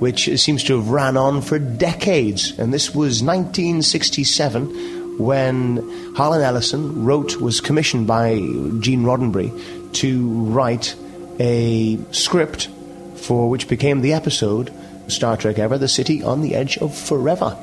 which 0.01 0.35
seems 0.39 0.63
to 0.63 0.77
have 0.77 0.89
ran 0.89 1.15
on 1.15 1.43
for 1.43 1.59
decades. 1.59 2.57
And 2.57 2.73
this 2.73 2.87
was 2.87 3.21
1967 3.21 5.19
when 5.19 6.15
Harlan 6.15 6.41
Ellison 6.41 7.05
wrote, 7.05 7.35
was 7.35 7.61
commissioned 7.61 8.07
by 8.07 8.37
Gene 8.79 9.03
Roddenberry 9.03 9.51
to 9.93 10.27
write 10.45 10.95
a 11.39 11.99
script 12.09 12.67
for 13.13 13.47
which 13.47 13.67
became 13.67 14.01
the 14.01 14.13
episode 14.13 14.73
Star 15.07 15.37
Trek 15.37 15.59
Ever, 15.59 15.77
The 15.77 15.87
City 15.87 16.23
on 16.23 16.41
the 16.41 16.55
Edge 16.55 16.79
of 16.79 16.97
Forever. 16.97 17.55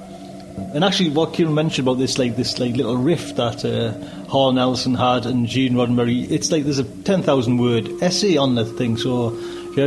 And 0.73 0.85
actually, 0.85 1.11
what 1.11 1.35
Kieran 1.35 1.55
mentioned 1.55 1.89
about 1.89 1.99
this, 1.99 2.19
like 2.19 2.37
this, 2.37 2.61
like 2.61 2.77
little 2.77 2.97
riff 2.97 3.35
that 3.35 3.65
uh, 3.65 4.29
Harlan 4.29 4.59
Ellison 4.59 4.95
had 4.95 5.27
and 5.27 5.49
Gene 5.49 5.75
Roddenberry, 5.75 6.31
it's 6.31 6.53
like 6.53 6.63
there's 6.63 6.79
a 6.79 6.85
ten 6.85 7.23
thousand 7.23 7.59
word 7.59 7.89
essay 8.01 8.37
on 8.37 8.55
the 8.55 8.65
thing. 8.65 8.97
So 8.97 9.31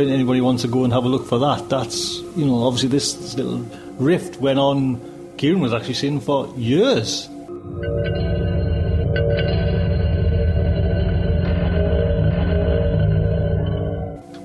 if 0.00 0.08
anybody 0.08 0.40
wants 0.40 0.62
to 0.62 0.68
go 0.68 0.84
and 0.84 0.92
have 0.92 1.04
a 1.04 1.08
look 1.08 1.26
for 1.26 1.38
that, 1.38 1.68
that's 1.68 2.20
you 2.36 2.46
know 2.46 2.62
obviously 2.64 2.88
this, 2.88 3.14
this 3.14 3.34
little 3.34 3.58
rift 3.98 4.40
went 4.40 4.58
on. 4.58 5.00
Kieran 5.36 5.60
was 5.60 5.72
actually 5.74 5.94
saying 5.94 6.20
for 6.20 6.52
years. 6.56 7.28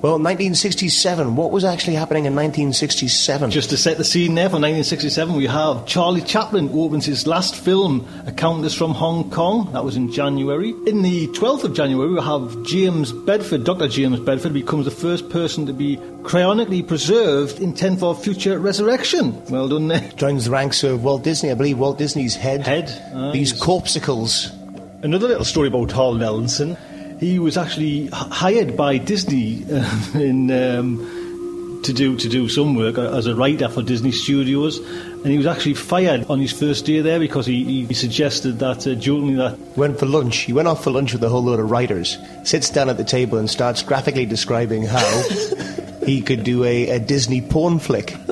Well, 0.00 0.12
1967. 0.12 1.34
What 1.34 1.50
was 1.50 1.64
actually 1.64 1.94
happening 1.96 2.26
in 2.26 2.34
1967? 2.36 3.50
Just 3.50 3.70
to 3.70 3.76
set 3.76 3.96
the 3.98 4.04
scene 4.04 4.36
there 4.36 4.44
for 4.48 4.54
1967, 4.60 5.34
we 5.34 5.46
have 5.46 5.86
Charlie 5.86 6.20
Chaplin 6.20 6.70
opens 6.72 7.04
his 7.04 7.26
last 7.26 7.56
film, 7.56 8.06
A 8.24 8.30
Countess 8.30 8.74
from 8.74 8.92
Hong 8.92 9.28
Kong. 9.30 9.72
That 9.72 9.84
was 9.84 9.96
in 9.96 10.12
January. 10.12 10.70
In 10.86 11.02
the 11.02 11.26
12th 11.28 11.64
of 11.64 11.74
January, 11.74 12.12
we 12.14 12.20
have 12.22 12.62
James 12.62 13.10
Bedford. 13.10 13.64
Dr. 13.64 13.88
James 13.88 14.20
Bedford 14.20 14.52
becomes 14.52 14.84
the 14.84 14.92
first 14.92 15.28
person 15.30 15.66
to 15.66 15.72
be 15.72 15.96
cryonically 16.22 16.86
preserved 16.86 17.58
intent 17.58 17.98
for 17.98 18.14
future 18.14 18.60
resurrection. 18.60 19.44
Well 19.46 19.66
done 19.66 19.88
there. 19.88 20.08
Joins 20.14 20.44
the 20.44 20.52
ranks 20.52 20.84
of 20.84 21.02
Walt 21.02 21.24
Disney. 21.24 21.50
I 21.50 21.54
believe 21.54 21.76
Walt 21.76 21.98
Disney's 21.98 22.36
head. 22.36 22.64
Head. 22.64 22.88
Uh, 23.12 23.32
These 23.32 23.52
corpsicles. 23.60 24.54
Another 25.02 25.26
little 25.26 25.44
story 25.44 25.66
about 25.66 25.90
Harlan 25.90 26.22
Ellison 26.22 26.76
he 27.20 27.38
was 27.38 27.56
actually 27.56 28.06
hired 28.08 28.76
by 28.76 28.98
Disney 28.98 29.64
uh, 29.64 29.84
in, 30.14 30.50
um, 30.50 31.80
to 31.82 31.92
do 31.92 32.16
to 32.16 32.28
do 32.28 32.48
some 32.48 32.74
work 32.74 32.98
as 32.98 33.26
a 33.26 33.34
writer 33.34 33.68
for 33.68 33.82
Disney 33.82 34.12
Studios, 34.12 34.78
and 34.78 35.26
he 35.26 35.36
was 35.36 35.46
actually 35.46 35.74
fired 35.74 36.26
on 36.30 36.40
his 36.40 36.52
first 36.52 36.86
day 36.86 37.00
there 37.00 37.18
because 37.18 37.46
he, 37.46 37.86
he 37.86 37.94
suggested 37.94 38.58
that 38.60 38.86
uh, 38.86 38.94
jokingly 38.94 39.34
that 39.36 39.58
went 39.76 39.98
for 39.98 40.06
lunch. 40.06 40.38
He 40.38 40.52
went 40.52 40.68
off 40.68 40.84
for 40.84 40.90
lunch 40.90 41.12
with 41.12 41.22
a 41.22 41.28
whole 41.28 41.42
load 41.42 41.60
of 41.60 41.70
writers, 41.70 42.18
sits 42.44 42.70
down 42.70 42.88
at 42.88 42.96
the 42.96 43.04
table 43.04 43.38
and 43.38 43.48
starts 43.48 43.82
graphically 43.82 44.26
describing 44.26 44.84
how 44.84 45.22
he 46.04 46.22
could 46.22 46.44
do 46.44 46.64
a, 46.64 46.90
a 46.90 46.98
Disney 46.98 47.40
porn 47.40 47.78
flick. 47.78 48.14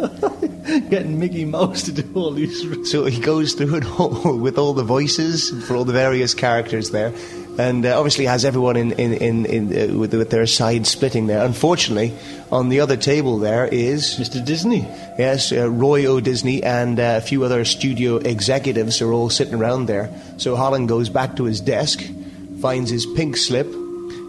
Getting 0.91 1.19
Mickey 1.19 1.45
Mouse 1.45 1.85
to 1.85 1.93
do 1.93 2.13
all 2.15 2.33
these. 2.33 2.91
So 2.91 3.05
he 3.05 3.21
goes 3.21 3.55
through 3.55 3.77
it 3.77 4.01
all 4.01 4.37
with 4.37 4.59
all 4.59 4.75
the 4.75 4.83
voices 4.83 5.51
for 5.67 5.77
all 5.77 5.85
the 5.85 5.93
various 5.93 6.35
characters 6.35 6.91
there 6.91 7.13
and 7.59 7.87
uh, 7.87 7.99
obviously 7.99 8.27
has 8.27 8.45
everyone 8.45 8.77
in, 8.77 8.93
in, 8.93 9.13
in, 9.15 9.47
in 9.47 9.67
uh, 9.67 9.99
with, 9.99 10.15
with 10.15 10.31
their 10.31 10.47
sides 10.47 10.91
splitting 10.91 11.27
there. 11.27 11.45
Unfortunately, 11.45 12.13
on 12.53 12.69
the 12.69 12.81
other 12.81 12.97
table 12.97 13.39
there 13.39 13.67
is 13.67 14.17
Mr. 14.17 14.45
Disney. 14.45 14.81
Yes, 15.19 15.53
uh, 15.53 15.71
Roy 15.71 16.07
O. 16.07 16.21
Disney 16.21 16.63
and 16.63 17.01
uh, 17.01 17.15
a 17.17 17.21
few 17.21 17.45
other 17.45 17.65
studio 17.65 18.17
executives 18.17 19.01
are 19.01 19.13
all 19.13 19.31
sitting 19.31 19.55
around 19.55 19.87
there. 19.87 20.11
So 20.37 20.57
Holland 20.57 20.89
goes 20.89 21.09
back 21.09 21.37
to 21.37 21.45
his 21.45 21.61
desk, 21.61 22.03
finds 22.61 22.91
his 22.91 23.07
pink 23.07 23.37
slip, 23.37 23.67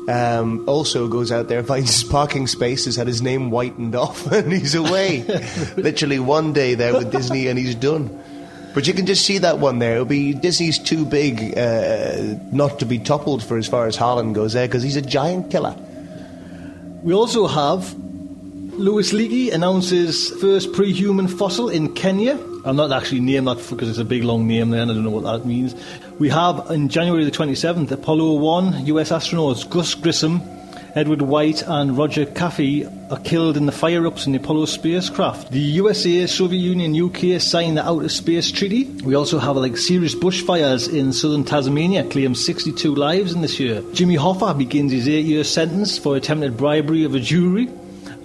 um, 0.07 0.63
also 0.67 1.07
goes 1.07 1.31
out 1.31 1.49
there, 1.49 1.63
finds 1.75 2.01
his 2.01 2.09
parking 2.09 2.47
space, 2.47 2.85
has 2.85 2.95
had 2.95 3.07
his 3.07 3.21
name 3.21 3.49
whitened 3.49 3.95
off, 4.05 4.31
and 4.31 4.51
he's 4.51 4.75
away. 4.75 5.23
Literally 5.77 6.19
one 6.19 6.53
day 6.53 6.75
there 6.75 6.93
with 6.93 7.11
Disney, 7.11 7.47
and 7.47 7.59
he's 7.59 7.75
done. 7.75 8.23
But 8.77 8.85
you 8.85 8.93
can 8.93 9.07
just 9.07 9.25
see 9.25 9.39
that 9.39 9.57
one 9.57 9.79
there. 9.79 9.93
It'll 9.93 10.05
be 10.05 10.35
Disney's 10.35 10.77
too 10.77 11.03
big 11.03 11.57
uh, 11.57 12.35
not 12.51 12.77
to 12.77 12.85
be 12.85 12.99
toppled 12.99 13.43
for 13.43 13.57
as 13.57 13.67
far 13.67 13.87
as 13.87 13.95
Holland 13.95 14.35
goes 14.35 14.53
there 14.53 14.67
because 14.67 14.83
he's 14.83 14.95
a 14.95 15.01
giant 15.01 15.49
killer. 15.49 15.75
We 17.01 17.11
also 17.11 17.47
have 17.47 17.95
Louis 17.95 19.11
Leakey 19.13 19.51
announces 19.51 20.29
first 20.39 20.73
pre-human 20.73 21.27
fossil 21.27 21.69
in 21.69 21.95
Kenya. 21.95 22.37
I'm 22.65 22.75
not 22.75 22.91
actually 22.91 23.21
name 23.21 23.45
that 23.45 23.67
because 23.67 23.89
it's 23.89 23.97
a 23.97 24.05
big 24.05 24.23
long 24.23 24.45
name 24.45 24.69
there 24.69 24.83
and 24.83 24.91
I 24.91 24.93
don't 24.93 25.03
know 25.03 25.09
what 25.09 25.23
that 25.23 25.47
means. 25.47 25.73
We 26.19 26.29
have 26.29 26.69
on 26.69 26.87
January 26.87 27.25
the 27.25 27.31
27th, 27.31 27.89
Apollo 27.89 28.35
1 28.35 28.85
US 28.85 29.09
astronauts 29.09 29.67
Gus 29.67 29.95
Grissom, 29.95 30.39
Edward 30.97 31.21
White, 31.21 31.61
and 31.61 31.95
Roger 31.95 32.25
Chaffee 32.25 32.83
are 33.11 33.19
killed 33.19 33.55
in 33.55 33.67
the 33.67 33.71
fire 33.71 34.07
ups 34.07 34.25
in 34.25 34.31
the 34.31 34.39
Apollo 34.39 34.65
spacecraft. 34.65 35.51
The 35.51 35.59
USA, 35.59 36.25
Soviet 36.25 36.59
Union, 36.59 36.99
UK 36.99 37.39
signed 37.39 37.77
the 37.77 37.87
Outer 37.87 38.09
Space 38.09 38.51
Treaty. 38.51 38.85
We 39.03 39.13
also 39.13 39.37
have 39.37 39.57
like 39.57 39.77
serious 39.77 40.15
bushfires 40.15 40.91
in 40.91 41.13
southern 41.13 41.43
Tasmania, 41.43 42.03
claim 42.03 42.33
62 42.33 42.95
lives 42.95 43.33
in 43.33 43.41
this 43.41 43.59
year. 43.59 43.83
Jimmy 43.93 44.17
Hoffa 44.17 44.57
begins 44.57 44.91
his 44.91 45.07
eight 45.07 45.25
year 45.25 45.43
sentence 45.43 45.99
for 45.99 46.15
attempted 46.15 46.57
bribery 46.57 47.03
of 47.03 47.13
a 47.13 47.19
jury. 47.19 47.69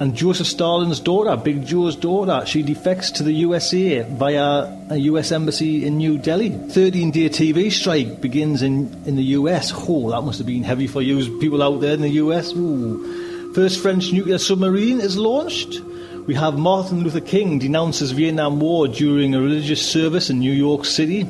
And 0.03 0.17
Joseph 0.17 0.49
Stalin's 0.49 0.99
daughter, 0.99 1.37
Big 1.37 1.65
Joe's 1.65 1.95
daughter, 1.95 2.45
she 2.45 2.65
defects 2.65 3.13
to 3.13 3.23
the 3.23 3.31
USA 3.35 4.03
via 4.03 4.65
a 4.91 4.97
US 4.97 5.31
embassy 5.31 5.87
in 5.87 5.97
New 5.97 6.19
Delhi. 6.19 6.49
13 6.49 7.13
day 7.13 7.29
TV 7.29 7.71
strike 7.71 8.21
begins 8.21 8.63
in, 8.63 9.01
in 9.07 9.15
the 9.15 9.23
US. 9.39 9.73
Oh, 9.73 10.11
that 10.11 10.23
must 10.23 10.39
have 10.39 10.47
been 10.49 10.65
heavy 10.65 10.89
for 10.89 11.03
you 11.03 11.39
people 11.39 11.63
out 11.63 11.81
there 11.81 11.95
in 11.95 12.01
the 12.01 12.19
US. 12.25 12.53
Ooh. 12.53 13.53
First 13.55 13.81
French 13.81 14.13
nuclear 14.13 14.39
submarine 14.39 15.01
is 15.01 15.17
launched. 15.17 15.81
We 16.27 16.35
have 16.35 16.59
Martin 16.59 17.05
Luther 17.05 17.21
King 17.21 17.61
denounces 17.61 18.11
Vietnam 18.11 18.59
War 18.59 18.89
during 18.89 19.37
a 19.37 19.41
religious 19.41 19.89
service 19.89 20.31
in 20.31 20.41
New 20.41 20.51
York 20.51 20.85
City. 20.85 21.29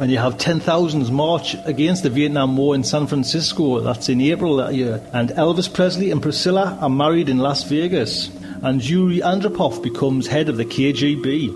And 0.00 0.10
you 0.10 0.16
have 0.16 0.38
10,000s 0.38 1.10
march 1.10 1.54
against 1.66 2.04
the 2.04 2.08
Vietnam 2.08 2.56
War 2.56 2.74
in 2.74 2.82
San 2.82 3.06
Francisco. 3.06 3.80
That's 3.80 4.08
in 4.08 4.22
April 4.22 4.56
that 4.56 4.74
year. 4.74 5.02
And 5.12 5.28
Elvis 5.30 5.72
Presley 5.72 6.10
and 6.10 6.22
Priscilla 6.22 6.78
are 6.80 6.88
married 6.88 7.28
in 7.28 7.36
Las 7.36 7.64
Vegas. 7.64 8.28
And 8.62 8.82
Yuri 8.82 9.18
Andropov 9.18 9.82
becomes 9.82 10.26
head 10.26 10.48
of 10.48 10.56
the 10.56 10.64
KGB. 10.64 11.48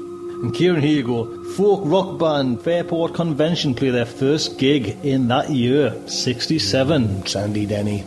And 0.42 0.54
Kieran, 0.54 0.82
here 0.82 0.96
you 0.96 1.04
go. 1.04 1.44
Folk 1.54 1.80
rock 1.84 2.18
band 2.18 2.60
Fairport 2.60 3.14
Convention 3.14 3.74
play 3.74 3.88
their 3.88 4.04
first 4.04 4.58
gig 4.58 4.88
in 5.02 5.28
that 5.28 5.48
year, 5.48 5.96
67. 6.06 7.26
Sandy 7.26 7.64
Denny. 7.64 8.04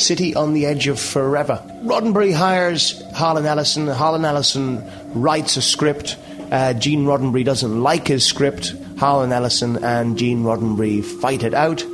City 0.00 0.34
on 0.34 0.54
the 0.54 0.66
Edge 0.66 0.88
of 0.88 0.98
Forever. 0.98 1.62
Roddenberry 1.82 2.34
hires 2.34 3.02
Harlan 3.12 3.46
Ellison. 3.46 3.86
Harlan 3.86 4.24
Ellison 4.24 4.82
writes 5.14 5.56
a 5.56 5.62
script. 5.62 6.16
Uh, 6.50 6.72
Gene 6.74 7.04
Roddenberry 7.04 7.44
doesn't 7.44 7.82
like 7.82 8.08
his 8.08 8.24
script. 8.24 8.74
Harlan 8.98 9.32
Ellison 9.32 9.82
and 9.84 10.18
Gene 10.18 10.42
Roddenberry 10.42 11.04
fight 11.04 11.42
it 11.42 11.54
out, 11.54 11.84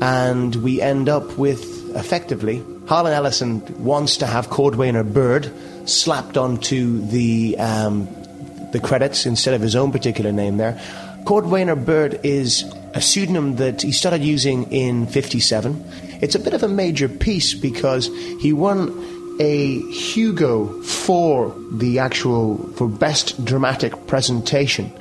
and 0.00 0.54
we 0.56 0.80
end 0.80 1.08
up 1.08 1.38
with 1.38 1.94
effectively 1.94 2.64
Harlan 2.88 3.12
Ellison 3.12 3.84
wants 3.84 4.16
to 4.18 4.26
have 4.26 4.48
Cordwainer 4.48 5.04
Bird 5.04 5.52
slapped 5.84 6.38
onto 6.38 7.00
the 7.02 7.56
um, 7.58 8.08
the 8.72 8.80
credits 8.80 9.26
instead 9.26 9.52
of 9.52 9.60
his 9.60 9.76
own 9.76 9.92
particular 9.92 10.32
name 10.32 10.56
there. 10.56 10.72
Cordwainer 11.24 11.82
Bird 11.82 12.20
is 12.22 12.64
a 12.94 13.00
pseudonym 13.00 13.56
that 13.56 13.82
he 13.82 13.92
started 13.92 14.22
using 14.22 14.70
in 14.72 15.06
57. 15.06 15.84
It's 16.20 16.34
a 16.34 16.38
bit 16.38 16.54
of 16.54 16.62
a 16.62 16.68
major 16.68 17.08
piece 17.08 17.54
because 17.54 18.06
he 18.40 18.52
won 18.52 19.36
a 19.40 19.80
Hugo 19.90 20.82
for 20.82 21.54
the 21.70 21.98
actual 21.98 22.58
for 22.74 22.88
best 22.88 23.44
dramatic 23.44 24.06
presentation 24.06 24.92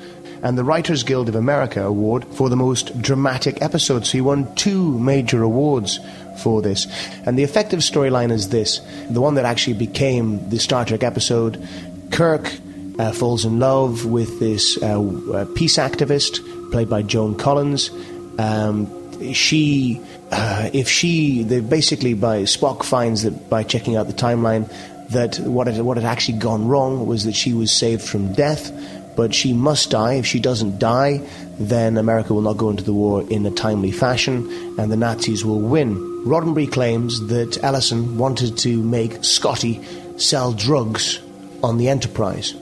and 0.43 0.58
the 0.58 0.63
Writers 0.63 1.04
Guild 1.04 1.30
of 1.30 1.36
America 1.36 1.84
award 1.84 2.26
for 2.26 2.50
the 2.50 2.56
most 2.56 3.02
dramatic 3.02 3.62
episode. 3.62 4.06
So 4.06 4.13
he 4.13 4.21
won 4.21 4.54
two 4.56 4.97
major 5.00 5.41
awards 5.41 6.00
for 6.43 6.62
this. 6.62 6.86
And 7.26 7.38
the 7.38 7.43
effective 7.43 7.80
storyline 7.80 8.32
is 8.32 8.50
this 8.50 8.80
the 9.10 9.21
one 9.21 9.36
that 9.36 9.45
actually 9.45 9.73
became 9.73 10.50
the 10.50 10.60
Star 10.60 10.86
Trek 10.86 11.04
episode 11.04 11.67
Kirk 12.12 12.52
uh, 13.00 13.12
falls 13.12 13.45
in 13.45 13.60
love 13.60 14.06
with 14.06 14.39
this 14.39 14.82
uh, 14.82 15.02
uh, 15.02 15.45
peace 15.56 15.78
activist 15.78 16.39
played 16.71 16.89
by 16.89 17.01
Joan 17.01 17.36
Collins. 17.36 17.91
Um, 18.38 19.34
she, 19.34 20.01
uh, 20.32 20.69
if 20.73 20.89
she, 20.89 21.43
they 21.43 21.60
basically 21.60 22.13
by 22.13 22.43
Spock 22.43 22.84
finds 22.84 23.23
that 23.23 23.49
by 23.49 23.63
checking 23.63 23.95
out 23.95 24.08
the 24.08 24.13
timeline 24.13 24.71
that 25.10 25.39
what 25.39 25.67
had, 25.67 25.82
what 25.84 25.97
had 25.97 26.06
actually 26.06 26.38
gone 26.38 26.67
wrong 26.67 27.08
was 27.08 27.23
that 27.23 27.36
she 27.36 27.53
was 27.53 27.71
saved 27.71 28.01
from 28.01 28.34
death, 28.34 28.71
but 29.15 29.34
she 29.34 29.53
must 29.53 29.89
die. 29.89 30.13
If 30.15 30.25
she 30.25 30.39
doesn't 30.39 30.80
die, 30.80 31.21
then 31.58 31.97
America 31.97 32.34
will 32.34 32.41
not 32.41 32.58
go 32.58 32.69
into 32.69 32.84
the 32.84 32.93
war 32.93 33.23
in 33.30 33.45
a 33.45 33.51
timely 33.51 33.91
fashion, 33.91 34.47
and 34.77 34.91
the 34.91 34.97
Nazis 34.97 35.43
will 35.43 35.60
win. 35.62 35.95
Roddenberry 36.25 36.71
claims 36.71 37.27
that 37.27 37.63
Ellison 37.63 38.17
wanted 38.17 38.58
to 38.60 38.84
make 38.84 39.23
Scotty 39.23 39.82
sell 40.17 40.51
drugs 40.51 41.19
on 41.63 41.77
the 41.77 41.88
Enterprise. 41.89 42.53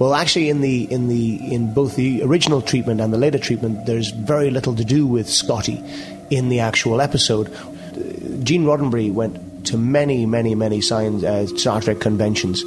Well, 0.00 0.14
actually, 0.14 0.48
in 0.48 0.62
the 0.62 0.90
in 0.90 1.08
the 1.08 1.52
in 1.52 1.74
both 1.74 1.94
the 1.94 2.22
original 2.22 2.62
treatment 2.62 3.02
and 3.02 3.12
the 3.12 3.18
later 3.18 3.38
treatment, 3.38 3.84
there's 3.84 4.08
very 4.12 4.50
little 4.50 4.74
to 4.74 4.82
do 4.82 5.06
with 5.06 5.28
Scotty 5.28 5.84
in 6.30 6.48
the 6.48 6.60
actual 6.60 7.02
episode. 7.02 7.52
Gene 8.42 8.64
Roddenberry 8.64 9.12
went 9.12 9.66
to 9.66 9.76
many, 9.76 10.24
many, 10.24 10.54
many 10.54 10.80
science, 10.80 11.22
uh, 11.22 11.46
Star 11.48 11.82
Trek 11.82 12.00
conventions, 12.00 12.64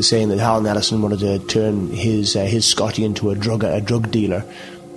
saying 0.00 0.28
that 0.28 0.38
Harlan 0.40 0.66
Ellison 0.66 1.00
wanted 1.00 1.20
to 1.20 1.38
turn 1.38 1.88
his 1.88 2.36
uh, 2.36 2.44
his 2.44 2.66
Scotty 2.66 3.02
into 3.02 3.30
a 3.30 3.34
drug 3.34 3.64
a 3.64 3.80
drug 3.80 4.10
dealer. 4.10 4.44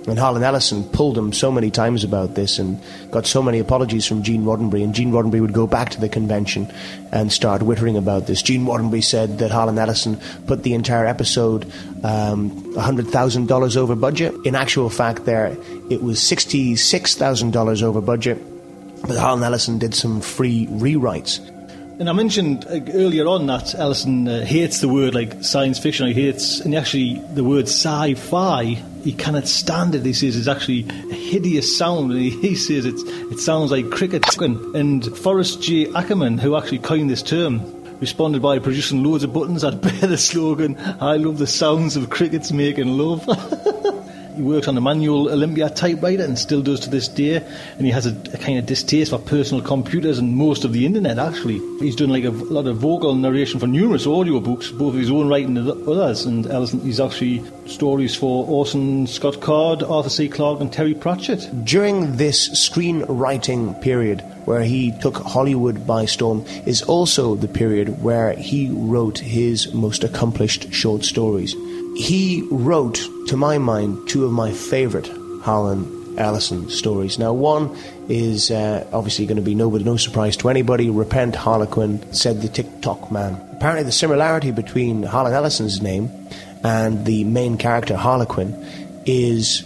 And 0.06 0.18
Harlan 0.18 0.42
Ellison 0.42 0.84
pulled 0.84 1.18
him 1.18 1.32
so 1.32 1.50
many 1.50 1.70
times 1.70 2.02
about 2.02 2.34
this 2.34 2.58
and 2.58 2.82
got 3.10 3.26
so 3.26 3.42
many 3.42 3.58
apologies 3.58 4.06
from 4.06 4.22
Gene 4.22 4.44
Roddenberry. 4.44 4.82
And 4.82 4.94
Gene 4.94 5.12
Roddenberry 5.12 5.40
would 5.40 5.52
go 5.52 5.66
back 5.66 5.90
to 5.90 6.00
the 6.00 6.08
convention 6.08 6.72
and 7.12 7.30
start 7.30 7.60
wittering 7.62 7.98
about 7.98 8.26
this. 8.26 8.40
Gene 8.40 8.64
Roddenberry 8.64 9.04
said 9.04 9.38
that 9.38 9.50
Harlan 9.50 9.78
Ellison 9.78 10.18
put 10.46 10.62
the 10.62 10.74
entire 10.74 11.06
episode 11.06 11.64
um, 12.04 12.50
$100,000 12.74 13.76
over 13.76 13.94
budget. 13.96 14.34
In 14.46 14.54
actual 14.54 14.88
fact, 14.88 15.24
there 15.26 15.56
it 15.90 16.02
was 16.02 16.18
$66,000 16.20 17.82
over 17.82 18.00
budget. 18.00 18.38
But 19.02 19.16
Harlan 19.16 19.42
Ellison 19.42 19.78
did 19.78 19.94
some 19.94 20.20
free 20.20 20.66
rewrites. 20.68 21.40
And 21.98 22.08
I 22.08 22.12
mentioned 22.12 22.64
earlier 22.94 23.26
on 23.26 23.46
that 23.46 23.74
Ellison 23.74 24.28
uh, 24.28 24.44
hates 24.44 24.80
the 24.80 24.88
word 24.88 25.16
like 25.16 25.42
science 25.42 25.80
fiction. 25.80 26.06
He 26.06 26.12
hates, 26.12 26.60
and 26.60 26.72
actually 26.76 27.14
the 27.34 27.42
word 27.42 27.64
sci-fi. 27.64 28.64
He 29.02 29.12
cannot 29.12 29.48
stand 29.48 29.96
it. 29.96 30.04
He 30.04 30.12
says 30.12 30.36
it's 30.36 30.46
actually 30.46 30.86
a 31.10 31.14
hideous 31.14 31.76
sound, 31.76 32.12
and 32.12 32.20
he, 32.20 32.30
he 32.30 32.54
says 32.54 32.84
it's, 32.84 33.02
it 33.02 33.40
sounds 33.40 33.72
like 33.72 33.90
cricket. 33.90 34.24
And 34.40 35.04
Forrest 35.18 35.60
J. 35.60 35.92
Ackerman, 35.92 36.38
who 36.38 36.56
actually 36.56 36.78
coined 36.78 37.10
this 37.10 37.22
term, 37.22 37.60
responded 37.98 38.42
by 38.42 38.60
producing 38.60 39.02
loads 39.02 39.24
of 39.24 39.32
buttons 39.32 39.62
that 39.62 39.80
bear 39.82 40.08
the 40.08 40.16
slogan 40.16 40.78
"I 41.00 41.16
love 41.16 41.38
the 41.38 41.48
sounds 41.48 41.96
of 41.96 42.10
crickets 42.10 42.52
making 42.52 42.96
love." 42.96 43.26
He 44.38 44.44
worked 44.44 44.68
on 44.68 44.76
a 44.76 44.80
manual 44.80 45.32
Olympia 45.32 45.68
typewriter 45.68 46.22
and 46.22 46.38
still 46.38 46.62
does 46.62 46.78
to 46.80 46.90
this 46.90 47.08
day. 47.08 47.44
And 47.76 47.84
he 47.84 47.90
has 47.90 48.06
a, 48.06 48.10
a, 48.32 48.38
kind 48.38 48.56
of 48.56 48.66
distaste 48.66 49.10
for 49.10 49.18
personal 49.18 49.64
computers 49.64 50.20
and 50.20 50.36
most 50.36 50.64
of 50.64 50.72
the 50.72 50.86
internet, 50.86 51.18
actually. 51.18 51.58
He's 51.80 51.96
done 51.96 52.10
like 52.10 52.22
a, 52.22 52.30
lot 52.30 52.68
of 52.68 52.76
vocal 52.76 53.16
narration 53.16 53.58
for 53.58 53.66
numerous 53.66 54.06
audiobooks, 54.06 54.70
both 54.78 54.94
of 54.94 55.00
his 55.00 55.10
own 55.10 55.26
writing 55.26 55.56
and 55.56 55.68
others. 55.88 56.24
And 56.24 56.46
Ellison, 56.46 56.78
he's 56.82 57.00
actually 57.00 57.42
stories 57.66 58.14
for 58.14 58.46
Orson 58.46 59.08
Scott 59.08 59.40
Card, 59.40 59.82
Arthur 59.82 60.08
C. 60.08 60.28
Clarke, 60.28 60.60
and 60.60 60.72
Terry 60.72 60.94
Pratchett. 60.94 61.64
During 61.64 62.16
this 62.16 62.48
screenwriting 62.50 63.82
period, 63.82 64.20
where 64.44 64.62
he 64.62 64.92
took 65.00 65.16
Hollywood 65.16 65.84
by 65.84 66.04
storm, 66.04 66.44
is 66.64 66.82
also 66.82 67.34
the 67.34 67.48
period 67.48 68.04
where 68.04 68.34
he 68.34 68.70
wrote 68.70 69.18
his 69.18 69.74
most 69.74 70.04
accomplished 70.04 70.72
short 70.72 71.02
stories. 71.02 71.56
He 71.96 72.46
wrote, 72.50 73.00
to 73.28 73.36
my 73.36 73.58
mind, 73.58 74.08
two 74.08 74.24
of 74.24 74.32
my 74.32 74.52
favorite 74.52 75.10
Harlan 75.42 76.16
Ellison 76.18 76.68
stories. 76.68 77.18
Now, 77.18 77.32
one 77.32 77.76
is 78.08 78.50
uh, 78.50 78.86
obviously 78.92 79.26
going 79.26 79.36
to 79.36 79.42
be 79.42 79.54
no, 79.54 79.68
no 79.70 79.96
surprise 79.96 80.36
to 80.38 80.48
anybody. 80.48 80.90
Repent, 80.90 81.36
Harlequin, 81.36 82.12
said 82.12 82.42
the 82.42 82.48
Ticktockman. 82.48 83.56
Apparently, 83.56 83.84
the 83.84 83.92
similarity 83.92 84.50
between 84.50 85.02
Harlan 85.02 85.32
Ellison's 85.32 85.80
name 85.80 86.10
and 86.64 87.04
the 87.04 87.24
main 87.24 87.56
character, 87.56 87.96
Harlequin, 87.96 88.54
is 89.06 89.64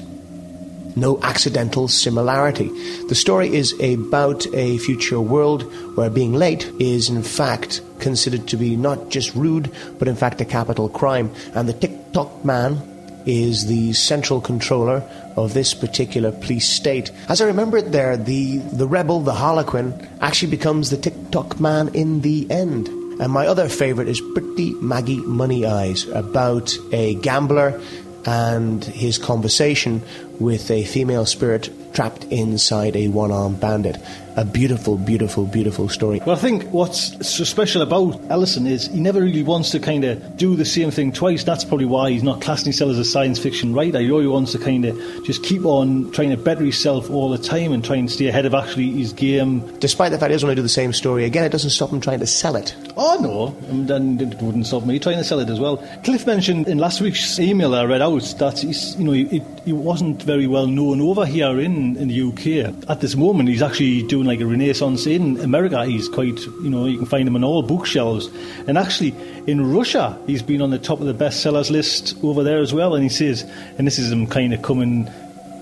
no 0.94 1.18
accidental 1.22 1.88
similarity. 1.88 2.68
The 3.08 3.14
story 3.14 3.54
is 3.54 3.72
about 3.80 4.46
a 4.54 4.78
future 4.78 5.20
world 5.20 5.62
where 5.96 6.10
being 6.10 6.34
late 6.34 6.70
is 6.78 7.08
in 7.08 7.22
fact 7.22 7.80
considered 7.98 8.46
to 8.48 8.56
be 8.56 8.76
not 8.76 9.08
just 9.08 9.34
rude, 9.34 9.70
but 9.98 10.08
in 10.08 10.16
fact 10.16 10.40
a 10.40 10.44
capital 10.44 10.88
crime. 10.88 11.30
And 11.54 11.68
the 11.68 11.72
Ticktockman 12.12 12.88
is 13.26 13.66
the 13.66 13.92
central 13.94 14.40
controller 14.40 15.02
of 15.36 15.54
this 15.54 15.72
particular 15.72 16.30
police 16.30 16.68
state. 16.68 17.10
As 17.28 17.40
I 17.40 17.46
remember 17.46 17.78
it 17.78 17.90
there, 17.90 18.18
the, 18.18 18.58
the 18.58 18.86
rebel, 18.86 19.20
the 19.20 19.32
Harlequin, 19.32 20.08
actually 20.20 20.50
becomes 20.50 20.90
the 20.90 20.98
Ticktockman 20.98 21.94
in 21.94 22.20
the 22.20 22.46
end. 22.50 22.88
And 22.88 23.32
my 23.32 23.46
other 23.46 23.68
favourite 23.68 24.08
is 24.08 24.20
Pretty 24.34 24.72
Maggie 24.74 25.20
Moneyeyes, 25.20 26.14
about 26.14 26.74
a 26.92 27.14
gambler 27.16 27.80
and 28.26 28.84
his 28.84 29.16
conversation 29.16 30.02
with 30.40 30.70
a 30.70 30.84
female 30.84 31.26
spirit 31.26 31.70
trapped 31.94 32.24
inside 32.24 32.96
a 32.96 33.08
one 33.08 33.30
armed 33.30 33.60
bandit. 33.60 33.98
A 34.34 34.46
beautiful, 34.46 34.96
beautiful, 34.96 35.44
beautiful 35.44 35.90
story. 35.90 36.20
Well, 36.24 36.34
I 36.34 36.38
think 36.38 36.64
what's 36.70 37.28
so 37.28 37.44
special 37.44 37.82
about 37.82 38.18
Ellison 38.30 38.66
is 38.66 38.86
he 38.86 38.98
never 38.98 39.20
really 39.20 39.42
wants 39.42 39.70
to 39.72 39.78
kind 39.78 40.04
of 40.04 40.38
do 40.38 40.56
the 40.56 40.64
same 40.64 40.90
thing 40.90 41.12
twice. 41.12 41.44
That's 41.44 41.64
probably 41.64 41.84
why 41.84 42.12
he's 42.12 42.22
not 42.22 42.40
classing 42.40 42.64
himself 42.64 42.92
as 42.92 42.98
a 42.98 43.04
science 43.04 43.38
fiction 43.38 43.74
writer. 43.74 44.00
He 44.00 44.10
always 44.10 44.28
wants 44.28 44.52
to 44.52 44.58
kind 44.58 44.86
of 44.86 44.96
just 45.26 45.44
keep 45.44 45.66
on 45.66 46.10
trying 46.12 46.30
to 46.30 46.38
better 46.38 46.62
himself 46.62 47.10
all 47.10 47.28
the 47.28 47.36
time 47.36 47.72
and 47.72 47.84
try 47.84 47.96
and 47.96 48.10
stay 48.10 48.26
ahead 48.26 48.46
of 48.46 48.54
actually 48.54 48.90
his 48.92 49.12
game. 49.12 49.60
Despite 49.80 50.12
the 50.12 50.18
fact 50.18 50.30
he 50.30 50.34
doesn't 50.34 50.46
want 50.46 50.56
to 50.56 50.60
do 50.60 50.62
the 50.62 50.68
same 50.70 50.94
story 50.94 51.26
again, 51.26 51.44
it 51.44 51.52
doesn't 51.52 51.68
stop 51.68 51.90
him 51.90 52.00
trying 52.00 52.20
to 52.20 52.26
sell 52.26 52.56
it. 52.56 52.74
Oh, 52.96 53.18
no, 53.20 53.68
and 53.68 53.86
then 53.86 54.18
it 54.18 54.40
wouldn't 54.40 54.66
stop 54.66 54.86
me 54.86 54.98
trying 54.98 55.18
to 55.18 55.24
sell 55.24 55.40
it 55.40 55.50
as 55.50 55.60
well. 55.60 55.76
Cliff 56.04 56.26
mentioned 56.26 56.68
in 56.68 56.78
last 56.78 57.02
week's 57.02 57.38
email 57.38 57.74
I 57.74 57.84
read 57.84 58.00
out 58.00 58.22
that 58.38 58.60
he's, 58.60 58.96
you 58.96 59.04
know, 59.04 59.12
he, 59.12 59.42
he 59.64 59.72
wasn't 59.72 60.22
very 60.22 60.46
well 60.46 60.66
known 60.66 61.00
over 61.00 61.24
here 61.24 61.60
in, 61.60 61.96
in 61.96 62.08
the 62.08 62.22
UK. 62.22 62.88
At 62.88 63.00
this 63.00 63.14
moment, 63.14 63.48
he's 63.48 63.62
actually 63.62 64.02
doing 64.02 64.26
like 64.26 64.40
a 64.40 64.46
renaissance 64.46 65.06
in 65.06 65.38
America. 65.38 65.84
He's 65.84 66.08
quite, 66.08 66.38
you 66.40 66.70
know, 66.70 66.86
you 66.86 66.98
can 66.98 67.06
find 67.06 67.28
him 67.28 67.36
on 67.36 67.44
all 67.44 67.62
bookshelves. 67.62 68.28
And 68.66 68.76
actually, 68.76 69.14
in 69.46 69.72
Russia, 69.72 70.18
he's 70.26 70.42
been 70.42 70.62
on 70.62 70.70
the 70.70 70.78
top 70.78 71.00
of 71.00 71.06
the 71.06 71.14
bestsellers 71.14 71.70
list 71.70 72.16
over 72.22 72.42
there 72.42 72.60
as 72.60 72.74
well. 72.74 72.94
And 72.94 73.02
he 73.02 73.08
says, 73.08 73.42
and 73.78 73.86
this 73.86 73.98
is 73.98 74.10
him 74.10 74.26
kind 74.26 74.52
of 74.52 74.62
coming, 74.62 75.10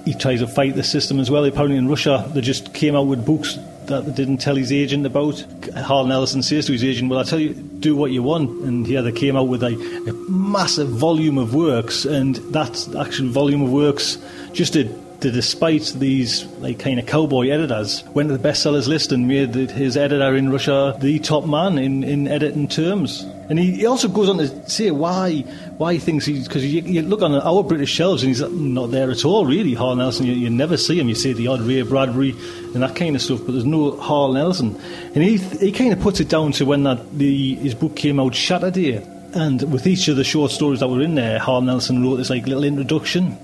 he 0.05 0.15
tries 0.15 0.41
to 0.41 0.47
fight 0.47 0.75
the 0.75 0.83
system 0.83 1.21
as 1.21 1.31
well. 1.31 1.45
Apparently, 1.45 1.77
in 1.77 1.89
Russia, 1.89 2.31
they 2.35 2.41
just 2.41 2.73
came 2.73 2.97
out 2.97 3.07
with 3.07 3.25
books 3.25 3.59
that 3.91 4.15
didn't 4.15 4.39
tell 4.39 4.57
his 4.57 4.73
agent 4.73 5.05
about. 5.07 5.45
Harlan 5.75 6.11
Ellison 6.11 6.43
says 6.43 6.67
to 6.67 6.73
his 6.73 6.85
agent, 6.85 7.11
Well, 7.11 7.21
I 7.21 7.25
tell 7.25 7.39
you, 7.39 7.53
do 7.55 7.95
what 7.95 8.11
you 8.11 8.23
want. 8.23 8.51
And 8.63 8.87
here 8.87 9.03
they 9.03 9.13
came 9.13 9.37
out 9.37 9.49
with 9.49 9.63
a, 9.63 9.75
a 10.09 10.13
massive 10.31 10.89
volume 10.89 11.39
of 11.39 11.55
works, 11.55 12.05
and 12.05 12.37
that 12.53 12.97
actual 12.99 13.29
volume 13.29 13.63
of 13.63 13.71
works 13.71 14.19
just 14.53 14.73
did 14.73 14.97
despite 15.21 15.93
these 15.99 16.47
like 16.61 16.79
kind 16.79 16.99
of 16.99 17.05
cowboy 17.05 17.51
editors 17.51 18.03
went 18.15 18.31
to 18.31 18.37
the 18.39 18.49
bestsellers 18.49 18.89
list 18.89 19.13
and 19.13 19.29
made 19.29 19.55
his 19.55 19.95
editor 19.95 20.35
in 20.35 20.51
Russia 20.51 20.97
the 20.99 21.19
top 21.19 21.45
man 21.45 21.77
in, 21.77 22.03
in 22.03 22.27
editing 22.27 22.67
terms. 22.67 23.27
And 23.51 23.59
he, 23.59 23.73
he 23.73 23.87
also 23.87 24.07
goes 24.07 24.29
on 24.29 24.39
to 24.39 24.71
say 24.71 24.93
why 24.93 25.41
why 25.77 25.95
he 25.95 25.99
thinks 25.99 26.25
he's 26.25 26.47
because 26.47 26.65
you, 26.65 26.83
you, 26.83 27.03
look 27.03 27.21
on 27.21 27.35
our 27.35 27.65
British 27.65 27.91
shelves 27.91 28.23
and 28.23 28.29
he's 28.29 28.41
not 28.41 28.93
there 28.93 29.11
at 29.11 29.25
all 29.25 29.45
really. 29.45 29.75
Harlan 29.75 30.01
Ellison, 30.01 30.25
you, 30.27 30.35
you 30.35 30.49
never 30.49 30.77
see 30.77 31.01
him. 31.01 31.09
You 31.09 31.17
see 31.17 31.33
the 31.33 31.49
odd 31.49 31.61
Ray 31.61 31.83
Bradbury 31.83 32.31
and 32.31 32.83
that 32.85 32.95
kind 32.95 33.17
of 33.17 33.23
stuff, 33.23 33.41
but 33.45 33.51
there's 33.51 33.65
no 33.65 33.99
Harlan 33.99 34.37
Ellison. 34.37 34.81
And 35.15 35.25
he 35.25 35.39
he 35.39 35.73
kind 35.73 35.93
of 35.93 36.01
puts 36.01 36.21
it 36.21 36.29
down 36.29 36.53
to 36.53 36.65
when 36.65 36.85
that 36.85 37.19
the 37.19 37.57
his 37.57 37.75
book 37.75 37.97
came 37.97 38.21
out 38.21 38.37
Saturday. 38.37 39.05
And 39.33 39.73
with 39.73 39.87
each 39.87 40.07
of 40.07 40.17
the 40.17 40.25
short 40.25 40.53
stories 40.53 40.81
that 40.81 40.89
were 40.89 41.03
in 41.03 41.17
there, 41.17 41.41
Harlan 41.41 41.69
Ellison 41.69 42.05
wrote 42.05 42.17
this 42.17 42.31
like 42.31 42.47
little 42.47 42.65
introduction 42.65 43.37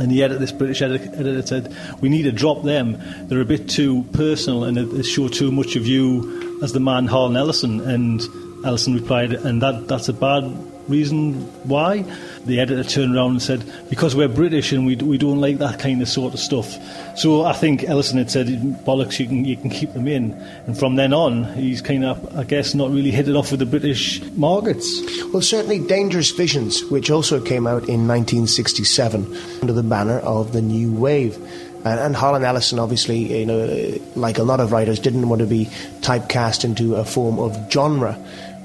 and 0.00 0.10
the 0.10 0.24
edit, 0.24 0.40
this 0.40 0.50
British 0.50 0.82
editor 0.82 1.46
said, 1.46 1.74
we 2.00 2.08
need 2.08 2.24
to 2.24 2.32
drop 2.32 2.64
them. 2.64 3.00
They're 3.28 3.40
a 3.40 3.44
bit 3.44 3.68
too 3.68 4.02
personal 4.12 4.64
and 4.64 4.76
they 4.76 5.02
show 5.02 5.28
too 5.28 5.52
much 5.52 5.76
of 5.76 5.86
you 5.86 6.58
as 6.62 6.72
the 6.72 6.80
man 6.80 7.06
Harlan 7.06 7.36
Ellison. 7.36 7.80
And 7.80 8.20
Ellison 8.64 8.94
replied, 8.94 9.32
and 9.32 9.62
that, 9.62 9.88
that's 9.88 10.08
a 10.08 10.12
bad 10.12 10.44
reason 10.88 11.34
why. 11.64 12.04
The 12.44 12.60
editor 12.60 12.84
turned 12.84 13.16
around 13.16 13.30
and 13.32 13.42
said, 13.42 13.64
because 13.88 14.14
we're 14.14 14.28
British 14.28 14.72
and 14.72 14.84
we, 14.84 14.96
we 14.96 15.16
don't 15.16 15.40
like 15.40 15.58
that 15.58 15.78
kind 15.78 16.02
of 16.02 16.08
sort 16.08 16.34
of 16.34 16.40
stuff. 16.40 16.76
So 17.16 17.44
I 17.44 17.52
think 17.52 17.84
Ellison 17.84 18.18
had 18.18 18.30
said, 18.30 18.48
bollocks, 18.84 19.18
you 19.18 19.26
can, 19.26 19.44
you 19.44 19.56
can 19.56 19.70
keep 19.70 19.92
them 19.92 20.06
in. 20.06 20.32
And 20.66 20.78
from 20.78 20.96
then 20.96 21.12
on, 21.12 21.44
he's 21.54 21.80
kind 21.80 22.04
of, 22.04 22.36
I 22.36 22.44
guess, 22.44 22.74
not 22.74 22.90
really 22.90 23.10
hit 23.10 23.28
it 23.28 23.36
off 23.36 23.50
with 23.50 23.60
the 23.60 23.66
British 23.66 24.22
markets. 24.32 25.00
Well, 25.32 25.42
certainly 25.42 25.78
Dangerous 25.78 26.30
Visions, 26.30 26.82
which 26.90 27.10
also 27.10 27.40
came 27.40 27.66
out 27.66 27.88
in 27.88 28.06
1967 28.06 29.36
under 29.62 29.72
the 29.72 29.82
banner 29.82 30.18
of 30.18 30.52
the 30.52 30.62
New 30.62 30.92
Wave. 30.92 31.36
And, 31.84 32.00
and 32.00 32.16
Harlan 32.16 32.44
Ellison, 32.44 32.78
obviously, 32.78 33.40
you 33.40 33.46
know, 33.46 33.98
like 34.16 34.38
a 34.38 34.42
lot 34.42 34.60
of 34.60 34.72
writers, 34.72 34.98
didn't 34.98 35.28
want 35.28 35.40
to 35.40 35.46
be 35.46 35.66
typecast 36.00 36.64
into 36.64 36.96
a 36.96 37.04
form 37.04 37.38
of 37.38 37.70
genre. 37.70 38.18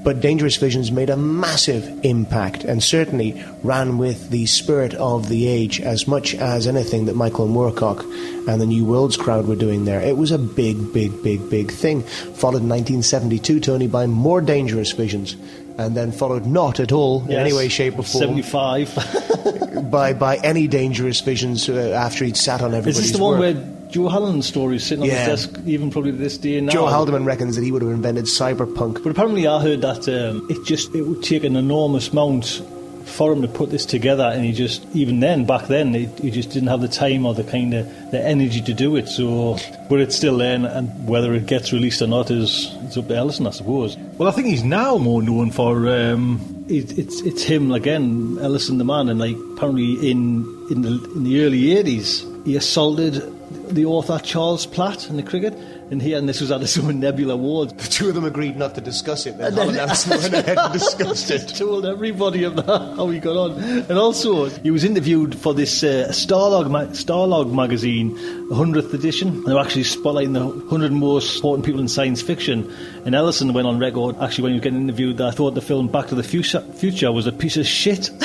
But 0.04 0.22
Dangerous 0.22 0.56
Visions 0.56 0.92
made 0.92 1.10
a 1.10 1.18
massive 1.18 2.06
impact 2.06 2.64
and 2.64 2.82
certainly 2.82 3.44
ran 3.64 3.98
with 3.98 4.30
the 4.30 4.46
spirit 4.46 4.94
of 4.94 5.30
the 5.30 5.48
age 5.48 5.82
as 5.82 6.08
much 6.08 6.36
as 6.36 6.68
anything 6.68 7.06
that 7.06 7.16
Michael 7.16 7.48
Moorcock 7.48 8.02
and 8.48 8.62
the 8.62 8.66
New 8.66 8.86
Worlds 8.86 9.18
crowd 9.18 9.46
were 9.48 9.56
doing 9.56 9.86
there. 9.86 10.02
It 10.02 10.18
was 10.18 10.32
a 10.32 10.38
big, 10.38 10.94
big, 10.94 11.22
big, 11.22 11.50
big 11.50 11.72
thing. 11.72 12.04
Followed 12.04 12.64
in 12.64 12.70
1972, 12.70 13.60
Tony, 13.60 13.88
by 13.88 14.08
more 14.08 14.42
Dangerous 14.42 14.92
Visions. 14.92 15.36
And 15.78 15.96
then 15.96 16.12
followed 16.12 16.46
not 16.46 16.82
at 16.82 16.92
all 16.92 17.24
in 17.24 17.32
any 17.32 17.54
way, 17.54 17.70
shape, 17.70 17.94
or 17.94 18.04
form 18.04 18.42
75. 18.42 19.90
by 19.92 20.12
by 20.12 20.36
any 20.38 20.68
dangerous 20.68 21.22
visions 21.22 21.70
uh, 21.70 21.94
after 21.96 22.26
he'd 22.26 22.36
sat 22.36 22.62
on 22.62 22.74
everybody's 22.74 22.98
Is 22.98 23.12
this 23.12 23.18
the 23.18 23.24
one 23.24 23.40
work. 23.40 23.56
where 23.56 23.79
Joe 23.90 24.08
Haldeman's 24.08 24.46
story 24.48 24.76
is 24.76 24.84
sitting 24.84 25.04
on 25.04 25.10
Yeah. 25.10 25.26
his 25.30 25.48
desk, 25.48 25.60
even 25.66 25.90
probably 25.90 26.12
this 26.12 26.38
day 26.38 26.62
now? 26.62 26.72
Joe 26.72 26.86
Haldeman 26.86 27.26
reckons 27.26 27.56
that 27.56 27.64
he 27.64 27.72
would 27.72 27.82
have 27.82 27.92
invented 27.92 28.26
cyberpunk. 28.26 29.02
But 29.04 29.10
apparently, 29.10 29.48
I 29.48 29.60
heard 29.62 29.82
that 29.82 30.08
um, 30.08 30.46
it 30.50 30.64
just 30.66 30.94
it 30.94 31.02
would 31.02 31.24
take 31.24 31.44
an 31.44 31.56
enormous 31.56 32.10
amount 32.10 32.62
for 33.06 33.34
him 33.34 33.42
to 33.42 33.48
put 33.48 33.72
this 33.72 33.88
together, 33.88 34.24
and 34.26 34.46
he 34.46 34.52
just 34.52 34.86
even 34.94 35.20
then 35.20 35.44
back 35.44 35.66
then 35.68 35.96
he, 35.96 36.06
he 36.22 36.30
just 36.30 36.52
didn't 36.52 36.70
have 36.70 36.82
the 36.82 36.88
time 36.88 37.26
or 37.26 37.34
the 37.34 37.44
kind 37.44 37.74
of 37.74 37.88
the 38.12 38.24
energy 38.24 38.62
to 38.62 38.74
do 38.76 38.96
it. 38.96 39.08
So, 39.08 39.58
but 39.90 40.00
it's 40.00 40.16
still 40.16 40.38
there, 40.38 40.54
and, 40.54 40.68
and 40.68 41.08
whether 41.08 41.34
it 41.34 41.48
gets 41.48 41.74
released 41.74 42.04
or 42.04 42.08
not 42.08 42.30
is 42.30 42.72
it's 42.84 42.96
up 42.98 43.08
to 43.08 43.16
Ellison, 43.16 43.48
I 43.48 43.50
suppose. 43.50 43.98
Well, 44.20 44.30
I 44.30 44.32
think 44.32 44.48
he's 44.48 44.64
now 44.64 45.00
more 45.00 45.24
known 45.24 45.50
for 45.50 45.90
um, 45.90 46.40
it, 46.70 46.96
it's 47.00 47.22
it's 47.22 47.42
him 47.42 47.72
again, 47.72 48.38
Ellison 48.40 48.78
the 48.78 48.86
man, 48.86 49.10
and 49.10 49.20
like 49.20 49.36
apparently 49.56 50.12
in 50.12 50.46
in 50.70 50.84
the 50.84 51.04
in 51.16 51.24
the 51.24 51.44
early 51.44 51.76
eighties 51.76 52.24
he 52.46 52.56
assaulted 52.56 53.24
the 53.52 53.86
author 53.86 54.20
Charles 54.20 54.66
Platt 54.66 55.10
in 55.10 55.18
the 55.18 55.24
cricket. 55.24 55.54
And 55.92 56.00
here, 56.04 56.20
and 56.20 56.30
this 56.30 56.40
was 56.40 56.52
at 56.52 56.60
the 56.62 56.68
Summon 56.76 57.00
Nebula 57.00 57.34
Awards. 57.34 57.74
The 57.74 57.88
two 57.90 58.10
of 58.10 58.16
them 58.16 58.24
agreed 58.24 58.56
not 58.58 58.76
to 58.76 58.82
discuss 58.82 59.26
it. 59.26 59.38
Then 59.40 59.58
And 59.58 59.58
then- 59.72 59.76
Ellison 59.80 60.12
went 60.22 60.34
ahead 60.36 60.58
and 60.60 60.72
discussed 60.74 61.32
it. 61.32 61.48
told 61.50 61.84
everybody 61.86 62.44
of 62.44 62.56
that, 62.58 62.68
how 62.96 63.10
he 63.10 63.20
got 63.20 63.36
on. 63.36 63.52
And 63.64 63.94
also, 63.94 64.46
he 64.50 64.70
was 64.70 64.84
interviewed 64.84 65.34
for 65.36 65.56
this 65.56 65.84
uh, 65.84 66.10
Starlog, 66.12 66.70
ma- 66.70 66.86
Starlog 66.94 67.52
magazine, 67.52 68.16
100th 68.52 68.94
edition. 68.94 69.30
And 69.30 69.46
They 69.48 69.54
were 69.56 69.60
actually 69.62 69.82
spotlighting 69.84 70.34
the 70.34 70.46
100 70.46 70.92
most 70.92 71.36
important 71.38 71.66
people 71.66 71.82
in 71.82 71.88
science 71.88 72.22
fiction. 72.22 72.72
And 73.06 73.16
Ellison 73.16 73.54
went 73.54 73.66
on 73.68 73.80
record, 73.80 74.16
actually, 74.22 74.44
when 74.44 74.52
he 74.52 74.58
was 74.60 74.64
getting 74.64 74.82
interviewed, 74.82 75.18
that 75.18 75.28
I 75.28 75.32
thought 75.32 75.56
the 75.56 75.62
film 75.62 75.88
Back 75.88 76.08
to 76.10 76.16
the 76.16 76.22
Future, 76.24 76.62
Future 76.76 77.12
was 77.12 77.26
a 77.26 77.32
piece 77.32 77.58
of 77.58 77.66
shit. 77.66 78.10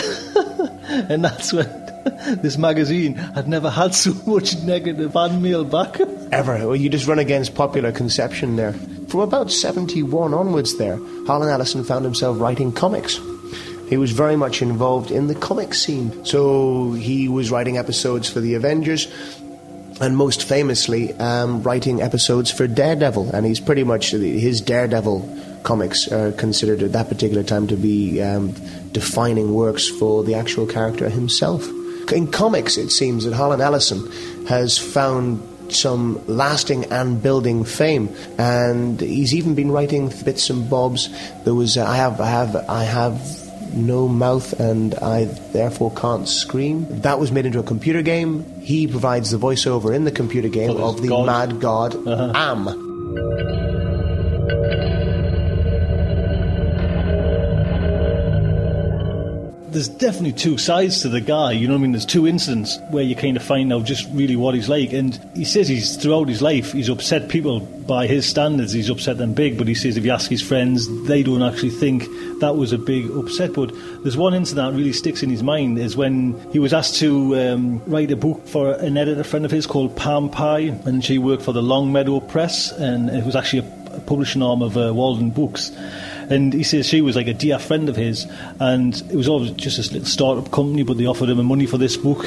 and 0.88 1.24
that's 1.24 1.50
when 1.52 1.83
this 2.42 2.58
magazine 2.58 3.14
had 3.14 3.48
never 3.48 3.70
had 3.70 3.94
so 3.94 4.12
much 4.26 4.56
negative 4.62 5.12
fan 5.12 5.40
mail 5.40 5.64
back. 5.64 6.00
Ever. 6.32 6.58
Well, 6.58 6.76
you 6.76 6.88
just 6.88 7.06
run 7.06 7.18
against 7.18 7.54
popular 7.54 7.92
conception 7.92 8.56
there. 8.56 8.72
From 9.08 9.20
about 9.20 9.50
71 9.50 10.34
onwards 10.34 10.76
there, 10.76 10.98
Harlan 11.26 11.48
Ellison 11.48 11.84
found 11.84 12.04
himself 12.04 12.40
writing 12.40 12.72
comics. 12.72 13.20
He 13.88 13.96
was 13.96 14.10
very 14.10 14.36
much 14.36 14.60
involved 14.62 15.10
in 15.10 15.26
the 15.26 15.34
comic 15.34 15.74
scene. 15.74 16.24
So 16.24 16.92
he 16.92 17.28
was 17.28 17.50
writing 17.50 17.76
episodes 17.76 18.28
for 18.28 18.40
the 18.40 18.54
Avengers, 18.54 19.06
and 20.00 20.16
most 20.16 20.44
famously, 20.44 21.12
um, 21.14 21.62
writing 21.62 22.02
episodes 22.02 22.50
for 22.50 22.66
Daredevil. 22.66 23.30
And 23.30 23.46
he's 23.46 23.60
pretty 23.60 23.84
much 23.84 24.10
his 24.10 24.60
Daredevil 24.60 25.62
comics 25.62 26.10
are 26.10 26.32
considered 26.32 26.82
at 26.82 26.92
that 26.92 27.08
particular 27.08 27.42
time 27.42 27.66
to 27.68 27.76
be 27.76 28.20
um, 28.20 28.52
defining 28.92 29.54
works 29.54 29.88
for 29.88 30.24
the 30.24 30.34
actual 30.34 30.66
character 30.66 31.08
himself. 31.08 31.66
In 32.12 32.30
comics, 32.30 32.76
it 32.76 32.90
seems 32.90 33.24
that 33.24 33.34
Harlan 33.34 33.60
Ellison 33.60 34.10
has 34.46 34.78
found 34.78 35.40
some 35.70 36.24
lasting 36.26 36.84
and 36.86 37.22
building 37.22 37.64
fame, 37.64 38.14
and 38.38 39.00
he's 39.00 39.34
even 39.34 39.54
been 39.54 39.70
writing 39.70 40.12
bits 40.24 40.50
and 40.50 40.68
bobs. 40.68 41.08
There 41.44 41.54
was 41.54 41.76
uh, 41.76 41.86
I 41.86 41.96
have 41.96 42.20
I 42.20 42.28
have 42.28 42.56
I 42.68 42.84
have 42.84 43.44
no 43.74 44.06
mouth 44.06 44.58
and 44.60 44.94
I 44.96 45.24
therefore 45.52 45.90
can't 45.92 46.28
scream. 46.28 46.86
That 47.00 47.18
was 47.18 47.32
made 47.32 47.46
into 47.46 47.58
a 47.58 47.64
computer 47.64 48.02
game. 48.02 48.44
He 48.60 48.86
provides 48.86 49.30
the 49.30 49.38
voiceover 49.38 49.94
in 49.94 50.04
the 50.04 50.12
computer 50.12 50.48
game 50.48 50.76
of 50.76 51.02
the 51.02 51.08
god. 51.08 51.26
mad 51.26 51.60
god 51.60 52.06
Am. 52.06 53.73
There's 59.74 59.88
definitely 59.88 60.32
two 60.32 60.56
sides 60.56 61.02
to 61.02 61.08
the 61.08 61.20
guy. 61.20 61.50
You 61.50 61.66
know 61.66 61.74
what 61.74 61.80
I 61.80 61.82
mean? 61.82 61.92
There's 61.92 62.06
two 62.06 62.28
incidents 62.28 62.78
where 62.90 63.02
you 63.02 63.16
kind 63.16 63.36
of 63.36 63.42
find 63.42 63.72
out 63.72 63.84
just 63.84 64.08
really 64.12 64.36
what 64.36 64.54
he's 64.54 64.68
like. 64.68 64.92
And 64.92 65.18
he 65.34 65.44
says 65.44 65.66
he's 65.66 65.96
throughout 65.96 66.28
his 66.28 66.40
life 66.40 66.70
he's 66.70 66.88
upset 66.88 67.28
people 67.28 67.58
by 67.58 68.06
his 68.06 68.24
standards. 68.24 68.72
He's 68.72 68.88
upset 68.88 69.18
them 69.18 69.34
big. 69.34 69.58
But 69.58 69.66
he 69.66 69.74
says 69.74 69.96
if 69.96 70.04
you 70.04 70.12
ask 70.12 70.30
his 70.30 70.42
friends, 70.42 70.86
they 71.06 71.24
don't 71.24 71.42
actually 71.42 71.70
think 71.70 72.04
that 72.38 72.54
was 72.54 72.72
a 72.72 72.78
big 72.78 73.10
upset. 73.10 73.52
But 73.52 73.72
there's 74.04 74.16
one 74.16 74.32
incident 74.32 74.70
that 74.70 74.78
really 74.78 74.92
sticks 74.92 75.24
in 75.24 75.30
his 75.30 75.42
mind 75.42 75.76
is 75.78 75.96
when 75.96 76.38
he 76.52 76.60
was 76.60 76.72
asked 76.72 76.94
to 77.00 77.36
um, 77.36 77.82
write 77.86 78.12
a 78.12 78.16
book 78.16 78.46
for 78.46 78.74
an 78.74 78.96
editor 78.96 79.24
friend 79.24 79.44
of 79.44 79.50
his 79.50 79.66
called 79.66 79.96
Pam 79.96 80.28
Pie, 80.30 80.78
and 80.84 81.04
she 81.04 81.18
worked 81.18 81.42
for 81.42 81.52
the 81.52 81.62
Longmeadow 81.62 82.20
Press, 82.20 82.70
and 82.70 83.10
it 83.10 83.24
was 83.24 83.34
actually 83.34 83.66
a, 83.66 83.84
publishing 84.06 84.42
arm 84.42 84.60
of 84.60 84.76
uh, 84.76 84.90
Waldenbooks. 84.90 85.70
And 86.30 86.52
he 86.52 86.62
says 86.62 86.86
she 86.86 87.00
was 87.00 87.16
like 87.16 87.26
a 87.26 87.34
dear 87.34 87.58
friend 87.58 87.88
of 87.88 87.96
his, 87.96 88.26
and 88.60 88.94
it 89.10 89.14
was 89.14 89.28
all 89.28 89.44
just 89.44 89.76
this 89.76 89.92
little 89.92 90.06
startup 90.06 90.50
company, 90.50 90.82
but 90.82 90.96
they 90.96 91.06
offered 91.06 91.28
him 91.28 91.44
money 91.44 91.66
for 91.66 91.78
this 91.78 91.96
book. 91.96 92.24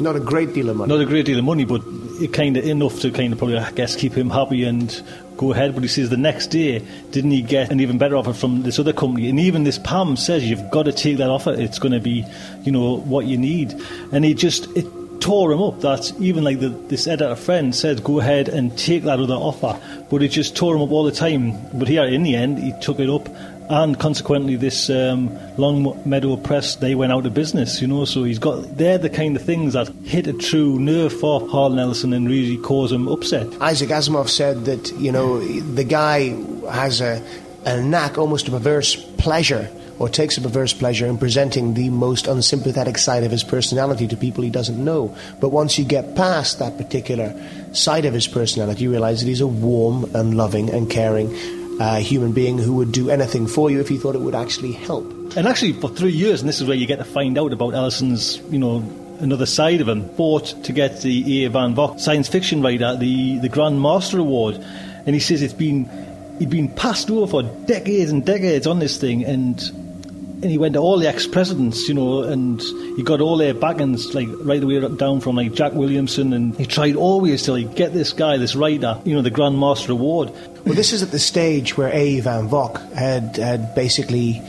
Not 0.00 0.16
a 0.16 0.20
great 0.20 0.52
deal 0.54 0.70
of 0.70 0.76
money. 0.76 0.88
Not 0.88 1.00
a 1.00 1.06
great 1.06 1.26
deal 1.26 1.38
of 1.38 1.44
money, 1.44 1.64
but 1.64 1.82
it 2.20 2.32
kind 2.32 2.56
of 2.56 2.64
enough 2.64 3.00
to 3.00 3.10
kind 3.10 3.32
of 3.32 3.38
probably, 3.38 3.58
I 3.58 3.70
guess, 3.72 3.96
keep 3.96 4.12
him 4.12 4.30
happy 4.30 4.64
and 4.64 5.02
go 5.36 5.52
ahead. 5.52 5.74
But 5.74 5.82
he 5.82 5.88
says 5.88 6.10
the 6.10 6.16
next 6.16 6.48
day, 6.48 6.84
didn't 7.10 7.30
he 7.30 7.42
get 7.42 7.70
an 7.70 7.80
even 7.80 7.98
better 7.98 8.16
offer 8.16 8.32
from 8.32 8.62
this 8.62 8.78
other 8.78 8.92
company? 8.92 9.28
And 9.28 9.38
even 9.38 9.64
this 9.64 9.78
Pam 9.78 10.16
says 10.16 10.48
you've 10.48 10.70
got 10.70 10.84
to 10.84 10.92
take 10.92 11.18
that 11.18 11.30
offer. 11.30 11.52
It's 11.52 11.78
going 11.78 11.92
to 11.92 12.00
be, 12.00 12.24
you 12.62 12.72
know, 12.72 12.98
what 12.98 13.26
you 13.26 13.36
need. 13.36 13.74
And 14.12 14.24
he 14.24 14.34
just 14.34 14.66
it 14.76 14.86
tore 15.20 15.52
him 15.52 15.62
up. 15.62 15.80
That 15.80 16.12
even 16.20 16.44
like 16.44 16.60
the, 16.60 16.68
this 16.68 17.06
editor 17.06 17.36
friend 17.36 17.74
said, 17.74 18.04
go 18.04 18.20
ahead 18.20 18.48
and 18.48 18.76
take 18.78 19.04
that 19.04 19.20
other 19.20 19.34
offer. 19.34 19.80
But 20.10 20.22
it 20.22 20.28
just 20.28 20.56
tore 20.56 20.76
him 20.76 20.82
up 20.82 20.90
all 20.90 21.04
the 21.04 21.12
time. 21.12 21.54
But 21.72 21.88
here, 21.88 22.04
in 22.04 22.22
the 22.22 22.36
end, 22.36 22.58
he 22.58 22.72
took 22.80 22.98
it 22.98 23.10
up. 23.10 23.28
And 23.70 23.98
consequently, 23.98 24.56
this 24.56 24.90
um, 24.90 25.30
Longmeadow 25.56 26.36
Press 26.36 26.76
they 26.76 26.94
went 26.94 27.12
out 27.12 27.24
of 27.24 27.32
business. 27.32 27.80
You 27.80 27.88
know, 27.88 28.04
so 28.04 28.24
he's 28.24 28.38
got 28.38 28.76
they're 28.76 28.98
the 28.98 29.08
kind 29.08 29.36
of 29.36 29.42
things 29.42 29.72
that 29.72 29.88
hit 30.04 30.26
a 30.26 30.34
true 30.34 30.78
nerve 30.78 31.18
for 31.18 31.48
Harlan 31.48 31.78
Ellison 31.78 32.12
and 32.12 32.28
really 32.28 32.58
cause 32.58 32.92
him 32.92 33.08
upset. 33.08 33.46
Isaac 33.62 33.88
Asimov 33.88 34.28
said 34.28 34.66
that 34.66 34.92
you 34.98 35.10
know 35.10 35.40
the 35.40 35.84
guy 35.84 36.36
has 36.70 37.00
a, 37.00 37.22
a 37.64 37.80
knack, 37.80 38.18
almost 38.18 38.48
a 38.48 38.50
perverse 38.50 38.96
pleasure, 38.96 39.70
or 39.98 40.08
takes 40.08 40.36
a 40.36 40.40
perverse 40.40 40.72
pleasure 40.72 41.06
in 41.06 41.18
presenting 41.18 41.74
the 41.74 41.88
most 41.90 42.26
unsympathetic 42.26 42.98
side 42.98 43.24
of 43.24 43.30
his 43.30 43.44
personality 43.44 44.06
to 44.08 44.16
people 44.16 44.42
he 44.42 44.50
doesn't 44.50 44.82
know. 44.82 45.16
But 45.40 45.50
once 45.50 45.78
you 45.78 45.84
get 45.84 46.14
past 46.14 46.58
that 46.58 46.76
particular 46.76 47.34
side 47.72 48.04
of 48.04 48.14
his 48.14 48.26
personality, 48.26 48.84
you 48.84 48.90
realize 48.90 49.20
that 49.20 49.28
he's 49.28 49.40
a 49.40 49.46
warm 49.46 50.14
and 50.14 50.36
loving 50.36 50.70
and 50.70 50.90
caring 50.90 51.34
uh, 51.80 51.96
human 51.96 52.32
being 52.32 52.58
who 52.58 52.74
would 52.74 52.92
do 52.92 53.10
anything 53.10 53.46
for 53.46 53.70
you 53.70 53.80
if 53.80 53.88
he 53.88 53.98
thought 53.98 54.14
it 54.14 54.20
would 54.20 54.34
actually 54.34 54.72
help. 54.72 55.04
And 55.36 55.48
actually, 55.48 55.72
for 55.72 55.88
three 55.88 56.12
years, 56.12 56.40
and 56.40 56.48
this 56.48 56.60
is 56.60 56.66
where 56.66 56.76
you 56.76 56.86
get 56.86 56.98
to 56.98 57.04
find 57.04 57.38
out 57.38 57.52
about 57.52 57.74
Ellison's, 57.74 58.38
you 58.50 58.58
know, 58.58 58.84
another 59.20 59.46
side 59.46 59.80
of 59.80 59.88
him, 59.88 60.08
fought 60.10 60.46
to 60.64 60.72
get 60.72 61.00
the 61.00 61.44
A. 61.44 61.50
Van 61.50 61.74
Vogt 61.74 62.00
science 62.00 62.28
fiction 62.28 62.62
writer 62.62 62.96
the, 62.96 63.38
the 63.38 63.48
Grand 63.48 63.80
Master 63.80 64.18
Award. 64.18 64.56
And 65.06 65.14
he 65.14 65.20
says 65.20 65.42
it's 65.42 65.52
been 65.52 65.88
he'd 66.38 66.50
been 66.50 66.68
passed 66.68 67.10
over 67.10 67.26
for 67.26 67.42
decades 67.66 68.10
and 68.10 68.24
decades 68.24 68.66
on 68.66 68.78
this 68.78 68.96
thing, 68.96 69.24
and 69.24 69.83
and 70.42 70.50
he 70.50 70.58
went 70.58 70.74
to 70.74 70.80
all 70.80 70.98
the 70.98 71.08
ex-presidents, 71.08 71.88
you 71.88 71.94
know, 71.94 72.22
and 72.22 72.60
he 72.96 73.02
got 73.02 73.20
all 73.20 73.36
their 73.36 73.54
backings, 73.54 74.14
like 74.14 74.28
right 74.40 74.60
the 74.60 74.66
way 74.66 74.96
down 74.96 75.20
from 75.20 75.36
like 75.36 75.52
Jack 75.54 75.72
Williamson, 75.72 76.32
and 76.32 76.54
he 76.56 76.66
tried 76.66 76.96
always 76.96 77.44
to 77.44 77.52
like 77.52 77.74
get 77.74 77.92
this 77.92 78.12
guy, 78.12 78.36
this 78.36 78.54
writer, 78.54 79.00
you 79.04 79.14
know, 79.14 79.22
the 79.22 79.30
Grand 79.30 79.58
Master 79.58 79.92
Award. 79.92 80.30
Well, 80.64 80.74
this 80.74 80.92
is 80.92 81.02
at 81.02 81.10
the 81.10 81.18
stage 81.18 81.76
where 81.76 81.90
A. 81.92 82.20
Van 82.20 82.48
Vogt 82.48 82.78
had 82.94 83.36
had 83.36 83.74
basically 83.74 84.42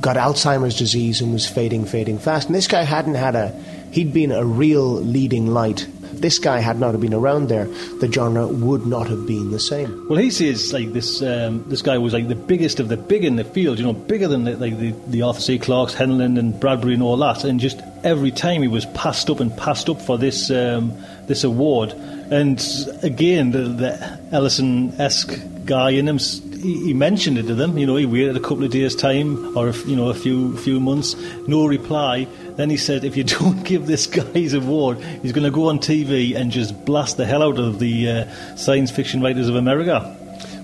got 0.00 0.16
Alzheimer's 0.16 0.76
disease 0.76 1.22
and 1.22 1.32
was 1.32 1.46
fading, 1.46 1.86
fading 1.86 2.18
fast. 2.18 2.48
And 2.48 2.54
this 2.54 2.66
guy 2.66 2.82
hadn't 2.82 3.14
had 3.14 3.34
a, 3.34 3.48
he'd 3.90 4.12
been 4.12 4.32
a 4.32 4.44
real 4.44 4.86
leading 4.86 5.46
light. 5.46 5.86
This 6.20 6.38
guy 6.38 6.58
had 6.58 6.78
not 6.78 6.92
have 6.92 7.00
been 7.00 7.14
around 7.14 7.48
there, 7.48 7.66
the 8.00 8.10
genre 8.10 8.46
would 8.46 8.86
not 8.86 9.08
have 9.08 9.26
been 9.26 9.50
the 9.50 9.60
same. 9.60 10.06
Well, 10.08 10.18
he 10.18 10.30
says 10.30 10.72
like 10.72 10.92
this. 10.92 11.22
Um, 11.22 11.64
this 11.68 11.82
guy 11.82 11.98
was 11.98 12.12
like 12.12 12.28
the 12.28 12.34
biggest 12.34 12.80
of 12.80 12.88
the 12.88 12.96
big 12.96 13.24
in 13.24 13.36
the 13.36 13.44
field. 13.44 13.78
You 13.78 13.84
know, 13.84 13.92
bigger 13.92 14.28
than 14.28 14.44
the, 14.44 14.56
like 14.56 14.78
the, 14.78 14.94
the 15.08 15.22
Arthur 15.22 15.40
C. 15.40 15.58
Clarke's, 15.58 15.94
Heinlein, 15.94 16.38
and 16.38 16.58
Bradbury, 16.58 16.94
and 16.94 17.02
all 17.02 17.16
that. 17.18 17.44
And 17.44 17.60
just 17.60 17.80
every 18.02 18.30
time 18.30 18.62
he 18.62 18.68
was 18.68 18.86
passed 18.86 19.30
up 19.30 19.40
and 19.40 19.56
passed 19.56 19.88
up 19.88 20.00
for 20.00 20.18
this 20.18 20.50
um, 20.50 20.92
this 21.26 21.44
award. 21.44 21.92
And 22.30 22.62
again, 23.02 23.50
the, 23.50 23.62
the 23.64 24.20
Ellison-esque 24.32 25.38
guy 25.66 25.90
in 25.90 26.08
him, 26.08 26.18
he, 26.64 26.94
mentioned 26.94 27.38
it 27.38 27.44
to 27.44 27.54
them. 27.54 27.76
You 27.78 27.86
know, 27.86 27.96
he 27.96 28.06
waited 28.06 28.36
a 28.36 28.40
couple 28.40 28.64
of 28.64 28.70
days' 28.70 28.94
time 28.94 29.56
or 29.56 29.70
you 29.70 29.96
know 29.96 30.08
a 30.08 30.14
few 30.14 30.56
few 30.56 30.80
months, 30.80 31.14
no 31.46 31.66
reply. 31.66 32.26
Then 32.56 32.70
he 32.70 32.76
said, 32.76 33.04
if 33.04 33.16
you 33.16 33.24
don't 33.38 33.62
give 33.64 33.86
this 33.86 34.06
guy 34.06 34.24
his 34.24 34.54
award, 34.54 34.98
he's 35.22 35.32
going 35.32 35.44
to 35.44 35.50
go 35.50 35.68
on 35.68 35.78
TV 35.78 36.34
and 36.34 36.50
just 36.50 36.84
blast 36.84 37.16
the 37.16 37.26
hell 37.26 37.42
out 37.42 37.58
of 37.58 37.78
the 37.78 38.10
uh, 38.10 38.56
science 38.56 38.90
fiction 38.90 39.20
writers 39.20 39.48
of 39.48 39.56
America. 39.56 40.16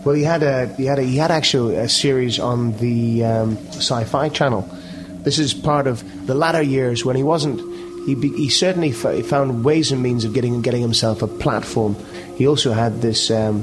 Well, 0.05 0.15
he 0.15 0.23
had 0.23 0.43
a 0.43 0.69
he 0.75 0.87
had 0.87 0.99
a, 0.99 1.03
he 1.03 1.17
had 1.17 1.31
actually 1.31 1.77
a 1.77 1.89
series 1.89 2.39
on 2.39 2.77
the 2.79 3.25
um, 3.25 3.57
Sci-Fi 3.69 4.31
Channel. 4.31 4.63
This 5.23 5.39
is 5.39 5.53
part 5.53 5.87
of 5.87 6.27
the 6.27 6.35
latter 6.35 6.63
years 6.63 7.05
when 7.05 7.17
he 7.17 7.23
wasn't. 7.23 7.61
He, 8.07 8.15
be, 8.15 8.31
he 8.31 8.49
certainly 8.49 8.93
f- 8.93 9.27
found 9.27 9.63
ways 9.63 9.93
and 9.93 10.03
means 10.03 10.25
of 10.25 10.33
getting 10.33 10.63
getting 10.63 10.81
himself 10.81 11.21
a 11.21 11.27
platform. 11.27 11.97
He 12.37 12.47
also 12.47 12.73
had 12.73 13.03
this 13.03 13.31
um, 13.31 13.63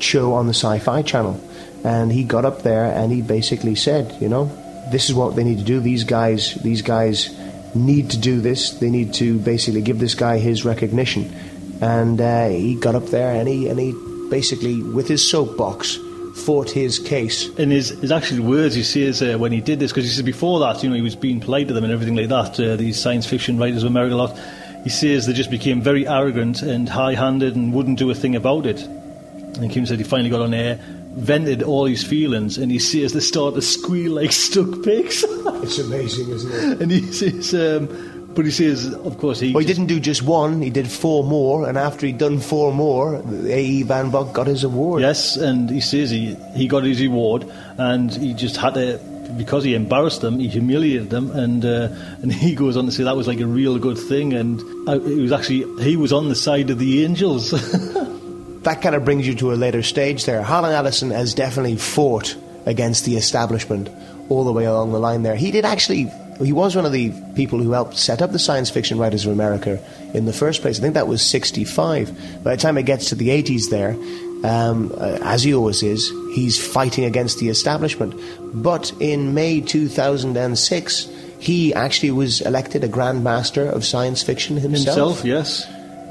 show 0.00 0.34
on 0.34 0.48
the 0.48 0.54
Sci-Fi 0.54 1.02
Channel, 1.02 1.40
and 1.84 2.12
he 2.12 2.24
got 2.24 2.44
up 2.44 2.62
there 2.62 2.92
and 2.92 3.12
he 3.12 3.22
basically 3.22 3.74
said, 3.74 4.16
you 4.20 4.28
know, 4.28 4.46
this 4.90 5.08
is 5.08 5.14
what 5.14 5.36
they 5.36 5.44
need 5.44 5.58
to 5.58 5.64
do. 5.64 5.80
These 5.80 6.04
guys, 6.04 6.54
these 6.54 6.82
guys 6.82 7.36
need 7.74 8.10
to 8.10 8.18
do 8.18 8.40
this. 8.40 8.70
They 8.70 8.90
need 8.90 9.14
to 9.14 9.38
basically 9.38 9.82
give 9.82 9.98
this 9.98 10.14
guy 10.14 10.38
his 10.38 10.64
recognition. 10.64 11.32
And 11.80 12.20
uh, 12.20 12.48
he 12.48 12.74
got 12.74 12.94
up 12.94 13.06
there 13.06 13.30
and 13.32 13.48
he 13.48 13.68
and 13.68 13.78
he 13.78 13.94
basically, 14.30 14.82
with 14.82 15.08
his 15.08 15.30
soapbox, 15.30 15.98
fought 16.34 16.70
his 16.70 16.98
case. 16.98 17.48
In 17.56 17.70
his, 17.70 17.90
his 17.90 18.12
actual 18.12 18.44
words, 18.44 18.74
he 18.74 18.82
says 18.82 19.22
uh, 19.22 19.36
when 19.38 19.52
he 19.52 19.60
did 19.60 19.78
this, 19.78 19.92
because 19.92 20.04
he 20.04 20.10
said 20.10 20.24
before 20.24 20.60
that, 20.60 20.82
you 20.82 20.88
know, 20.88 20.96
he 20.96 21.02
was 21.02 21.16
being 21.16 21.40
polite 21.40 21.68
to 21.68 21.74
them 21.74 21.84
and 21.84 21.92
everything 21.92 22.16
like 22.16 22.28
that, 22.28 22.58
uh, 22.60 22.76
these 22.76 23.00
science 23.00 23.26
fiction 23.26 23.58
writers 23.58 23.82
of 23.82 23.90
America 23.90 24.14
a 24.14 24.16
lot. 24.16 24.38
He 24.84 24.90
says 24.90 25.26
they 25.26 25.32
just 25.32 25.50
became 25.50 25.82
very 25.82 26.06
arrogant 26.06 26.62
and 26.62 26.88
high 26.88 27.14
handed 27.14 27.56
and 27.56 27.74
wouldn't 27.74 27.98
do 27.98 28.10
a 28.10 28.14
thing 28.14 28.36
about 28.36 28.66
it. 28.66 28.80
And 28.80 29.70
Kim 29.70 29.86
said 29.86 29.98
he 29.98 30.04
finally 30.04 30.30
got 30.30 30.40
on 30.40 30.54
air, 30.54 30.78
vented 31.18 31.62
all 31.62 31.84
his 31.86 32.02
feelings, 32.04 32.58
and 32.58 32.70
he 32.70 32.78
says 32.78 33.12
they 33.12 33.20
start 33.20 33.54
to 33.54 33.62
squeal 33.62 34.12
like 34.12 34.32
stuck 34.32 34.82
pigs. 34.82 35.24
It's 35.60 35.78
amazing, 35.78 36.28
isn't 36.30 36.52
it? 36.72 36.80
and 36.82 36.90
he 36.90 37.02
says, 37.12 37.52
um, 37.52 37.88
but 38.34 38.44
he 38.44 38.50
says, 38.52 38.94
of 38.94 39.18
course, 39.18 39.40
he. 39.40 39.52
Well, 39.52 39.60
he 39.60 39.66
just- 39.66 39.76
didn't 39.78 39.88
do 39.88 39.98
just 39.98 40.22
one, 40.22 40.62
he 40.62 40.70
did 40.70 40.88
four 40.88 41.24
more, 41.24 41.68
and 41.68 41.76
after 41.76 42.06
he'd 42.06 42.18
done 42.18 42.38
four 42.38 42.72
more, 42.72 43.16
A.E. 43.46 43.82
Van 43.82 44.10
Vogt 44.10 44.32
got 44.32 44.46
his 44.46 44.62
award. 44.62 45.02
Yes, 45.02 45.36
and 45.36 45.68
he 45.68 45.80
says 45.80 46.10
he, 46.10 46.36
he 46.54 46.68
got 46.68 46.84
his 46.84 47.02
award, 47.04 47.44
and 47.76 48.12
he 48.14 48.34
just 48.34 48.56
had 48.56 48.74
to 48.74 48.98
because 49.36 49.62
he 49.64 49.74
embarrassed 49.74 50.20
them, 50.22 50.38
he 50.38 50.48
humiliated 50.48 51.10
them, 51.10 51.30
and 51.32 51.64
uh, 51.64 51.88
and 52.22 52.32
he 52.46 52.54
goes 52.54 52.76
on 52.76 52.86
to 52.86 52.92
say 52.92 53.02
that 53.02 53.16
was 53.16 53.26
like 53.26 53.40
a 53.40 53.46
real 53.46 53.78
good 53.78 53.98
thing, 53.98 54.32
and 54.32 54.60
uh, 54.88 54.92
it 55.00 55.20
was 55.20 55.32
actually 55.32 55.64
he 55.82 55.96
was 55.96 56.12
on 56.12 56.28
the 56.28 56.36
side 56.36 56.70
of 56.70 56.78
the 56.78 57.04
angels. 57.04 57.52
That 58.62 58.82
kind 58.82 58.94
of 58.94 59.04
brings 59.04 59.26
you 59.26 59.34
to 59.36 59.52
a 59.52 59.54
later 59.54 59.82
stage 59.82 60.24
there. 60.24 60.42
Harlan 60.42 60.72
Ellison 60.72 61.10
has 61.10 61.34
definitely 61.34 61.76
fought 61.76 62.36
against 62.66 63.04
the 63.04 63.16
establishment 63.16 63.88
all 64.28 64.44
the 64.44 64.52
way 64.52 64.64
along 64.64 64.92
the 64.92 64.98
line 64.98 65.22
there. 65.22 65.36
He 65.36 65.50
did 65.50 65.64
actually, 65.64 66.10
he 66.42 66.52
was 66.52 66.76
one 66.76 66.84
of 66.84 66.92
the 66.92 67.12
people 67.34 67.60
who 67.60 67.72
helped 67.72 67.96
set 67.96 68.20
up 68.20 68.32
the 68.32 68.38
Science 68.38 68.70
Fiction 68.70 68.98
Writers 68.98 69.24
of 69.26 69.32
America 69.32 69.82
in 70.12 70.26
the 70.26 70.32
first 70.32 70.60
place. 70.60 70.78
I 70.78 70.82
think 70.82 70.94
that 70.94 71.08
was 71.08 71.22
65. 71.22 72.42
By 72.44 72.56
the 72.56 72.60
time 72.60 72.76
it 72.76 72.84
gets 72.84 73.08
to 73.08 73.14
the 73.14 73.28
80s 73.28 73.70
there, 73.70 73.96
um, 74.44 74.92
uh, 74.96 75.18
as 75.22 75.42
he 75.42 75.54
always 75.54 75.82
is, 75.82 76.12
he's 76.34 76.64
fighting 76.64 77.04
against 77.04 77.38
the 77.38 77.48
establishment. 77.48 78.14
But 78.62 78.92
in 79.00 79.34
May 79.34 79.60
2006, 79.60 81.08
he 81.40 81.72
actually 81.74 82.10
was 82.10 82.40
elected 82.40 82.84
a 82.84 82.88
Grand 82.88 83.24
Master 83.24 83.66
of 83.66 83.84
Science 83.84 84.22
Fiction 84.22 84.56
Himself, 84.56 85.24
yes. 85.24 85.66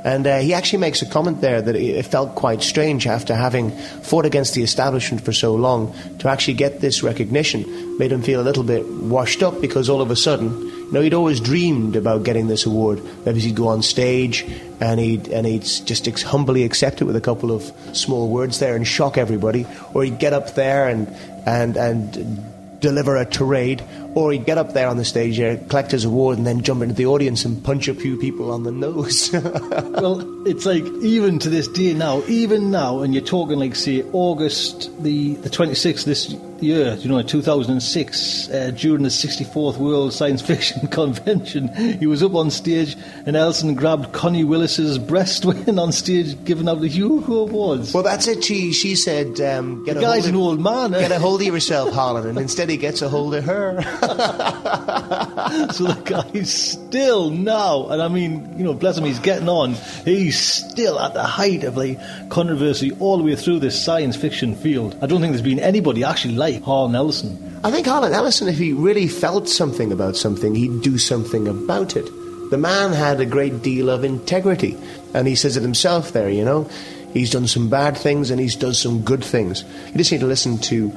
And 0.07 0.25
uh, 0.25 0.37
he 0.39 0.53
actually 0.53 0.79
makes 0.79 1.01
a 1.01 1.05
comment 1.05 1.41
there 1.41 1.61
that 1.61 1.75
it 1.75 2.05
felt 2.05 2.33
quite 2.33 2.63
strange 2.63 3.05
after 3.05 3.35
having 3.35 3.71
fought 3.71 4.25
against 4.25 4.53
the 4.53 4.63
establishment 4.63 5.21
for 5.21 5.33
so 5.33 5.53
long 5.53 5.93
to 6.19 6.29
actually 6.29 6.53
get 6.53 6.79
this 6.79 7.03
recognition. 7.03 7.97
Made 7.97 8.13
him 8.13 8.21
feel 8.21 8.39
a 8.39 8.47
little 8.49 8.63
bit 8.63 8.87
washed 8.87 9.43
up 9.43 9.59
because 9.59 9.89
all 9.89 9.99
of 9.99 10.09
a 10.09 10.15
sudden, 10.15 10.61
you 10.61 10.91
know, 10.93 11.01
he'd 11.01 11.13
always 11.13 11.41
dreamed 11.41 11.97
about 11.97 12.23
getting 12.23 12.47
this 12.47 12.65
award. 12.65 13.01
Maybe 13.25 13.41
he'd 13.41 13.57
go 13.57 13.67
on 13.67 13.83
stage 13.83 14.45
and 14.79 14.97
he'd 14.97 15.27
and 15.27 15.45
he'd 15.45 15.63
just 15.63 16.07
ex- 16.07 16.23
humbly 16.23 16.63
accept 16.63 17.01
it 17.01 17.03
with 17.03 17.17
a 17.17 17.21
couple 17.21 17.51
of 17.51 17.69
small 17.91 18.29
words 18.29 18.59
there 18.59 18.77
and 18.77 18.87
shock 18.87 19.17
everybody, 19.17 19.67
or 19.93 20.05
he'd 20.05 20.19
get 20.19 20.31
up 20.31 20.55
there 20.55 20.87
and 20.87 21.09
and 21.45 21.75
and 21.75 22.79
deliver 22.79 23.17
a 23.17 23.25
tirade, 23.25 23.83
or 24.17 24.31
he'd 24.31 24.47
get 24.47 24.57
up 24.57 24.73
there 24.73 24.87
on 24.87 24.97
the 24.97 25.05
stage 25.05 25.37
there, 25.37 25.57
collect 25.69 25.91
his 25.91 26.03
award, 26.03 26.39
and 26.39 26.47
then 26.47 26.63
jump 26.63 26.81
into 26.81 26.95
the 26.95 27.05
audience 27.05 27.45
and 27.45 27.63
punch 27.63 27.87
a 27.87 27.93
few 27.93 28.17
people 28.17 28.51
on 28.51 28.63
the 28.63 28.71
nose. 28.71 29.29
well, 29.33 30.47
it's 30.47 30.65
like 30.65 30.83
even 31.03 31.37
to 31.37 31.51
this 31.51 31.67
day 31.67 31.93
now, 31.93 32.23
even 32.27 32.71
now, 32.71 33.01
and 33.01 33.13
you're 33.13 33.23
talking 33.23 33.59
like 33.59 33.75
say 33.75 34.03
August 34.13 34.89
the 35.03 35.35
the 35.35 35.49
26th 35.49 36.05
this 36.05 36.35
year, 36.61 36.95
you 36.95 37.09
know, 37.09 37.21
2006, 37.21 38.49
uh, 38.49 38.71
during 38.71 39.03
the 39.03 39.09
64th 39.09 39.77
World 39.77 40.13
Science 40.13 40.41
Fiction 40.47 40.87
Convention, 40.87 41.67
he 41.99 42.07
was 42.07 42.23
up 42.23 42.33
on 42.33 42.49
stage 42.49 42.95
and 43.25 43.35
Ellison 43.35 43.75
grabbed 43.75 44.13
Connie 44.13 44.43
Willis's 44.43 44.97
breast 44.97 45.45
when 45.45 45.77
on 45.77 45.91
stage 45.91 46.43
giving 46.43 46.67
out 46.67 46.81
the 46.81 46.87
Hugo 46.87 47.41
Awards. 47.41 47.93
Well, 47.93 48.03
that's 48.03 48.27
it. 48.27 48.43
She 48.43 48.73
she 48.73 48.95
said, 48.95 49.39
um, 49.41 49.83
"Get 49.85 49.93
The 49.93 49.99
a 49.99 50.03
guy's 50.03 50.23
hold 50.23 50.33
an 50.33 50.35
of, 50.35 50.41
old 50.41 50.61
man, 50.61 50.93
eh? 50.93 51.01
Get 51.01 51.11
a 51.11 51.19
hold 51.19 51.41
of 51.41 51.47
yourself, 51.47 51.93
Harlan." 51.93 52.27
And 52.27 52.39
instead, 52.39 52.69
he 52.69 52.77
gets 52.77 53.01
a 53.01 53.09
hold 53.09 53.35
of 53.35 53.43
her. 53.43 53.81
so 55.73 55.83
the 55.85 56.01
guy's 56.03 56.53
still 56.53 57.29
now, 57.29 57.87
and 57.89 58.01
I 58.01 58.07
mean, 58.07 58.57
you 58.57 58.63
know, 58.63 58.73
bless 58.73 58.97
him, 58.97 59.05
he's 59.05 59.19
getting 59.19 59.49
on. 59.49 59.73
He's 60.05 60.39
still 60.39 60.99
at 60.99 61.13
the 61.13 61.23
height 61.23 61.63
of 61.63 61.77
like 61.77 61.99
controversy 62.29 62.91
all 62.99 63.17
the 63.17 63.23
way 63.23 63.35
through 63.35 63.59
this 63.59 63.83
science 63.83 64.15
fiction 64.15 64.55
field. 64.55 64.97
I 65.01 65.07
don't 65.07 65.21
think 65.21 65.33
there's 65.33 65.41
been 65.41 65.59
anybody 65.59 66.03
actually 66.03 66.35
like 66.35 66.63
Harlan 66.63 66.95
Ellison. 66.95 67.59
I 67.63 67.71
think 67.71 67.87
Harlan 67.87 68.13
Ellison, 68.13 68.47
if 68.47 68.57
he 68.57 68.73
really 68.73 69.07
felt 69.07 69.49
something 69.49 69.91
about 69.91 70.15
something, 70.15 70.55
he'd 70.55 70.81
do 70.81 70.97
something 70.97 71.47
about 71.47 71.95
it. 71.95 72.05
The 72.49 72.57
man 72.57 72.93
had 72.93 73.19
a 73.19 73.25
great 73.25 73.61
deal 73.61 73.89
of 73.89 74.03
integrity, 74.03 74.77
and 75.13 75.27
he 75.27 75.35
says 75.35 75.57
it 75.57 75.63
himself 75.63 76.13
there, 76.13 76.29
you 76.29 76.45
know. 76.45 76.69
He's 77.13 77.31
done 77.31 77.47
some 77.47 77.69
bad 77.69 77.97
things 77.97 78.31
and 78.31 78.39
he's 78.39 78.55
done 78.55 78.73
some 78.73 79.01
good 79.01 79.23
things. 79.23 79.63
You 79.87 79.97
just 79.97 80.11
need 80.11 80.19
to 80.21 80.27
listen 80.27 80.57
to 80.59 80.95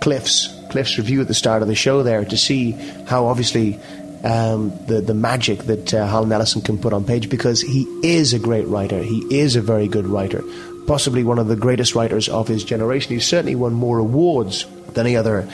Cliff's 0.00 0.48
Cliff's 0.72 0.96
review 0.96 1.20
at 1.20 1.28
the 1.28 1.34
start 1.34 1.60
of 1.62 1.68
the 1.68 1.74
show 1.74 2.02
there 2.02 2.24
to 2.24 2.36
see 2.36 2.72
how 3.06 3.26
obviously 3.26 3.78
um, 4.24 4.72
the 4.86 5.00
the 5.00 5.14
magic 5.14 5.60
that 5.64 5.92
uh, 5.92 6.06
Harlan 6.06 6.32
Ellison 6.32 6.62
can 6.62 6.78
put 6.78 6.92
on 6.92 7.04
page 7.04 7.28
because 7.28 7.60
he 7.60 7.82
is 8.02 8.32
a 8.32 8.38
great 8.38 8.66
writer. 8.66 9.02
He 9.02 9.38
is 9.38 9.54
a 9.54 9.60
very 9.60 9.86
good 9.86 10.06
writer, 10.06 10.42
possibly 10.86 11.24
one 11.24 11.38
of 11.38 11.48
the 11.48 11.56
greatest 11.56 11.94
writers 11.94 12.28
of 12.28 12.48
his 12.48 12.64
generation. 12.64 13.12
He's 13.12 13.26
certainly 13.26 13.54
won 13.54 13.74
more 13.74 13.98
awards 13.98 14.64
than 14.94 15.06
any 15.06 15.16
other 15.16 15.48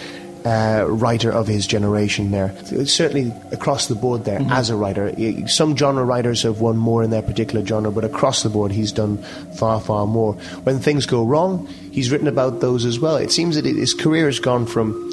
uh, 0.45 0.84
writer 0.89 1.30
of 1.30 1.47
his 1.47 1.66
generation 1.66 2.30
there. 2.30 2.55
Certainly 2.86 3.32
across 3.53 3.89
the 3.89 3.95
board 3.95 4.24
there 4.24 4.41
as 4.51 4.70
a 4.70 4.76
writer. 4.76 5.12
Some 5.49 5.76
genre 5.76 6.05
writers 6.05 6.43
have 6.43 6.61
won 6.61 6.76
more 6.76 7.03
in 7.03 7.11
their 7.11 7.22
particular 7.22 7.64
genre, 7.64 7.91
but 7.91 8.05
across 8.05 8.43
the 8.43 8.51
board 8.51 8.72
he's 8.72 8.93
done 8.93 9.18
far, 9.57 9.80
far 9.80 10.07
more. 10.07 10.34
When 10.64 10.78
things 10.78 11.07
go 11.07 11.24
wrong, 11.24 11.66
he's 11.93 12.11
written 12.11 12.28
about 12.28 12.61
those 12.61 12.84
as 12.84 12.99
well. 12.99 13.16
It 13.16 13.30
seems 13.30 13.57
that 13.57 13.64
his 13.64 13.95
career 13.95 14.26
has 14.26 14.41
gone 14.41 14.66
from 14.66 15.11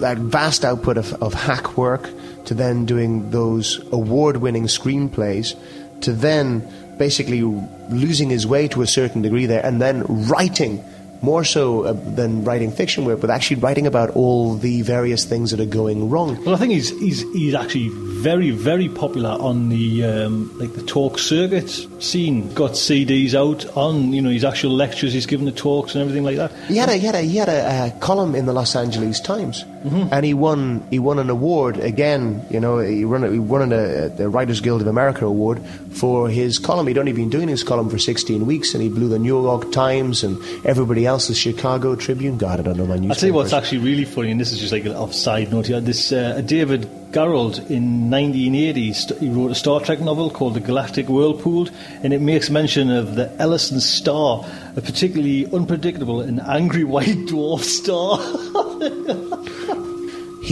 that 0.00 0.18
vast 0.18 0.64
output 0.64 0.96
of, 0.96 1.12
of 1.22 1.34
hack 1.34 1.76
work 1.76 2.10
to 2.46 2.54
then 2.54 2.84
doing 2.84 3.30
those 3.30 3.80
award 3.92 4.38
winning 4.38 4.64
screenplays 4.64 5.54
to 6.00 6.12
then 6.12 6.68
basically 6.98 7.42
losing 7.42 8.30
his 8.30 8.46
way 8.46 8.68
to 8.68 8.82
a 8.82 8.86
certain 8.86 9.22
degree 9.22 9.46
there 9.46 9.64
and 9.64 9.80
then 9.80 10.02
writing 10.28 10.82
more 11.22 11.44
so 11.44 11.84
uh, 11.84 11.92
than 11.92 12.44
writing 12.44 12.70
fiction 12.70 13.04
work, 13.04 13.20
but 13.20 13.30
actually 13.30 13.56
writing 13.56 13.86
about 13.86 14.10
all 14.10 14.54
the 14.54 14.82
various 14.82 15.24
things 15.24 15.50
that 15.52 15.60
are 15.60 15.64
going 15.64 16.10
wrong. 16.10 16.42
Well, 16.44 16.54
I 16.54 16.58
think 16.58 16.72
he's 16.72 16.90
he's 16.98 17.22
he's 17.32 17.54
actually 17.54 17.88
very 17.88 18.50
very 18.50 18.88
popular 18.88 19.30
on 19.30 19.68
the 19.68 20.04
um, 20.04 20.56
like 20.58 20.74
the 20.74 20.82
talk 20.82 21.18
circuit 21.18 21.70
scene. 22.00 22.52
Got 22.54 22.72
CDs 22.72 23.34
out 23.34 23.64
on 23.76 24.12
you 24.12 24.20
know 24.20 24.30
his 24.30 24.44
actual 24.44 24.72
lectures. 24.72 25.12
He's 25.12 25.26
given 25.26 25.46
the 25.46 25.52
talks 25.52 25.94
and 25.94 26.02
everything 26.02 26.24
like 26.24 26.36
that. 26.36 26.52
He 26.68 26.76
had 26.76 26.88
a 26.88 26.96
he 26.96 27.06
had 27.06 27.14
a, 27.14 27.22
he 27.22 27.36
had 27.36 27.48
a, 27.48 27.62
uh 27.62 27.98
column 28.00 28.34
in 28.34 28.46
the 28.46 28.52
Los 28.52 28.74
Angeles 28.76 29.20
Times, 29.20 29.64
and 29.84 30.24
he 30.24 30.34
won 30.34 30.86
he 30.90 30.98
won 30.98 31.18
an 31.18 31.28
award 31.30 31.76
again. 31.78 32.44
You 32.50 32.60
know, 32.60 32.78
he 32.78 33.04
won 33.04 33.24
a- 33.24 33.30
he 33.30 33.38
won 33.38 33.72
a, 33.72 34.08
the 34.08 34.28
Writers 34.28 34.60
Guild 34.60 34.80
of 34.80 34.86
America 34.86 35.26
award 35.26 35.60
for 35.92 36.28
his 36.28 36.58
column. 36.58 36.86
He'd 36.86 36.98
only 36.98 37.12
been 37.12 37.30
doing 37.30 37.48
his 37.48 37.62
column 37.64 37.90
for 37.90 37.98
16 37.98 38.46
weeks, 38.46 38.74
and 38.74 38.82
he 38.82 38.88
blew 38.88 39.08
the 39.08 39.18
New 39.18 39.42
York 39.42 39.72
Times 39.72 40.22
and 40.24 40.38
everybody 40.64 41.04
else's 41.06 41.36
Chicago 41.36 41.94
Tribune. 41.96 42.38
God, 42.38 42.60
I 42.60 42.62
don't 42.62 42.76
know 42.76 42.86
my 42.86 42.96
newspapers. 42.96 43.10
I'll 43.16 43.20
tell 43.20 43.28
you 43.28 43.34
what's 43.34 43.52
actually 43.52 43.78
really 43.78 44.04
funny, 44.04 44.30
and 44.30 44.40
this 44.40 44.52
is 44.52 44.58
just 44.60 44.72
like 44.72 44.84
an 44.84 44.94
off 44.94 45.14
side 45.14 45.50
note 45.52 45.66
here. 45.66 45.80
This 45.80 46.12
uh, 46.12 46.40
David 46.44 46.88
Gerrold 47.12 47.58
in 47.70 48.10
1980, 48.10 48.92
st- 48.94 49.20
he 49.20 49.28
wrote 49.28 49.50
a 49.50 49.54
Star 49.54 49.80
Trek 49.80 50.00
novel 50.00 50.30
called 50.30 50.54
The 50.54 50.60
Galactic 50.60 51.08
Whirlpool, 51.08 51.68
and 52.02 52.14
it 52.14 52.22
makes 52.22 52.48
mention 52.48 52.90
of 52.90 53.16
the 53.16 53.30
Ellison 53.38 53.80
star, 53.80 54.46
a 54.76 54.80
particularly 54.80 55.46
unpredictable 55.52 56.22
and 56.22 56.40
angry 56.40 56.84
white 56.94 57.26
dwarf 57.28 57.60
star. 57.64 58.18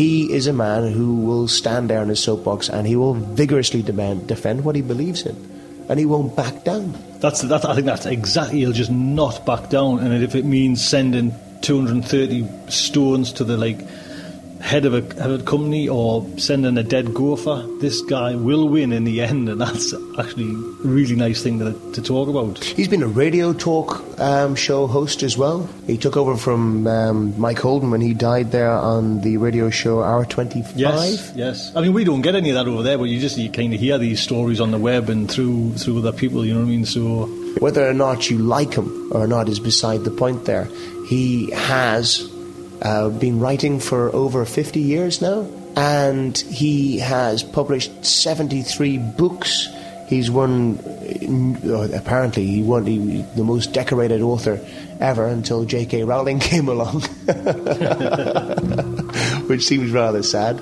He 0.01 0.33
is 0.33 0.47
a 0.47 0.55
man 0.55 0.91
who 0.91 1.17
will 1.17 1.47
stand 1.47 1.91
there 1.91 2.01
in 2.01 2.09
his 2.09 2.23
soapbox 2.25 2.71
and 2.71 2.87
he 2.87 2.97
will 2.97 3.13
vigorously 3.13 3.83
demand, 3.83 4.27
defend 4.27 4.65
what 4.65 4.75
he 4.75 4.81
believes 4.81 5.27
in, 5.27 5.37
and 5.91 5.99
he 5.99 6.07
won't 6.07 6.35
back 6.35 6.65
down. 6.65 6.95
That's 7.19 7.43
that. 7.43 7.67
I 7.67 7.75
think 7.75 7.85
that's 7.85 8.07
exactly. 8.07 8.61
He'll 8.61 8.73
just 8.73 8.91
not 8.91 9.45
back 9.45 9.69
down, 9.69 9.99
and 9.99 10.25
if 10.25 10.35
it 10.35 10.47
means 10.47 10.83
sending 10.83 11.35
230 11.61 12.49
stones 12.71 13.31
to 13.35 13.45
the 13.45 13.59
like 13.59 13.87
head 14.61 14.85
of 14.85 14.95
a, 14.95 14.99
of 15.25 15.41
a 15.41 15.43
company 15.45 15.89
or 15.89 16.27
sending 16.39 16.77
a 16.79 16.83
dead 16.83 17.15
gopher, 17.15 17.67
this 17.81 18.01
guy 18.03 18.35
will 18.35 18.69
win 18.69 18.93
in 18.93 19.05
the 19.05 19.21
end, 19.21 19.49
and 19.49 19.61
that's 19.61 19.93
actually 20.19 20.51
a 20.51 20.87
really 20.87 21.17
nice 21.17 21.43
thing 21.43 21.59
to, 21.59 21.73
to 21.93 22.03
talk 22.03 22.29
about. 22.29 22.63
He's 22.63 22.89
been 22.89 23.03
a 23.03 23.09
radio 23.09 23.53
talk 23.53 24.03
um, 24.21 24.55
show 24.55 24.87
host 24.87 25.23
as 25.23 25.37
well. 25.37 25.69
He 25.87 25.97
took 25.97 26.17
over 26.17 26.37
from 26.37 26.87
um, 26.87 27.39
Mike 27.41 27.59
Hodel 27.59 27.91
when 27.91 28.01
he 28.01 28.15
died 28.15 28.53
there 28.53 28.71
on 28.71 29.23
the 29.23 29.37
radio 29.39 29.71
show 29.71 30.03
Hour 30.03 30.25
25. 30.25 30.77
Yes, 30.77 31.33
yes. 31.35 31.75
I 31.75 31.81
mean, 31.81 31.93
we 31.93 32.05
don't 32.05 32.23
get 32.23 32.35
any 32.35 32.51
of 32.51 32.55
that 32.57 32.69
over 32.69 32.83
there, 32.83 32.99
but 32.99 33.05
you 33.05 33.19
just 33.19 33.39
you 33.39 33.51
kind 33.51 33.73
of 33.75 33.81
hear 33.81 33.99
these 33.99 34.21
stories 34.21 34.61
on 34.61 34.71
the 34.71 34.79
web 34.79 35.09
and 35.09 35.31
through 35.31 35.73
through 35.75 35.99
other 35.99 36.13
people. 36.13 36.45
You 36.45 36.55
know 36.55 36.61
what 36.61 36.67
I 36.67 36.71
mean? 36.71 36.85
So 36.85 37.27
Whether 37.59 37.89
or 37.89 37.95
not 37.95 38.31
you 38.31 38.39
like 38.39 38.75
him 38.75 39.11
or 39.13 39.27
not 39.27 39.49
is 39.49 39.59
beside 39.59 40.05
the 40.05 40.11
point 40.11 40.45
there. 40.45 40.69
He 41.09 41.51
has 41.51 42.31
uh, 42.83 43.09
been 43.11 43.41
writing 43.41 43.81
for 43.81 44.15
over 44.15 44.45
50 44.45 44.81
years 44.81 45.21
now, 45.21 45.47
and 45.77 46.37
he 46.37 46.99
has 46.99 47.43
published 47.43 48.05
73 48.05 48.99
books. 48.99 49.69
He's 50.09 50.31
won, 50.31 50.79
uh, 50.79 51.89
apparently, 51.95 52.47
he 52.47 52.63
won 52.63 52.87
he, 52.87 53.23
the 53.37 53.45
most 53.45 53.73
decorated 53.73 54.23
author 54.23 54.61
ever 54.99 55.27
until 55.27 55.65
J.K. 55.65 56.05
Rowling 56.05 56.39
came 56.41 56.69
along, 56.69 57.03
which 59.47 59.67
seems 59.67 59.91
rather 59.91 60.23
sad. 60.23 60.61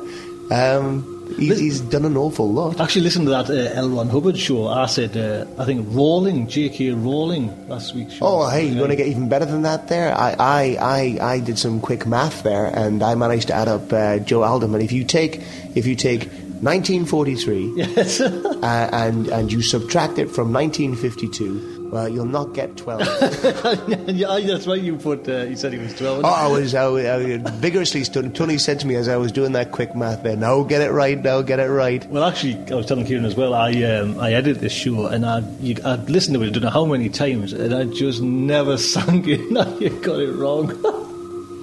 Um, 0.51 1.18
he's, 1.39 1.59
he's 1.59 1.81
done 1.81 2.05
an 2.05 2.17
awful 2.17 2.51
lot. 2.51 2.81
actually, 2.81 3.03
listen 3.03 3.25
to 3.25 3.31
that 3.31 3.49
uh, 3.51 3.73
L. 3.75 3.89
Ron 3.89 4.09
Hubbard 4.09 4.39
show. 4.39 4.67
I 4.69 4.87
said, 4.87 5.17
uh, 5.17 5.47
I 5.61 5.65
think 5.65 5.87
Rowling, 5.91 6.47
J.K. 6.49 6.91
Rowling, 6.91 7.69
last 7.69 7.95
week's 7.95 8.15
show. 8.15 8.27
Oh, 8.27 8.49
hey, 8.49 8.67
you're 8.67 8.77
going 8.79 8.91
to 8.91 8.97
get 8.97 9.07
even 9.09 9.29
better 9.29 9.45
than 9.45 9.63
that 9.63 9.89
there? 9.89 10.15
I, 10.15 10.35
I, 10.39 10.77
I, 10.81 11.33
I 11.35 11.41
did 11.41 11.59
some 11.59 11.81
quick 11.81 12.07
math 12.07 12.43
there, 12.43 12.67
and 12.67 13.03
I 13.03 13.15
managed 13.15 13.49
to 13.49 13.55
add 13.55 13.69
up 13.69 13.93
uh, 13.93 14.19
Joe 14.19 14.41
Haldeman. 14.41 14.83
If 14.83 14.93
you 14.93 15.05
take, 15.05 15.41
if 15.75 15.87
you 15.87 15.95
take 15.95 16.29
1943 16.61 17.75
Yes. 17.77 18.21
uh, 18.21 18.91
and, 18.93 19.29
and 19.29 19.53
you 19.53 19.63
subtract 19.63 20.19
it 20.19 20.29
from 20.29 20.53
1952, 20.53 21.78
well, 21.91 22.09
you'll 22.09 22.27
not 22.27 22.55
get 22.55 22.77
12. 22.77 23.01
yeah, 24.09 24.39
that's 24.41 24.67
right. 24.67 24.81
You 24.81 24.97
put. 24.97 25.29
Uh, 25.29 25.45
you 25.45 25.57
said 25.57 25.73
he 25.73 25.79
was 25.79 25.95
twelve. 25.97 26.25
oh, 26.25 26.29
I 26.29 26.47
was, 26.47 26.75
I 26.75 26.87
I 26.87 27.37
vigorously 27.39 28.05
stood. 28.05 28.35
Tony 28.35 28.59
said 28.59 28.81
to 28.81 28.87
me 28.87 28.95
as 28.97 29.09
I 29.09 29.17
was 29.17 29.33
doing 29.33 29.53
that 29.53 29.73
quick 29.73 29.95
math 29.95 30.23
there, 30.23 30.37
no, 30.37 30.65
get 30.65 30.83
it 30.83 30.91
right, 30.91 31.21
no, 31.23 31.43
get 31.43 31.61
it 31.61 31.69
right. 31.69 32.05
Well, 32.09 32.25
actually, 32.25 32.57
I 32.71 32.75
was 32.75 32.87
telling 32.87 33.07
Kieran 33.07 33.25
as 33.25 33.35
well. 33.37 33.55
I 33.55 33.73
um, 33.85 34.19
I 34.21 34.33
edited 34.33 34.61
this 34.61 34.73
show 34.73 35.07
and 35.07 35.25
I 35.25 35.41
you, 35.61 35.77
I'd 35.85 36.09
listened 36.11 36.37
to 36.37 36.43
it. 36.43 36.49
I 36.49 36.51
don't 36.51 36.63
know 36.63 36.71
how 36.71 36.85
many 36.85 37.09
times, 37.09 37.53
and 37.53 37.75
I 37.75 37.85
just 37.85 38.21
never 38.23 38.77
sunk 38.77 39.27
in. 39.27 39.53
Now 39.53 39.77
you 39.79 39.91
got 40.01 40.21
it 40.21 40.33
wrong. 40.33 40.75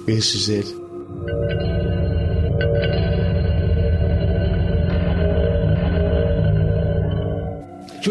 This 0.06 0.36
is 0.36 0.48
it. 0.48 1.95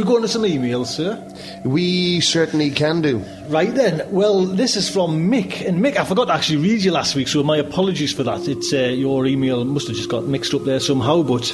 Go 0.05 0.15
on 0.15 0.21
to 0.21 0.27
some 0.27 0.43
emails, 0.43 0.87
sir? 0.87 1.21
We 1.63 2.21
certainly 2.21 2.69
can 2.69 3.01
do. 3.01 3.17
Right 3.47 3.73
then. 3.73 4.03
Well, 4.11 4.45
this 4.45 4.75
is 4.75 4.89
from 4.89 5.29
Mick, 5.29 5.67
and 5.67 5.83
Mick, 5.83 5.97
I 5.97 6.05
forgot 6.05 6.25
to 6.25 6.33
actually 6.33 6.57
read 6.57 6.83
you 6.83 6.91
last 6.91 7.15
week, 7.15 7.27
so 7.27 7.43
my 7.43 7.57
apologies 7.57 8.13
for 8.13 8.23
that. 8.23 8.47
It's 8.47 8.71
uh, 8.71 8.77
your 8.77 9.25
email 9.25 9.65
must 9.65 9.87
have 9.87 9.95
just 9.95 10.09
got 10.09 10.25
mixed 10.25 10.53
up 10.53 10.63
there 10.63 10.79
somehow, 10.79 11.23
but. 11.23 11.53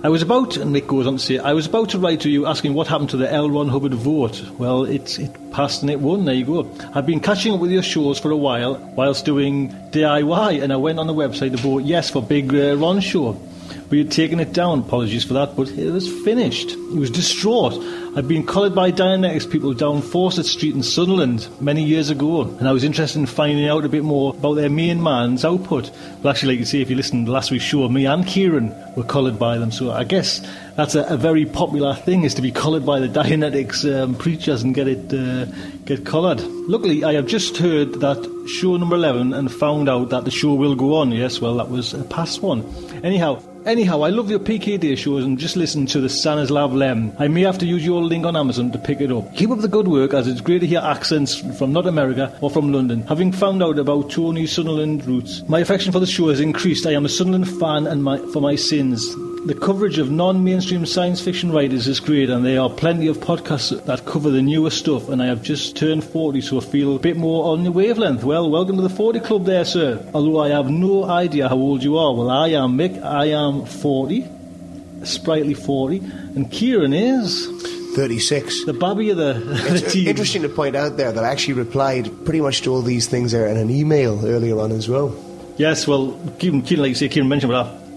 I 0.00 0.10
was 0.10 0.22
about, 0.22 0.56
and 0.56 0.74
Mick 0.74 0.86
goes 0.86 1.08
on 1.08 1.14
to 1.14 1.18
say, 1.18 1.38
I 1.38 1.52
was 1.54 1.66
about 1.66 1.88
to 1.90 1.98
write 1.98 2.20
to 2.20 2.30
you 2.30 2.46
asking 2.46 2.74
what 2.74 2.86
happened 2.86 3.10
to 3.10 3.16
the 3.16 3.32
L. 3.32 3.50
Ron 3.50 3.68
Hubbard 3.68 3.94
vote. 3.94 4.48
Well, 4.56 4.84
it, 4.84 5.18
it 5.18 5.50
passed 5.50 5.82
and 5.82 5.90
it 5.90 5.98
won, 5.98 6.24
there 6.24 6.36
you 6.36 6.44
go. 6.44 6.70
I've 6.94 7.04
been 7.04 7.18
catching 7.18 7.52
up 7.52 7.58
with 7.58 7.72
your 7.72 7.82
shows 7.82 8.20
for 8.20 8.30
a 8.30 8.36
while, 8.36 8.76
whilst 8.94 9.24
doing 9.24 9.70
DIY, 9.90 10.62
and 10.62 10.72
I 10.72 10.76
went 10.76 11.00
on 11.00 11.08
the 11.08 11.14
website 11.14 11.50
to 11.50 11.56
vote 11.56 11.82
yes 11.82 12.10
for 12.10 12.22
Big 12.22 12.54
uh, 12.54 12.76
Ron 12.76 13.00
Show. 13.00 13.40
He 13.90 13.98
had 13.98 14.10
taken 14.10 14.38
it 14.38 14.52
down. 14.52 14.80
Apologies 14.80 15.24
for 15.24 15.34
that, 15.34 15.56
but 15.56 15.70
it 15.70 15.90
was 15.90 16.08
finished. 16.24 16.70
He 16.70 16.98
was 16.98 17.10
distraught. 17.10 17.74
I'd 18.16 18.26
been 18.26 18.44
collared 18.44 18.74
by 18.74 18.90
Dianetics 18.90 19.50
people 19.50 19.72
down 19.74 20.02
Fawcett 20.02 20.46
Street 20.46 20.74
in 20.74 20.82
Sunderland 20.82 21.48
many 21.60 21.84
years 21.84 22.10
ago, 22.10 22.42
and 22.42 22.68
I 22.68 22.72
was 22.72 22.84
interested 22.84 23.18
in 23.18 23.26
finding 23.26 23.68
out 23.68 23.84
a 23.84 23.88
bit 23.88 24.02
more 24.02 24.34
about 24.34 24.54
their 24.54 24.68
main 24.68 25.02
man's 25.02 25.44
output. 25.44 25.90
Well, 26.22 26.32
actually, 26.32 26.54
like 26.54 26.60
you 26.60 26.64
see, 26.64 26.82
if 26.82 26.90
you 26.90 26.96
listened 26.96 27.26
to 27.26 27.32
last 27.32 27.50
week's 27.50 27.64
show, 27.64 27.88
me 27.88 28.06
and 28.06 28.26
Kieran 28.26 28.74
were 28.96 29.04
collared 29.04 29.38
by 29.38 29.56
them, 29.58 29.70
so 29.70 29.92
I 29.92 30.04
guess 30.04 30.44
that's 30.76 30.94
a, 30.94 31.04
a 31.04 31.16
very 31.16 31.44
popular 31.44 31.94
thing 31.94 32.24
is 32.24 32.34
to 32.34 32.42
be 32.42 32.50
collared 32.50 32.84
by 32.84 33.00
the 33.00 33.08
Dianetics 33.20 33.84
um, 33.84 34.14
preachers 34.14 34.62
and 34.62 34.74
get 34.74 34.88
it 34.88 35.12
uh, 35.14 35.44
get 35.84 36.04
collared. 36.04 36.40
Luckily, 36.40 37.04
I 37.04 37.14
have 37.14 37.26
just 37.26 37.56
heard 37.56 37.94
that 38.00 38.48
show 38.48 38.76
number 38.76 38.96
11 38.96 39.32
and 39.32 39.52
found 39.52 39.88
out 39.88 40.10
that 40.10 40.24
the 40.24 40.30
show 40.30 40.54
will 40.54 40.74
go 40.74 40.96
on. 40.96 41.12
Yes, 41.12 41.40
well, 41.40 41.56
that 41.56 41.70
was 41.70 41.94
a 41.94 42.02
past 42.04 42.42
one. 42.42 42.64
Anyhow, 43.04 43.40
Anyhow, 43.78 44.02
I 44.02 44.08
love 44.08 44.28
your 44.28 44.40
PKD 44.40 44.98
shows 44.98 45.24
and 45.24 45.38
just 45.38 45.54
listen 45.54 45.86
to 45.86 46.00
the 46.00 46.08
Stanislav 46.08 46.74
Lem. 46.74 47.14
I 47.16 47.28
may 47.28 47.42
have 47.42 47.58
to 47.58 47.64
use 47.64 47.86
your 47.86 48.02
link 48.02 48.26
on 48.26 48.34
Amazon 48.34 48.72
to 48.72 48.78
pick 48.78 49.00
it 49.00 49.12
up. 49.12 49.32
Keep 49.36 49.50
up 49.50 49.60
the 49.60 49.68
good 49.68 49.86
work 49.86 50.12
as 50.14 50.26
it's 50.26 50.40
great 50.40 50.62
to 50.62 50.66
hear 50.66 50.80
accents 50.80 51.36
from 51.56 51.72
not 51.72 51.86
America 51.86 52.36
or 52.40 52.50
from 52.50 52.72
London. 52.72 53.06
Having 53.06 53.30
found 53.30 53.62
out 53.62 53.78
about 53.78 54.10
Tony 54.10 54.48
Sunderland 54.48 55.04
roots, 55.04 55.44
my 55.46 55.60
affection 55.60 55.92
for 55.92 56.00
the 56.00 56.08
show 56.08 56.28
has 56.28 56.40
increased. 56.40 56.86
I 56.86 56.94
am 56.94 57.04
a 57.04 57.08
Sunderland 57.08 57.48
fan 57.60 57.86
and 57.86 58.02
my, 58.02 58.18
for 58.32 58.42
my 58.42 58.56
sins. 58.56 59.14
The 59.48 59.54
coverage 59.54 59.96
of 59.96 60.10
non-mainstream 60.10 60.84
science 60.84 61.22
fiction 61.22 61.50
writers 61.50 61.88
is 61.88 62.00
great 62.00 62.28
and 62.28 62.44
there 62.44 62.60
are 62.60 62.68
plenty 62.68 63.06
of 63.06 63.16
podcasts 63.16 63.82
that 63.86 64.04
cover 64.04 64.28
the 64.28 64.42
newer 64.42 64.68
stuff 64.68 65.08
and 65.08 65.22
I 65.22 65.26
have 65.28 65.42
just 65.42 65.74
turned 65.74 66.04
40 66.04 66.42
so 66.42 66.58
I 66.58 66.60
feel 66.60 66.96
a 66.96 66.98
bit 66.98 67.16
more 67.16 67.50
on 67.50 67.64
the 67.64 67.72
wavelength. 67.72 68.24
Well, 68.24 68.50
welcome 68.50 68.76
to 68.76 68.82
the 68.82 68.90
40 68.90 69.20
club 69.20 69.46
there, 69.46 69.64
sir. 69.64 70.06
Although 70.12 70.40
I 70.40 70.50
have 70.50 70.68
no 70.68 71.04
idea 71.04 71.48
how 71.48 71.56
old 71.56 71.82
you 71.82 71.96
are. 71.96 72.12
Well, 72.14 72.28
I 72.28 72.48
am 72.48 72.76
Mick. 72.76 73.02
I 73.02 73.28
am 73.28 73.64
40, 73.64 74.26
sprightly 75.04 75.54
40, 75.54 75.96
and 76.36 76.52
Kieran 76.52 76.92
is... 76.92 77.46
36. 77.96 78.66
The 78.66 78.74
Bobby 78.74 79.08
of 79.08 79.16
the, 79.16 79.40
It's 79.72 79.94
team. 79.94 80.08
interesting 80.08 80.42
to 80.42 80.50
point 80.50 80.76
out 80.76 80.98
there 80.98 81.10
that 81.10 81.24
I 81.24 81.30
actually 81.30 81.54
replied 81.54 82.10
pretty 82.26 82.42
much 82.42 82.60
to 82.62 82.70
all 82.70 82.82
these 82.82 83.06
things 83.06 83.32
there 83.32 83.46
in 83.46 83.56
an 83.56 83.70
email 83.70 84.26
earlier 84.26 84.58
on 84.60 84.72
as 84.72 84.90
well. 84.90 85.16
Yes, 85.56 85.88
well, 85.88 86.20
Kieran, 86.38 86.60
Kieran 86.60 86.82
like 86.82 86.90
you 86.90 86.94
say, 86.96 87.08
Kieran 87.08 87.30
mentioned, 87.30 87.50
but 87.50 87.64
I, 87.64 87.87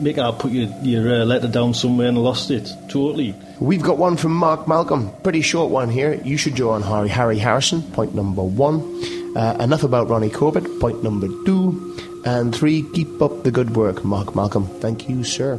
Mick, 0.00 0.18
I 0.18 0.36
put 0.36 0.52
your, 0.52 0.68
your 0.82 1.22
uh, 1.22 1.24
letter 1.24 1.48
down 1.48 1.74
somewhere 1.74 2.08
and 2.08 2.18
lost 2.18 2.50
it. 2.50 2.72
Totally. 2.88 3.34
We've 3.60 3.82
got 3.82 3.98
one 3.98 4.16
from 4.16 4.34
Mark 4.34 4.66
Malcolm. 4.68 5.10
Pretty 5.22 5.42
short 5.42 5.70
one 5.70 5.90
here. 5.90 6.14
You 6.24 6.36
should 6.36 6.54
join 6.54 6.82
Harry, 6.82 7.08
Harry 7.08 7.38
Harrison, 7.38 7.82
point 7.92 8.14
number 8.14 8.42
one. 8.42 8.80
Uh, 9.36 9.56
enough 9.60 9.82
about 9.82 10.08
Ronnie 10.08 10.30
Corbett, 10.30 10.80
point 10.80 11.02
number 11.02 11.28
two. 11.44 12.22
And 12.24 12.54
three, 12.54 12.82
keep 12.92 13.20
up 13.22 13.44
the 13.44 13.50
good 13.50 13.76
work, 13.76 14.04
Mark 14.04 14.34
Malcolm. 14.34 14.66
Thank 14.80 15.08
you, 15.08 15.24
sir. 15.24 15.56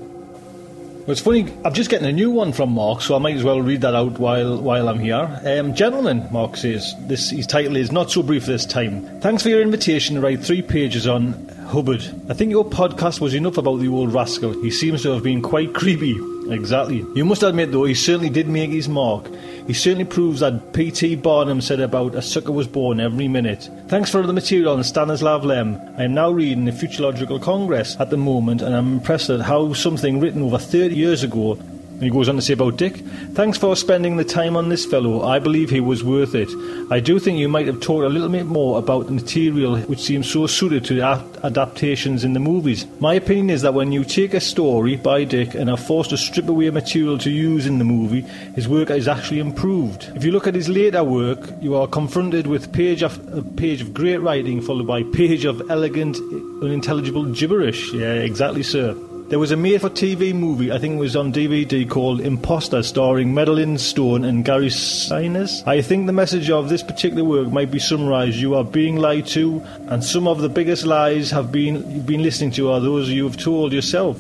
Well, 1.07 1.13
it's 1.13 1.22
funny, 1.22 1.47
I'm 1.63 1.74
just 1.74 1.89
getting 1.89 2.07
a 2.07 2.11
new 2.11 2.32
one 2.32 2.51
from 2.51 2.74
Mark, 2.74 3.01
so 3.01 3.15
I 3.15 3.20
might 3.20 3.38
as 3.38 3.43
well 3.43 3.61
read 3.61 3.80
that 3.80 3.95
out 3.95 4.20
while 4.20 4.57
while 4.61 4.89
I'm 4.89 4.99
here. 4.99 5.39
Um, 5.45 5.74
gentlemen, 5.74 6.28
Mark 6.32 6.57
says, 6.57 6.95
this 7.07 7.30
his 7.30 7.47
title 7.47 7.78
is 7.78 7.93
Not 7.93 8.11
So 8.11 8.22
Brief 8.22 8.45
This 8.45 8.65
Time. 8.65 9.22
Thanks 9.22 9.41
for 9.41 9.47
your 9.47 9.61
invitation 9.61 10.15
to 10.15 10.22
write 10.22 10.41
three 10.41 10.61
pages 10.61 11.07
on 11.07 11.49
Hubbard. 11.68 12.01
I 12.30 12.34
think 12.34 12.51
your 12.51 12.65
podcast 12.65 13.20
was 13.20 13.34
enough 13.34 13.57
about 13.57 13.78
the 13.78 13.89
old 13.89 14.13
rascal. 14.13 14.53
He 14.61 14.72
seems 14.72 15.01
to 15.03 15.11
have 15.11 15.24
been 15.24 15.41
quite 15.41 15.74
creepy. 15.74 16.18
Exactly. 16.49 17.05
You 17.13 17.26
must 17.26 17.43
admit, 17.43 17.74
though, 17.74 17.84
he 17.84 17.93
certainly 17.93 18.30
did 18.30 18.47
make 18.47 18.70
his 18.70 18.88
mark. 18.88 19.28
He 19.68 19.74
certainly 19.74 20.05
proves 20.05 20.39
that 20.39 20.72
P.T. 20.72 21.18
Barnum 21.18 21.59
said 21.59 21.82
about 21.82 22.15
a 22.15 22.22
sucker 22.22 22.53
was 22.53 22.68
born 22.68 23.01
every 23.01 23.28
minute. 23.28 23.70
Thanks 23.89 24.09
for 24.09 24.26
the 24.26 24.32
material 24.32 24.74
on 24.74 24.84
Stanislav 24.86 25.43
Lem. 25.43 25.76
I 25.97 26.03
am 26.03 26.13
now 26.13 26.32
reading 26.32 26.63
the 26.63 26.72
Futurological 26.72 27.41
Congress 27.41 27.97
at 27.99 28.11
the 28.11 28.18
moment, 28.18 28.61
and 28.61 28.74
I'm 28.74 28.93
impressed 28.93 29.30
at 29.30 29.41
how 29.41 29.74
something 29.74 30.22
written 30.22 30.41
over 30.41 30.57
30 30.57 30.95
years 30.95 31.22
ago 31.22 31.59
and 31.98 32.04
he 32.04 32.12
goes 32.12 32.30
on 32.30 32.36
to 32.36 32.43
say 32.43 32.54
about 32.54 32.78
Dick, 32.78 32.98
thanks 33.34 33.58
for 33.58 33.76
spending 33.76 34.18
the 34.18 34.24
time 34.24 34.56
on 34.56 34.70
this 34.70 34.86
fellow. 34.86 35.24
I 35.24 35.39
believe 35.39 35.72
he 35.72 35.80
was 35.80 36.04
worth 36.04 36.36
it. 36.36 36.48
I 36.91 37.00
do 37.00 37.18
think 37.18 37.39
you 37.39 37.50
might 37.50 37.66
have 37.66 37.82
talked 37.82 38.06
a 38.06 38.10
little 38.10 38.30
bit 38.30 38.45
more 38.45 38.78
about 38.78 39.08
the 39.08 39.14
material 39.14 39.80
which 39.80 40.02
seems 40.02 40.32
so 40.32 40.45
suited 40.45 40.86
to 40.86 41.02
adaptations 41.43 42.24
in 42.24 42.34
the 42.34 42.39
movies. 42.39 42.86
My 43.00 43.16
opinion 43.16 43.50
is 43.50 43.64
that 43.64 43.74
when 43.74 43.91
you 43.91 44.04
take 44.04 44.36
a 44.36 44.39
story 44.39 44.95
by 44.95 45.24
Dick 45.24 45.56
and 45.56 45.72
are 45.72 45.76
forced 45.76 46.12
to 46.12 46.18
strip 46.18 46.48
away 46.48 46.70
material 46.70 47.18
to 47.18 47.32
use 47.32 47.66
in 47.66 47.80
the 47.80 47.84
movie, 47.84 48.22
his 48.54 48.68
work 48.70 48.91
is 48.91 49.08
actually 49.08 49.39
improved. 49.39 50.12
If 50.16 50.24
you 50.24 50.32
look 50.32 50.45
at 50.45 50.54
his 50.54 50.70
later 50.70 51.04
work, 51.04 51.50
you 51.62 51.76
are 51.76 51.88
confronted 51.88 52.45
with 52.45 52.72
page 52.72 53.02
after 53.02 53.41
page 53.41 53.82
of 53.82 53.95
great 53.95 54.18
writing 54.18 54.62
followed 54.62 54.86
by 54.86 55.02
page 55.02 55.45
of 55.45 55.68
elegant, 55.72 56.18
unintelligible 56.62 57.26
gibberish. 57.26 57.91
Yeah, 57.91 58.14
exactly, 58.14 58.62
sir. 58.62 58.95
There 59.30 59.39
was 59.39 59.51
a 59.51 59.57
made 59.57 59.82
for 59.82 59.89
TV 59.89 60.34
movie, 60.34 60.71
I 60.71 60.80
think 60.80 60.95
it 60.95 60.99
was 60.99 61.17
on 61.17 61.34
DVD, 61.34 61.89
called 61.89 62.21
Imposter, 62.21 62.82
starring 62.82 63.34
Madeleine 63.34 63.78
Stowe 63.78 64.15
and 64.15 64.45
Gary 64.45 64.69
Sinise. 64.69 65.67
I 65.67 65.82
think 65.82 66.05
the 66.05 66.13
message 66.13 66.49
of 66.49 66.69
this 66.69 66.82
particular 66.82 67.25
work 67.25 67.49
might 67.49 67.69
be 67.69 67.78
summarised. 67.78 68.38
You 68.38 68.55
are 68.55 68.63
being 68.63 68.95
lied 68.95 69.28
to, 69.28 69.61
and 69.89 70.01
some 70.01 70.30
of 70.30 70.39
the 70.39 70.47
biggest 70.47 70.86
lies 70.86 71.30
have 71.32 71.51
been 71.51 71.75
you've 71.91 72.05
been 72.05 72.23
listening 72.23 72.51
to 72.51 72.71
are 72.71 72.80
those 72.80 73.09
you 73.09 73.25
have 73.25 73.36
told 73.36 73.73
yourself. 73.73 74.17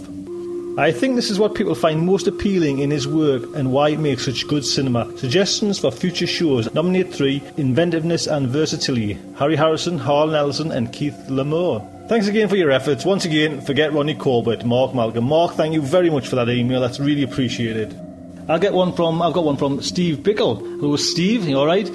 I 0.77 0.91
think 0.91 1.15
this 1.15 1.31
is 1.31 1.39
what 1.39 1.55
people 1.55 1.73
find 1.73 2.05
most 2.05 2.27
appealing 2.27 2.79
in 2.79 2.91
his 2.91 3.07
work 3.07 3.43
and 3.55 3.71
why 3.71 3.91
it 3.91 3.99
makes 3.99 4.25
such 4.25 4.45
good 4.49 4.65
cinema. 4.65 5.17
Suggestions 5.17 5.79
for 5.79 5.89
future 5.89 6.27
shows 6.27 6.71
nominate 6.73 7.13
three 7.13 7.41
inventiveness 7.55 8.27
and 8.27 8.49
versatility 8.49 9.17
Harry 9.37 9.55
Harrison, 9.55 9.99
Harlan 9.99 10.35
Ellison, 10.35 10.73
and 10.73 10.91
Keith 10.91 11.15
Laumer. 11.29 11.96
Thanks 12.07 12.27
again 12.27 12.47
for 12.47 12.55
your 12.55 12.71
efforts. 12.71 13.03
Once 13.03 13.25
again, 13.25 13.59
forget 13.59 13.91
Ronnie 13.91 14.15
Corbett, 14.15 14.63
Mark 14.63 14.95
Malcolm. 14.95 15.25
Mark, 15.25 15.55
thank 15.55 15.73
you 15.73 15.81
very 15.81 16.09
much 16.09 16.29
for 16.29 16.37
that 16.37 16.47
email. 16.47 16.79
That's 16.79 17.01
really 17.01 17.21
appreciated. 17.21 17.99
I'll 18.47 18.59
get 18.59 18.73
one 18.73 18.93
from 18.93 19.21
I've 19.21 19.33
got 19.33 19.43
one 19.43 19.57
from 19.57 19.81
Steve 19.81 20.19
Bickle. 20.19 20.59
Hello, 20.79 20.95
Steve. 20.95 21.43
You 21.43 21.57
all 21.57 21.65
right? 21.65 21.85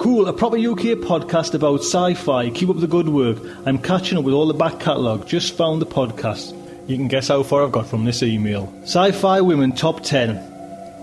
Cool, 0.00 0.26
a 0.26 0.32
proper 0.32 0.56
UK 0.56 0.96
podcast 1.04 1.52
about 1.52 1.80
sci-fi. 1.80 2.48
Keep 2.48 2.70
up 2.70 2.80
the 2.80 2.86
good 2.86 3.10
work. 3.10 3.36
I'm 3.66 3.76
catching 3.76 4.16
up 4.16 4.24
with 4.24 4.32
all 4.32 4.46
the 4.46 4.54
back 4.54 4.80
catalogue. 4.80 5.28
Just 5.28 5.54
found 5.54 5.82
the 5.82 5.86
podcast. 5.86 6.58
You 6.88 6.96
can 6.96 7.08
guess 7.08 7.28
how 7.28 7.42
far 7.42 7.62
I've 7.62 7.72
got 7.72 7.86
from 7.86 8.06
this 8.06 8.22
email. 8.22 8.72
Sci-fi 8.84 9.42
women 9.42 9.72
top 9.72 10.02
10. 10.02 10.30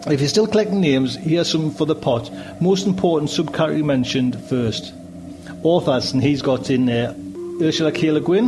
If 0.07 0.21
you're 0.21 0.27
still 0.27 0.47
collecting 0.47 0.81
names, 0.81 1.15
here's 1.15 1.51
some 1.51 1.69
for 1.69 1.85
the 1.85 1.93
pot. 1.93 2.31
Most 2.59 2.87
important 2.87 3.29
subcategory 3.29 3.85
mentioned 3.85 4.43
first. 4.45 4.91
Authors, 5.61 6.13
and 6.13 6.23
he's 6.23 6.41
got 6.41 6.71
in 6.71 6.87
there 6.87 7.15
Ursula 7.61 7.91
K. 7.91 8.11
Le 8.11 8.21
Guin 8.21 8.47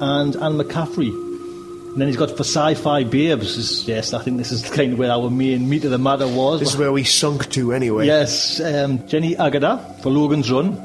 and 0.00 0.36
Anne 0.36 0.58
McCaffrey. 0.58 1.10
And 1.10 2.00
then 2.00 2.08
he's 2.08 2.16
got 2.16 2.30
for 2.30 2.44
sci-fi 2.44 3.04
babes. 3.04 3.56
Is- 3.56 3.88
Yes, 3.88 4.12
I 4.12 4.22
think 4.22 4.36
this 4.36 4.52
is 4.52 4.68
kind 4.68 4.92
of 4.92 4.98
where 4.98 5.10
our 5.10 5.30
main 5.30 5.68
meat 5.68 5.84
of 5.84 5.90
the 5.90 5.98
matter 5.98 6.28
was. 6.28 6.60
This 6.60 6.70
is 6.70 6.76
where 6.76 6.92
we 6.92 7.04
sunk 7.04 7.50
to 7.52 7.72
anyway. 7.72 8.06
Yes, 8.06 8.60
um, 8.60 9.06
Jenny 9.08 9.34
Agutter 9.34 10.00
for 10.02 10.10
Logan's 10.10 10.50
Run. 10.50 10.80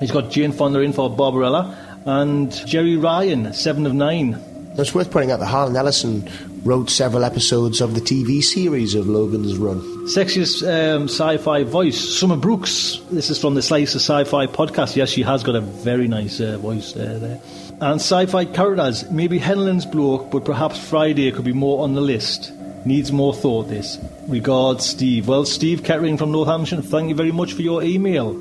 He's 0.00 0.10
got 0.12 0.30
Jane 0.30 0.52
Fonda 0.52 0.80
in 0.80 0.92
for 0.92 1.10
Barbarella. 1.10 1.76
And 2.04 2.50
Jeri 2.50 3.00
Ryan, 3.00 3.52
Seven 3.52 3.86
of 3.86 3.94
Nine. 3.94 4.36
It's 4.76 4.94
worth 4.94 5.10
pointing 5.10 5.30
out 5.30 5.38
that 5.40 5.46
Harlan 5.46 5.76
Ellison 5.76 6.28
wrote 6.64 6.90
several 6.90 7.24
episodes 7.24 7.80
of 7.80 7.94
the 7.94 8.00
TV 8.00 8.42
series 8.42 8.94
of 8.94 9.08
Logan's 9.08 9.56
Run. 9.56 9.80
Sexiest 10.06 10.62
um, 10.62 11.04
sci-fi 11.04 11.64
voice, 11.64 12.18
Summer 12.18 12.36
Brooks. 12.36 13.00
This 13.10 13.30
is 13.30 13.40
from 13.40 13.54
the 13.54 13.62
Slice 13.62 13.94
of 13.94 14.00
Sci-Fi 14.00 14.46
podcast. 14.46 14.94
Yes, 14.94 15.10
she 15.10 15.22
has 15.22 15.42
got 15.42 15.56
a 15.56 15.60
very 15.60 16.06
nice 16.06 16.40
uh, 16.40 16.58
voice 16.58 16.94
uh, 16.94 17.18
there. 17.20 17.40
And 17.80 18.00
sci-fi 18.00 18.44
characters, 18.44 19.10
maybe 19.10 19.38
Heinlein's 19.38 19.86
bloke, 19.86 20.30
but 20.30 20.44
perhaps 20.44 20.78
Friday 20.78 21.30
could 21.32 21.44
be 21.44 21.52
more 21.52 21.82
on 21.82 21.94
the 21.94 22.00
list. 22.00 22.52
Needs 22.84 23.10
more 23.10 23.34
thought. 23.34 23.68
This. 23.68 23.98
Regards, 24.28 24.86
Steve. 24.86 25.28
Well, 25.28 25.44
Steve 25.44 25.82
Kettering 25.82 26.16
from 26.16 26.32
Northampton. 26.32 26.82
Thank 26.82 27.08
you 27.08 27.14
very 27.14 27.32
much 27.32 27.52
for 27.54 27.62
your 27.62 27.82
email. 27.82 28.34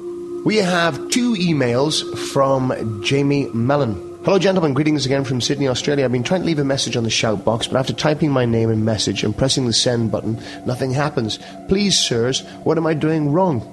We 0.45 0.57
have 0.57 1.09
two 1.09 1.33
emails 1.35 2.17
from 2.31 3.03
Jamie 3.03 3.47
Mellon. 3.53 4.10
Hello, 4.23 4.37
gentlemen. 4.37 4.75
Greetings 4.75 5.07
again 5.07 5.23
from 5.23 5.41
Sydney, 5.41 5.67
Australia. 5.67 6.05
I've 6.05 6.11
been 6.11 6.21
trying 6.21 6.41
to 6.41 6.45
leave 6.45 6.59
a 6.59 6.63
message 6.63 6.95
on 6.95 7.03
the 7.03 7.09
shout 7.09 7.43
box, 7.43 7.65
but 7.65 7.79
after 7.79 7.91
typing 7.91 8.29
my 8.29 8.45
name 8.45 8.69
and 8.69 8.85
message 8.85 9.23
and 9.23 9.35
pressing 9.35 9.65
the 9.65 9.73
send 9.73 10.11
button, 10.11 10.39
nothing 10.63 10.91
happens. 10.91 11.39
Please, 11.67 11.97
sirs, 11.97 12.41
what 12.63 12.77
am 12.77 12.85
I 12.85 12.93
doing 12.93 13.31
wrong? 13.31 13.65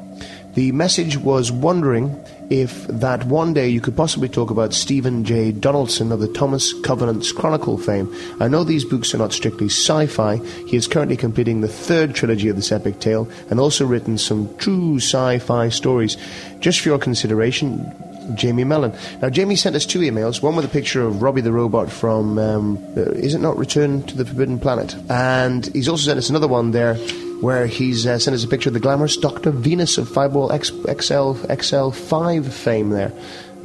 The 0.55 0.73
message 0.73 1.19
was 1.19 1.53
wondering 1.53 2.19
if 2.49 2.87
that 2.87 3.25
one 3.25 3.53
day 3.53 3.69
you 3.69 3.83
could 3.83 3.95
possibly 3.95 4.29
talk 4.29 4.51
about 4.51 4.73
Stephen 4.73 5.23
J. 5.23 5.53
Donaldson 5.53 6.13
of 6.13 6.21
the 6.21 6.33
Thomas 6.33 6.73
Covenants 6.81 7.31
Chronicle 7.31 7.77
fame. 7.77 8.13
I 8.41 8.49
know 8.49 8.65
these 8.65 8.87
books 8.87 9.15
are 9.15 9.19
not 9.19 9.35
strictly 9.35 9.67
sci 9.67 10.07
fi. 10.07 10.37
He 10.67 10.79
is 10.79 10.89
currently 10.89 11.19
completing 11.19 11.61
the 11.61 11.69
third 11.69 12.15
trilogy 12.15 12.49
of 12.49 12.57
this 12.57 12.73
epic 12.73 13.01
tale 13.01 13.29
and 13.51 13.61
also 13.61 13.87
written 13.87 14.17
some 14.17 14.57
true 14.57 14.97
sci 14.97 15.39
fi 15.41 15.69
stories. 15.69 16.17
Just 16.61 16.81
for 16.81 16.89
your 16.89 16.99
consideration, 16.99 17.93
Jamie 18.35 18.65
Mellon. 18.65 18.93
Now, 19.21 19.31
Jamie 19.31 19.57
sent 19.57 19.77
us 19.77 19.87
two 19.87 20.01
emails. 20.01 20.43
One 20.43 20.57
with 20.57 20.65
a 20.65 20.69
picture 20.69 21.03
of 21.03 21.23
Robbie 21.23 21.41
the 21.41 21.53
robot 21.53 21.91
from 21.91 22.39
um, 22.39 22.77
uh, 22.97 23.13
Is 23.13 23.35
It 23.35 23.41
Not 23.41 23.57
Return 23.57 24.03
to 24.05 24.17
the 24.17 24.25
Forbidden 24.25 24.59
Planet? 24.59 24.95
And 25.11 25.67
he's 25.67 25.89
also 25.89 26.05
sent 26.05 26.19
us 26.19 26.31
another 26.31 26.49
one 26.49 26.73
there 26.73 26.97
where 27.41 27.67
he's 27.67 28.07
uh, 28.07 28.19
sent 28.19 28.35
us 28.35 28.43
a 28.43 28.49
picture 28.49 28.69
of 28.69 28.75
the 28.75 28.81
glamorous 28.81 29.17
Dr. 29.17 29.51
Venus 29.51 29.97
of 29.97 30.09
Fireball 30.09 30.51
X- 30.51 30.71
XL, 30.71 31.35
XL5 31.47 32.51
fame 32.51 32.91
there. 32.91 33.13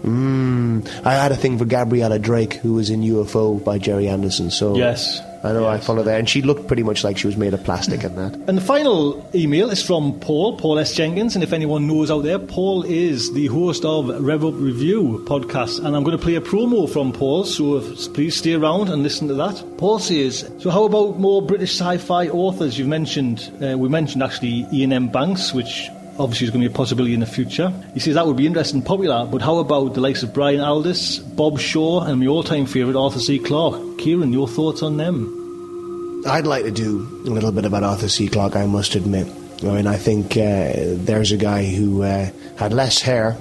Mm. 0.03 0.87
I 1.05 1.13
had 1.13 1.31
a 1.31 1.35
thing 1.35 1.57
for 1.57 1.65
Gabrielle 1.65 2.17
Drake, 2.19 2.55
who 2.55 2.73
was 2.73 2.89
in 2.89 3.01
UFO 3.01 3.63
by 3.63 3.77
Gerry 3.77 4.07
Anderson. 4.07 4.51
So 4.51 4.75
Yes. 4.75 5.21
I 5.45 5.51
know 5.51 5.67
I 5.67 5.77
followed 5.77 6.03
that, 6.03 6.19
and 6.19 6.29
she 6.29 6.41
looked 6.41 6.67
pretty 6.67 6.83
much 6.83 7.03
like 7.03 7.17
she 7.17 7.27
was 7.27 7.35
made 7.35 7.53
of 7.53 7.61
plastic 7.65 8.05
and 8.05 8.17
that. 8.17 8.33
And 8.47 8.57
the 8.57 8.61
final 8.61 9.29
email 9.35 9.69
is 9.71 9.83
from 9.85 10.17
Paul, 10.21 10.55
Paul 10.57 10.79
S. 10.79 10.93
Jenkins. 10.95 11.35
And 11.35 11.43
if 11.43 11.51
anyone 11.51 11.85
knows 11.85 12.09
out 12.09 12.23
there, 12.23 12.39
Paul 12.39 12.83
is 12.83 13.33
the 13.33 13.47
host 13.47 13.83
of 13.83 14.07
Rev 14.07 14.45
Up 14.45 14.53
Review 14.55 15.21
podcast. 15.27 15.83
And 15.83 15.97
I'm 15.97 16.03
going 16.05 16.17
to 16.17 16.23
play 16.23 16.35
a 16.35 16.41
promo 16.41 16.89
from 16.89 17.11
Paul, 17.11 17.43
so 17.43 17.75
if, 17.75 18.13
please 18.13 18.37
stay 18.37 18.53
around 18.53 18.87
and 18.87 19.03
listen 19.03 19.27
to 19.27 19.33
that. 19.33 19.61
Paul 19.77 19.99
says, 19.99 20.49
So, 20.59 20.69
how 20.69 20.85
about 20.85 21.19
more 21.19 21.41
British 21.41 21.71
sci 21.77 21.97
fi 21.97 22.29
authors? 22.29 22.79
You've 22.79 22.87
mentioned, 22.87 23.51
uh, 23.61 23.77
we 23.77 23.89
mentioned 23.89 24.23
actually 24.23 24.65
Iain 24.71 24.93
M. 24.93 25.09
Banks, 25.09 25.53
which 25.53 25.89
obviously 26.19 26.45
is 26.45 26.51
going 26.51 26.61
to 26.61 26.69
be 26.69 26.73
a 26.73 26.75
possibility 26.75 27.13
in 27.13 27.19
the 27.19 27.25
future. 27.25 27.73
He 27.93 27.99
says 27.99 28.15
that 28.15 28.27
would 28.27 28.37
be 28.37 28.45
interesting 28.45 28.79
and 28.79 28.85
popular, 28.85 29.25
but 29.25 29.41
how 29.41 29.57
about 29.57 29.93
the 29.93 30.01
likes 30.01 30.23
of 30.23 30.33
Brian 30.33 30.59
Aldiss, 30.59 31.19
Bob 31.35 31.59
Shaw, 31.59 32.01
and 32.01 32.19
my 32.19 32.27
all 32.27 32.43
time 32.43 32.65
favourite 32.65 32.97
Arthur 32.97 33.19
C. 33.19 33.39
Clarke? 33.39 33.97
Kieran, 33.97 34.33
your 34.33 34.47
thoughts 34.47 34.83
on 34.83 34.97
them? 34.97 36.23
I'd 36.25 36.47
like 36.47 36.63
to 36.63 36.71
do 36.71 37.01
a 37.25 37.29
little 37.29 37.51
bit 37.51 37.65
about 37.65 37.83
Arthur 37.83 38.09
C. 38.09 38.27
Clarke, 38.27 38.55
I 38.55 38.65
must 38.65 38.95
admit. 38.95 39.27
I 39.63 39.67
mean, 39.67 39.87
I 39.87 39.97
think 39.97 40.37
uh, 40.37 40.95
there's 41.03 41.31
a 41.31 41.37
guy 41.37 41.65
who 41.65 42.03
uh, 42.03 42.29
had 42.57 42.73
less 42.73 43.01
hair 43.01 43.37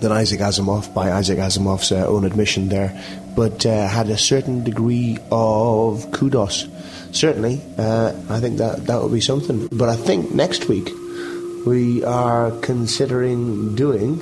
than 0.00 0.12
Isaac 0.12 0.40
Asimov, 0.40 0.92
by 0.94 1.10
Isaac 1.12 1.38
Asimov's 1.38 1.90
uh, 1.90 2.06
own 2.06 2.24
admission 2.24 2.68
there, 2.68 2.98
but 3.34 3.66
uh, 3.66 3.88
had 3.88 4.08
a 4.10 4.16
certain 4.16 4.62
degree 4.62 5.18
of 5.32 6.10
kudos. 6.12 6.68
Certainly, 7.12 7.60
uh, 7.78 8.12
I 8.28 8.40
think 8.40 8.58
that 8.58 8.86
that 8.86 9.02
would 9.02 9.12
be 9.12 9.20
something. 9.20 9.66
But 9.72 9.88
I 9.88 9.96
think 9.96 10.32
next 10.34 10.68
week 10.68 10.90
we 11.66 12.04
are 12.04 12.50
considering 12.60 13.74
doing. 13.74 14.18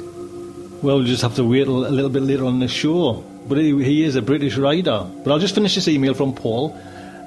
Well, 0.82 0.96
we'll 0.96 1.04
just 1.04 1.22
have 1.22 1.34
to 1.36 1.44
wait 1.44 1.66
a 1.66 1.70
little 1.70 2.10
bit 2.10 2.22
later 2.22 2.44
on 2.44 2.60
the 2.60 2.68
show. 2.68 3.24
But 3.48 3.58
he, 3.58 4.02
is 4.02 4.16
a 4.16 4.22
British 4.22 4.56
writer. 4.56 5.08
But 5.24 5.30
I'll 5.30 5.38
just 5.38 5.54
finish 5.54 5.74
this 5.74 5.88
email 5.88 6.14
from 6.14 6.34
Paul. 6.34 6.76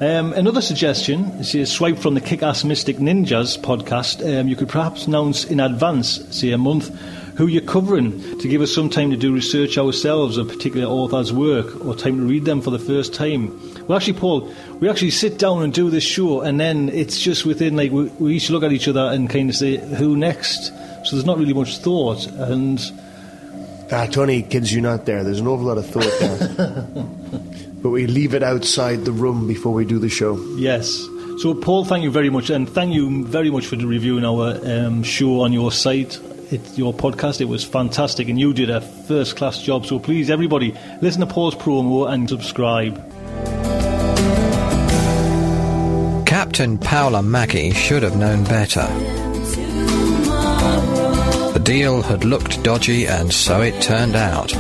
Um, 0.02 0.34
another 0.34 0.62
suggestion 0.62 1.26
is 1.40 1.56
a 1.56 1.66
swipe 1.66 1.98
from 1.98 2.14
the 2.14 2.22
Kick 2.22 2.44
Ass 2.44 2.64
Mystic 2.64 2.98
Ninjas 2.98 3.58
podcast. 3.60 4.22
Um, 4.26 4.48
you 4.48 4.56
could 4.56 4.70
perhaps 4.70 5.08
announce 5.08 5.46
in 5.46 5.60
advance, 5.60 6.26
say 6.36 6.52
a 6.52 6.58
month, 6.58 6.90
who 7.38 7.48
you're 7.48 7.62
covering 7.62 8.38
to 8.40 8.48
give 8.48 8.62
us 8.62 8.74
some 8.74 8.90
time 8.90 9.12
to 9.12 9.18
do 9.18 9.34
research 9.34 9.78
ourselves 9.78 10.38
of 10.38 10.48
particular 10.48 10.88
author's 10.88 11.32
work 11.32 11.86
or 11.86 11.96
time 11.96 12.18
to 12.18 12.24
read 12.24 12.46
them 12.46 12.62
for 12.62 12.70
the 12.70 12.80
first 12.80 13.14
time. 13.14 13.48
Well, 13.90 13.98
actually, 13.98 14.20
Paul, 14.20 14.54
we 14.80 14.88
actually 14.88 15.10
sit 15.10 15.40
down 15.40 15.64
and 15.64 15.74
do 15.74 15.90
this 15.90 16.04
show, 16.04 16.42
and 16.42 16.60
then 16.60 16.90
it's 16.90 17.20
just 17.20 17.44
within, 17.44 17.76
like, 17.76 17.92
we, 17.92 18.04
we 18.20 18.36
each 18.36 18.52
look 18.52 18.62
at 18.62 18.72
each 18.72 18.88
other 18.88 19.02
and 19.02 19.28
kind 19.28 19.50
of 19.50 19.56
say, 19.56 19.78
who 19.78 20.16
next? 20.16 20.68
So 21.06 21.16
there's 21.16 21.26
not 21.26 21.40
really 21.40 21.54
much 21.54 21.80
thought. 21.80 22.28
And 22.28 22.80
Ah, 23.92 24.06
Tony, 24.06 24.44
kids 24.44 24.72
you 24.72 24.82
not 24.82 25.08
there. 25.08 25.24
There's 25.24 25.40
an 25.40 25.48
awful 25.48 25.66
lot 25.66 25.80
of 25.80 25.88
thought 25.88 26.20
there. 26.20 26.86
but 27.82 27.90
we 27.90 28.06
leave 28.06 28.36
it 28.36 28.44
outside 28.44 29.06
the 29.06 29.12
room 29.12 29.48
before 29.48 29.74
we 29.74 29.86
do 29.86 29.98
the 29.98 30.08
show. 30.08 30.40
Yes. 30.58 31.08
So, 31.40 31.56
Paul, 31.56 31.84
thank 31.84 32.04
you 32.04 32.12
very 32.12 32.30
much, 32.30 32.52
and 32.52 32.70
thank 32.70 32.94
you 32.94 33.26
very 33.26 33.50
much 33.50 33.66
for 33.66 33.76
reviewing 33.78 34.24
our 34.24 34.60
um, 34.64 35.02
show 35.02 35.42
on 35.42 35.52
your 35.52 35.72
site, 35.72 36.20
it, 36.52 36.78
your 36.78 36.94
podcast. 36.94 37.42
It 37.42 37.46
was 37.46 37.64
fantastic, 37.64 38.30
and 38.30 38.40
you 38.40 38.54
did 38.54 38.70
a 38.70 38.82
first 38.82 39.36
class 39.36 39.60
job. 39.64 39.88
So, 39.88 39.98
please, 39.98 40.30
everybody, 40.30 40.78
listen 41.02 41.22
to 41.22 41.28
Paul's 41.28 41.56
promo 41.56 42.08
and 42.08 42.30
subscribe. 42.30 43.04
Captain 46.50 46.80
Paula 46.80 47.22
Mackey 47.22 47.70
should 47.70 48.02
have 48.02 48.18
known 48.18 48.44
better. 48.44 48.82
The 51.54 51.62
deal 51.64 52.02
had 52.02 52.26
looked 52.26 52.64
dodgy, 52.64 53.06
and 53.06 53.32
so 53.32 53.62
it 53.62 53.80
turned 53.84 54.16
out. 54.16 54.52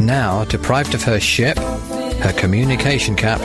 Now, 0.00 0.46
deprived 0.46 0.94
of 0.94 1.02
her 1.02 1.20
ship, 1.20 1.58
her 1.58 2.32
communication 2.38 3.14
cap, 3.14 3.42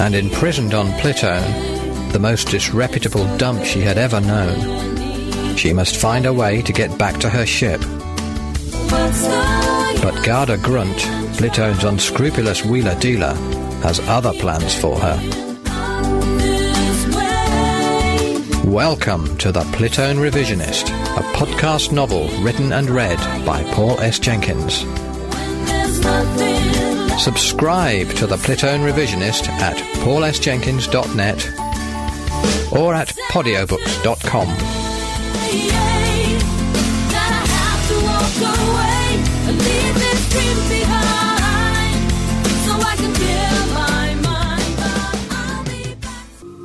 and 0.00 0.14
imprisoned 0.14 0.74
on 0.74 0.92
Plutone, 1.00 2.12
the 2.12 2.20
most 2.20 2.46
disreputable 2.46 3.26
dump 3.36 3.64
she 3.64 3.80
had 3.80 3.98
ever 3.98 4.20
known, 4.20 5.56
she 5.56 5.72
must 5.72 5.96
find 5.96 6.24
a 6.24 6.32
way 6.32 6.62
to 6.62 6.72
get 6.72 6.96
back 6.96 7.18
to 7.18 7.28
her 7.28 7.44
ship. 7.44 7.80
But 10.00 10.24
Garda 10.24 10.56
Grunt, 10.56 10.98
Plutone's 11.36 11.82
unscrupulous 11.82 12.64
wheeler 12.64 12.94
dealer, 13.00 13.36
has 13.82 14.00
other 14.08 14.32
plans 14.34 14.74
for 14.74 14.98
her. 14.98 15.16
Welcome 18.64 19.38
to 19.38 19.50
The 19.50 19.60
Plutone 19.60 20.18
Revisionist, 20.18 20.88
a 21.16 21.22
podcast 21.34 21.90
novel 21.90 22.28
written 22.42 22.72
and 22.72 22.90
read 22.90 23.18
by 23.46 23.62
Paul 23.72 23.98
S. 24.00 24.18
Jenkins. 24.18 24.80
Subscribe 27.22 28.10
to 28.10 28.26
The 28.26 28.36
Plutone 28.36 28.84
Revisionist 28.88 29.48
at 29.48 29.76
paulsjenkins.net 30.04 31.48
or 32.72 32.94
at 32.94 33.08
podiobooks.com. 33.30 34.48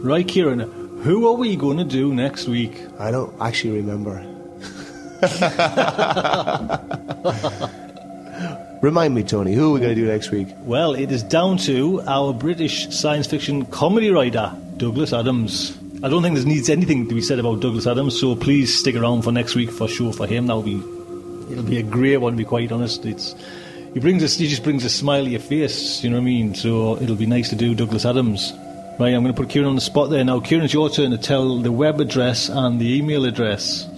Right, 0.03 0.27
Kieran, 0.27 0.59
who 1.03 1.29
are 1.29 1.37
we 1.37 1.55
going 1.55 1.77
to 1.77 1.85
do 1.85 2.13
next 2.13 2.49
week? 2.49 2.77
I 2.99 3.09
don't 3.09 3.33
actually 3.41 3.77
remember. 3.77 4.15
Remind 8.81 9.15
me, 9.15 9.23
Tony, 9.23 9.53
who 9.53 9.69
are 9.69 9.73
we 9.75 9.79
going 9.79 9.95
to 9.95 10.01
do 10.01 10.05
next 10.05 10.29
week? 10.29 10.49
Well, 10.63 10.93
it 10.93 11.09
is 11.09 11.23
down 11.23 11.55
to 11.59 12.01
our 12.01 12.33
British 12.33 12.93
science 12.93 13.27
fiction 13.27 13.65
comedy 13.67 14.11
writer, 14.11 14.53
Douglas 14.75 15.13
Adams. 15.13 15.77
I 16.03 16.09
don't 16.09 16.21
think 16.21 16.35
there 16.35 16.43
needs 16.43 16.69
anything 16.69 17.07
to 17.07 17.15
be 17.15 17.21
said 17.21 17.39
about 17.39 17.61
Douglas 17.61 17.87
Adams, 17.87 18.19
so 18.19 18.35
please 18.35 18.77
stick 18.77 18.97
around 18.97 19.21
for 19.21 19.31
next 19.31 19.55
week 19.55 19.71
for 19.71 19.87
sure 19.87 20.11
for 20.11 20.27
him. 20.27 20.47
That'll 20.47 20.63
be 20.63 20.83
it'll 21.49 21.63
be 21.63 21.79
a 21.79 21.83
great 21.83 22.17
one 22.17 22.33
to 22.33 22.37
be 22.37 22.43
quite 22.43 22.73
honest. 22.73 23.05
It's 23.05 23.35
he 23.93 24.01
brings 24.01 24.21
us 24.21 24.35
he 24.35 24.49
just 24.49 24.63
brings 24.63 24.83
a 24.83 24.89
smile 24.89 25.23
to 25.23 25.29
your 25.29 25.39
face, 25.39 26.03
you 26.03 26.09
know 26.09 26.17
what 26.17 26.23
I 26.23 26.25
mean? 26.25 26.55
So 26.55 27.01
it'll 27.01 27.15
be 27.15 27.25
nice 27.25 27.47
to 27.51 27.55
do 27.55 27.73
Douglas 27.73 28.05
Adams. 28.05 28.51
Right, 28.99 29.15
I'm 29.15 29.23
going 29.23 29.33
to 29.33 29.41
put 29.41 29.49
Kieran 29.49 29.67
on 29.67 29.73
the 29.73 29.81
spot 29.81 30.11
there. 30.11 30.23
Now, 30.23 30.39
Kieran, 30.39 30.65
it's 30.65 30.73
your 30.73 30.87
turn 30.87 31.09
to 31.11 31.17
tell 31.17 31.57
the 31.57 31.71
web 31.71 31.99
address 31.99 32.47
and 32.47 32.79
the 32.79 32.95
email 32.95 33.25
address. 33.25 33.89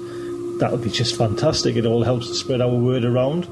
that 0.60 0.72
would 0.72 0.82
be 0.82 0.90
just 0.90 1.14
fantastic. 1.16 1.76
It 1.76 1.84
all 1.84 2.02
helps 2.02 2.28
to 2.28 2.34
spread 2.34 2.62
our 2.62 2.74
word 2.74 3.04
around. 3.04 3.46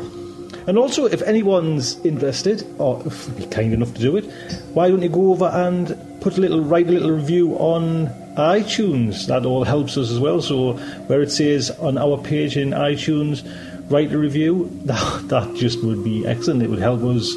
And 0.67 0.79
also, 0.79 1.07
if 1.07 1.21
anyone's 1.23 1.99
interested, 2.07 2.65
or 2.79 3.03
if 3.05 3.27
you'd 3.27 3.37
be 3.37 3.47
kind 3.47 3.75
enough 3.75 3.93
to 3.95 4.01
do 4.01 4.17
it, 4.17 4.25
why 4.73 4.89
don't 4.89 5.03
you 5.03 5.09
go 5.09 5.33
over 5.33 5.47
and 5.47 5.89
put 6.23 6.39
a 6.39 6.41
little, 6.41 6.61
write 6.61 6.89
a 6.89 6.93
little 6.93 7.11
review 7.11 7.55
on 7.57 8.07
iTunes? 8.37 9.27
That 9.27 9.45
all 9.45 9.65
helps 9.65 9.97
us 9.97 10.11
as 10.11 10.19
well. 10.19 10.41
So, 10.41 10.75
where 11.09 11.23
it 11.23 11.31
says 11.31 11.71
on 11.71 11.99
our 11.99 12.17
page 12.17 12.57
in 12.57 12.71
iTunes, 12.71 13.43
write 13.91 14.13
a 14.13 14.19
review, 14.19 14.71
that, 14.85 15.29
that 15.29 15.55
just 15.57 15.83
would 15.85 16.03
be 16.05 16.27
excellent. 16.27 16.63
It 16.63 16.71
would 16.71 16.79
help 16.79 17.03
us 17.03 17.35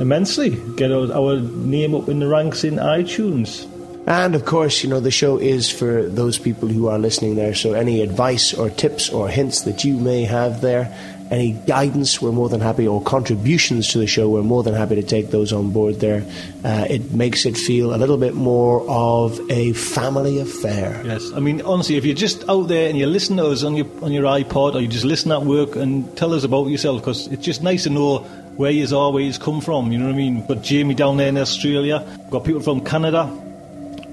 immensely 0.00 0.50
get 0.76 0.90
our, 0.90 1.12
our 1.12 1.40
name 1.40 1.94
up 1.94 2.08
in 2.08 2.18
the 2.18 2.26
ranks 2.26 2.64
in 2.64 2.74
iTunes. 2.76 3.68
And 4.06 4.34
of 4.34 4.44
course, 4.44 4.82
you 4.82 4.90
know, 4.90 4.98
the 4.98 5.12
show 5.12 5.38
is 5.38 5.70
for 5.70 6.02
those 6.02 6.36
people 6.36 6.68
who 6.68 6.88
are 6.88 6.98
listening 6.98 7.36
there. 7.36 7.54
So 7.54 7.74
any 7.74 8.02
advice 8.02 8.52
or 8.52 8.68
tips 8.68 9.10
or 9.10 9.28
hints 9.28 9.62
that 9.62 9.84
you 9.84 9.96
may 9.96 10.24
have 10.24 10.60
there, 10.60 10.92
any 11.32 11.52
guidance, 11.52 12.20
we're 12.20 12.30
more 12.30 12.50
than 12.50 12.60
happy, 12.60 12.86
or 12.86 13.02
contributions 13.02 13.88
to 13.88 13.98
the 13.98 14.06
show, 14.06 14.28
we're 14.28 14.42
more 14.42 14.62
than 14.62 14.74
happy 14.74 14.96
to 14.96 15.02
take 15.02 15.30
those 15.30 15.52
on 15.52 15.70
board 15.70 15.98
there. 15.98 16.22
Uh, 16.62 16.86
it 16.88 17.12
makes 17.12 17.46
it 17.46 17.56
feel 17.56 17.94
a 17.94 17.96
little 17.96 18.18
bit 18.18 18.34
more 18.34 18.84
of 18.88 19.40
a 19.50 19.72
family 19.72 20.38
affair. 20.38 21.00
Yes, 21.04 21.32
I 21.34 21.40
mean 21.40 21.62
honestly, 21.62 21.96
if 21.96 22.04
you're 22.04 22.14
just 22.14 22.46
out 22.48 22.68
there 22.68 22.88
and 22.88 22.98
you 22.98 23.06
listen 23.06 23.38
to 23.38 23.46
us 23.46 23.64
on 23.64 23.76
your 23.76 23.86
on 24.02 24.12
your 24.12 24.24
iPod 24.24 24.74
or 24.74 24.80
you 24.80 24.88
just 24.88 25.06
listen 25.06 25.32
at 25.32 25.42
work 25.42 25.74
and 25.74 26.14
tell 26.16 26.34
us 26.34 26.44
about 26.44 26.66
yourself, 26.68 27.00
because 27.00 27.26
it's 27.28 27.42
just 27.42 27.62
nice 27.62 27.84
to 27.84 27.90
know 27.90 28.18
where 28.56 28.70
you 28.70 28.84
are, 28.96 29.10
where 29.10 29.32
come 29.40 29.62
from. 29.62 29.90
You 29.90 29.98
know 29.98 30.06
what 30.06 30.14
I 30.14 30.16
mean? 30.16 30.46
We've 30.46 30.60
Jamie 30.60 30.94
down 30.94 31.16
there 31.16 31.28
in 31.28 31.38
Australia. 31.38 32.06
Got 32.30 32.44
people 32.44 32.60
from 32.60 32.84
Canada. 32.84 33.24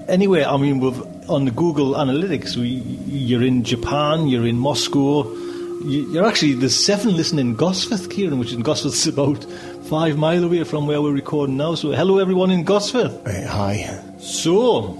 Anyway, 0.08 0.42
I 0.42 0.56
mean, 0.56 0.80
we've 0.80 1.00
on 1.28 1.44
the 1.44 1.50
Google 1.50 1.92
Analytics, 1.94 2.56
we, 2.56 2.68
you're 2.68 3.44
in 3.44 3.62
Japan, 3.62 4.26
you're 4.26 4.46
in 4.46 4.56
Moscow. 4.58 5.49
You, 5.80 6.12
you're 6.12 6.26
actually 6.26 6.52
there's 6.54 6.76
seven 6.76 7.16
listening 7.16 7.48
in 7.48 7.56
Gosforth, 7.56 8.10
Kieran, 8.10 8.38
which 8.38 8.52
in 8.52 8.62
Gosforth's 8.62 9.06
about 9.06 9.42
five 9.88 10.18
mile 10.18 10.44
away 10.44 10.62
from 10.64 10.86
where 10.86 11.00
we're 11.00 11.12
recording 11.12 11.56
now. 11.56 11.74
So 11.74 11.92
hello 11.92 12.18
everyone 12.18 12.50
in 12.50 12.66
Gosforth. 12.66 13.26
Hey, 13.26 13.46
hi. 13.46 14.02
So 14.18 14.92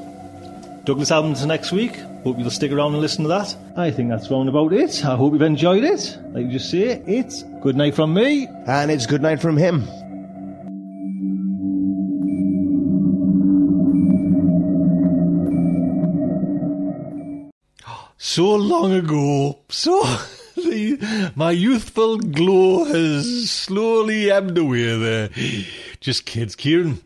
Douglas 0.85 1.11
Adams 1.11 1.45
next 1.45 1.71
week. 1.71 1.97
Hope 2.25 2.39
you'll 2.39 2.51
stick 2.51 2.73
around 2.73 2.93
and 2.93 3.03
listen 3.03 3.25
to 3.25 3.29
that. 3.29 3.55
I 3.77 3.91
think 3.91 4.09
that's 4.09 4.31
round 4.31 4.49
about 4.49 4.73
it. 4.73 5.05
I 5.05 5.17
hope 5.17 5.35
you've 5.35 5.43
enjoyed 5.43 5.85
it. 5.85 6.19
Like 6.33 6.47
you 6.47 6.53
just 6.53 6.71
say, 6.71 7.03
it's 7.07 7.43
good 7.63 7.77
night 7.77 7.95
from 7.95 8.15
me. 8.15 8.47
And 8.67 8.91
it's 8.91 9.05
good 9.05 9.21
night 9.23 9.41
from 9.41 9.57
him. 9.59 9.87
So 18.23 18.55
long 18.55 18.93
ago, 18.93 19.59
so 19.71 20.05
the, 20.65 21.33
my 21.35 21.51
youthful 21.51 22.19
glow 22.19 22.85
has 22.85 23.51
slowly 23.51 24.31
ebbed 24.31 24.59
away 24.59 24.99
there. 24.99 25.31
Just 26.01 26.27
kids, 26.27 26.57
Kieran 26.57 27.01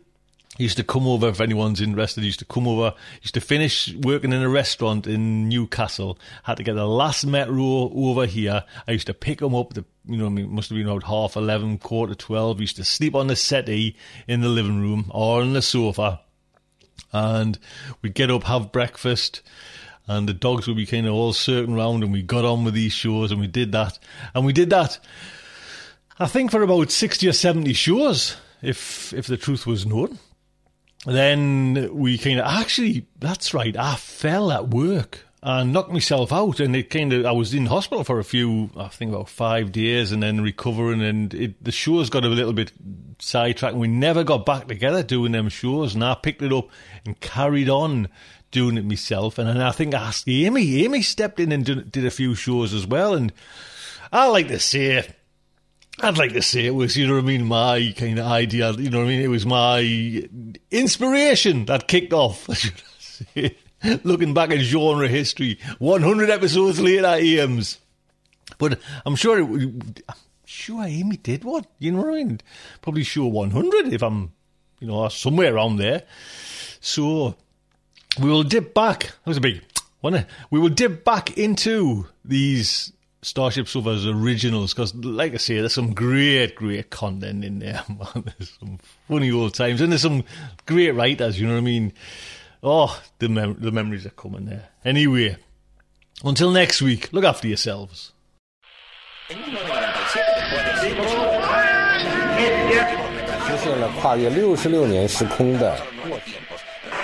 used 0.57 0.77
to 0.77 0.83
come 0.83 1.05
over 1.07 1.27
if 1.27 1.41
anyone's 1.41 1.81
interested. 1.81 2.21
He 2.21 2.27
used 2.27 2.39
to 2.39 2.45
come 2.45 2.67
over. 2.67 2.93
Used 3.21 3.33
to 3.33 3.41
finish 3.41 3.93
working 3.93 4.31
in 4.31 4.41
a 4.41 4.49
restaurant 4.49 5.05
in 5.05 5.49
Newcastle. 5.49 6.17
Had 6.43 6.57
to 6.57 6.63
get 6.63 6.75
the 6.75 6.87
last 6.87 7.25
metro 7.25 7.91
over 7.93 8.25
here. 8.25 8.63
I 8.87 8.91
used 8.91 9.07
to 9.07 9.13
pick 9.13 9.41
him 9.41 9.53
up. 9.53 9.73
The 9.73 9.83
you 10.07 10.17
know, 10.17 10.27
I 10.27 10.29
mean, 10.29 10.53
must 10.53 10.69
have 10.69 10.77
been 10.77 10.87
about 10.87 11.03
half 11.03 11.35
eleven, 11.35 11.77
quarter 11.77 12.15
twelve. 12.15 12.61
Used 12.61 12.77
to 12.77 12.83
sleep 12.83 13.15
on 13.15 13.27
the 13.27 13.35
settee 13.35 13.97
in 14.27 14.41
the 14.41 14.49
living 14.49 14.79
room 14.79 15.11
or 15.13 15.41
on 15.41 15.53
the 15.53 15.61
sofa, 15.61 16.21
and 17.11 17.59
we'd 18.01 18.13
get 18.13 18.31
up, 18.31 18.43
have 18.43 18.71
breakfast. 18.71 19.41
And 20.07 20.29
the 20.29 20.33
dogs 20.33 20.67
would 20.67 20.77
be 20.77 20.85
kind 20.85 21.07
of 21.07 21.13
all 21.13 21.33
circling 21.33 21.75
around, 21.75 22.03
and 22.03 22.11
we 22.11 22.21
got 22.21 22.45
on 22.45 22.63
with 22.63 22.75
these 22.75 22.93
shows, 22.93 23.31
and 23.31 23.39
we 23.39 23.47
did 23.47 23.71
that, 23.71 23.97
and 24.33 24.45
we 24.45 24.53
did 24.53 24.69
that. 24.69 24.99
I 26.19 26.27
think 26.27 26.51
for 26.51 26.61
about 26.61 26.91
sixty 26.91 27.27
or 27.27 27.33
seventy 27.33 27.73
shows, 27.73 28.37
if 28.61 29.13
if 29.13 29.27
the 29.27 29.37
truth 29.37 29.65
was 29.65 29.85
known 29.85 30.19
then 31.05 31.89
we 31.93 32.17
kind 32.17 32.39
of 32.39 32.45
actually 32.45 33.05
that's 33.19 33.53
right 33.53 33.77
i 33.77 33.95
fell 33.95 34.51
at 34.51 34.69
work 34.69 35.25
and 35.45 35.71
knocked 35.71 35.91
myself 35.91 36.33
out 36.33 36.59
and 36.59 36.75
it 36.75 36.89
kind 36.89 37.13
of 37.13 37.23
i 37.23 37.31
was 37.31 37.53
in 37.53 37.67
hospital 37.67 38.03
for 38.03 38.17
a 38.17 38.23
few 38.23 38.69
i 38.75 38.87
think 38.87 39.13
about 39.13 39.29
five 39.29 39.71
days 39.71 40.11
and 40.11 40.23
then 40.23 40.41
recovering 40.41 41.03
and 41.03 41.33
it, 41.35 41.63
the 41.63 41.71
shows 41.71 42.09
got 42.09 42.25
a 42.25 42.29
little 42.29 42.51
bit 42.51 42.71
sidetracked. 43.19 43.73
And 43.73 43.81
we 43.81 43.87
never 43.87 44.23
got 44.23 44.45
back 44.45 44.67
together 44.67 45.03
doing 45.03 45.33
them 45.33 45.47
shows 45.49 45.93
and 45.93 46.03
i 46.03 46.15
picked 46.15 46.41
it 46.41 46.51
up 46.51 46.67
and 47.05 47.19
carried 47.19 47.69
on 47.69 48.09
doing 48.51 48.77
it 48.77 48.85
myself. 48.85 49.37
And 49.37 49.47
then 49.47 49.61
i 49.61 49.71
think 49.71 49.93
i 49.93 50.07
asked 50.07 50.27
amy 50.27 50.83
amy 50.83 51.03
stepped 51.03 51.39
in 51.39 51.51
and 51.51 51.63
did, 51.63 51.91
did 51.91 52.05
a 52.05 52.11
few 52.11 52.33
shows 52.33 52.73
as 52.73 52.87
well 52.87 53.13
and 53.13 53.31
i 54.11 54.27
like 54.27 54.47
to 54.47 54.59
say 54.59 55.07
I'd 56.01 56.17
like 56.17 56.33
to 56.33 56.41
say 56.41 56.65
it 56.65 56.75
was, 56.75 56.97
you 56.97 57.07
know 57.07 57.13
what 57.13 57.23
I 57.23 57.27
mean, 57.27 57.45
my 57.45 57.93
kind 57.95 58.19
of 58.19 58.25
idea, 58.25 58.73
you 58.73 58.89
know 58.89 58.97
what 58.97 59.05
I 59.05 59.07
mean, 59.07 59.21
it 59.21 59.29
was 59.29 59.45
my 59.45 59.79
inspiration 60.69 61.63
that 61.67 61.87
kicked 61.87 62.11
off, 62.11 62.49
Looking 64.03 64.33
back 64.33 64.51
at 64.51 64.59
genre 64.59 65.07
history, 65.07 65.59
100 65.79 66.29
episodes 66.29 66.79
later, 66.79 67.07
Ames. 67.07 67.79
But 68.57 68.79
I'm 69.05 69.15
sure, 69.15 69.39
it, 69.39 70.03
I'm 70.07 70.15
sure 70.45 70.83
Amy 70.83 71.17
did 71.17 71.43
one, 71.43 71.65
you 71.79 71.91
know 71.91 71.99
what 71.99 72.09
I 72.09 72.23
mean? 72.23 72.41
Probably 72.81 73.03
sure 73.03 73.29
100 73.29 73.93
if 73.93 74.01
I'm, 74.01 74.31
you 74.79 74.87
know, 74.87 75.07
somewhere 75.09 75.55
around 75.55 75.77
there. 75.77 76.03
So, 76.79 77.35
we 78.19 78.29
will 78.29 78.43
dip 78.43 78.73
back, 78.73 78.99
that 78.99 79.27
was 79.27 79.37
a 79.37 79.41
big, 79.41 79.63
one. 80.01 80.25
We 80.51 80.59
will 80.59 80.69
dip 80.69 81.03
back 81.03 81.37
into 81.37 82.07
these 82.23 82.93
Starship 83.25 83.67
Sofa's 83.67 84.05
originals 84.05 84.73
because, 84.73 84.93
like 84.93 85.33
I 85.33 85.37
say, 85.37 85.55
there's 85.55 85.73
some 85.73 85.95
great, 85.95 86.55
great 86.55 86.91
content 86.91 87.43
in 87.43 87.57
there. 87.57 87.83
Man. 87.89 88.31
There's 88.37 88.55
some 88.59 88.77
funny 89.07 89.31
old 89.31 89.55
times, 89.55 89.81
and 89.81 89.91
there's 89.91 90.03
some 90.03 90.23
great 90.67 90.91
writers. 90.91 91.39
You 91.39 91.47
know 91.47 91.53
what 91.53 91.59
I 91.59 91.63
mean? 91.63 91.91
Oh, 92.67 92.99
the 93.19 93.29
mem- 93.29 93.57
the 93.59 93.71
memories 93.71 94.07
are 94.07 94.17
coming 94.17 94.45
there. 94.45 94.69
Anyway, 94.83 95.37
until 96.23 96.49
next 96.49 96.81
week, 96.81 97.13
look 97.13 97.23
after 97.23 97.47
yourselves. 97.47 98.11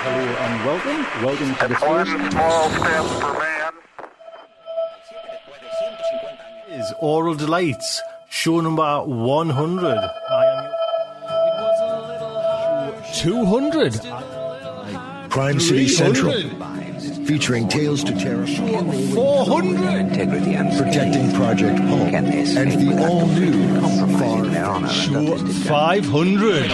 Hello 0.03 0.25
and 0.41 0.65
welcome, 0.65 1.05
welcome 1.23 1.53
to 1.55 1.67
the 1.67 1.75
first. 1.75 2.11
Is 6.71 6.91
Aural 7.03 7.35
Delights, 7.35 8.01
show 8.31 8.61
number 8.61 9.03
100. 9.03 9.97
I 10.31 10.45
am 10.57 10.71
200. 13.13 14.30
Crime 15.31 15.59
City 15.61 15.87
Central. 15.87 16.33
Featuring 17.25 17.69
Tales 17.69 18.03
to 18.03 18.11
Terror. 18.19 18.45
400. 18.45 20.07
Integrity 20.07 20.55
and 20.55 20.77
Protecting 20.77 21.31
Project 21.33 21.79
Home. 21.79 22.13
And 22.13 22.27
the 22.73 23.07
all 23.07 23.25
new 23.27 23.53
Show 24.89 25.37
500. 25.37 26.69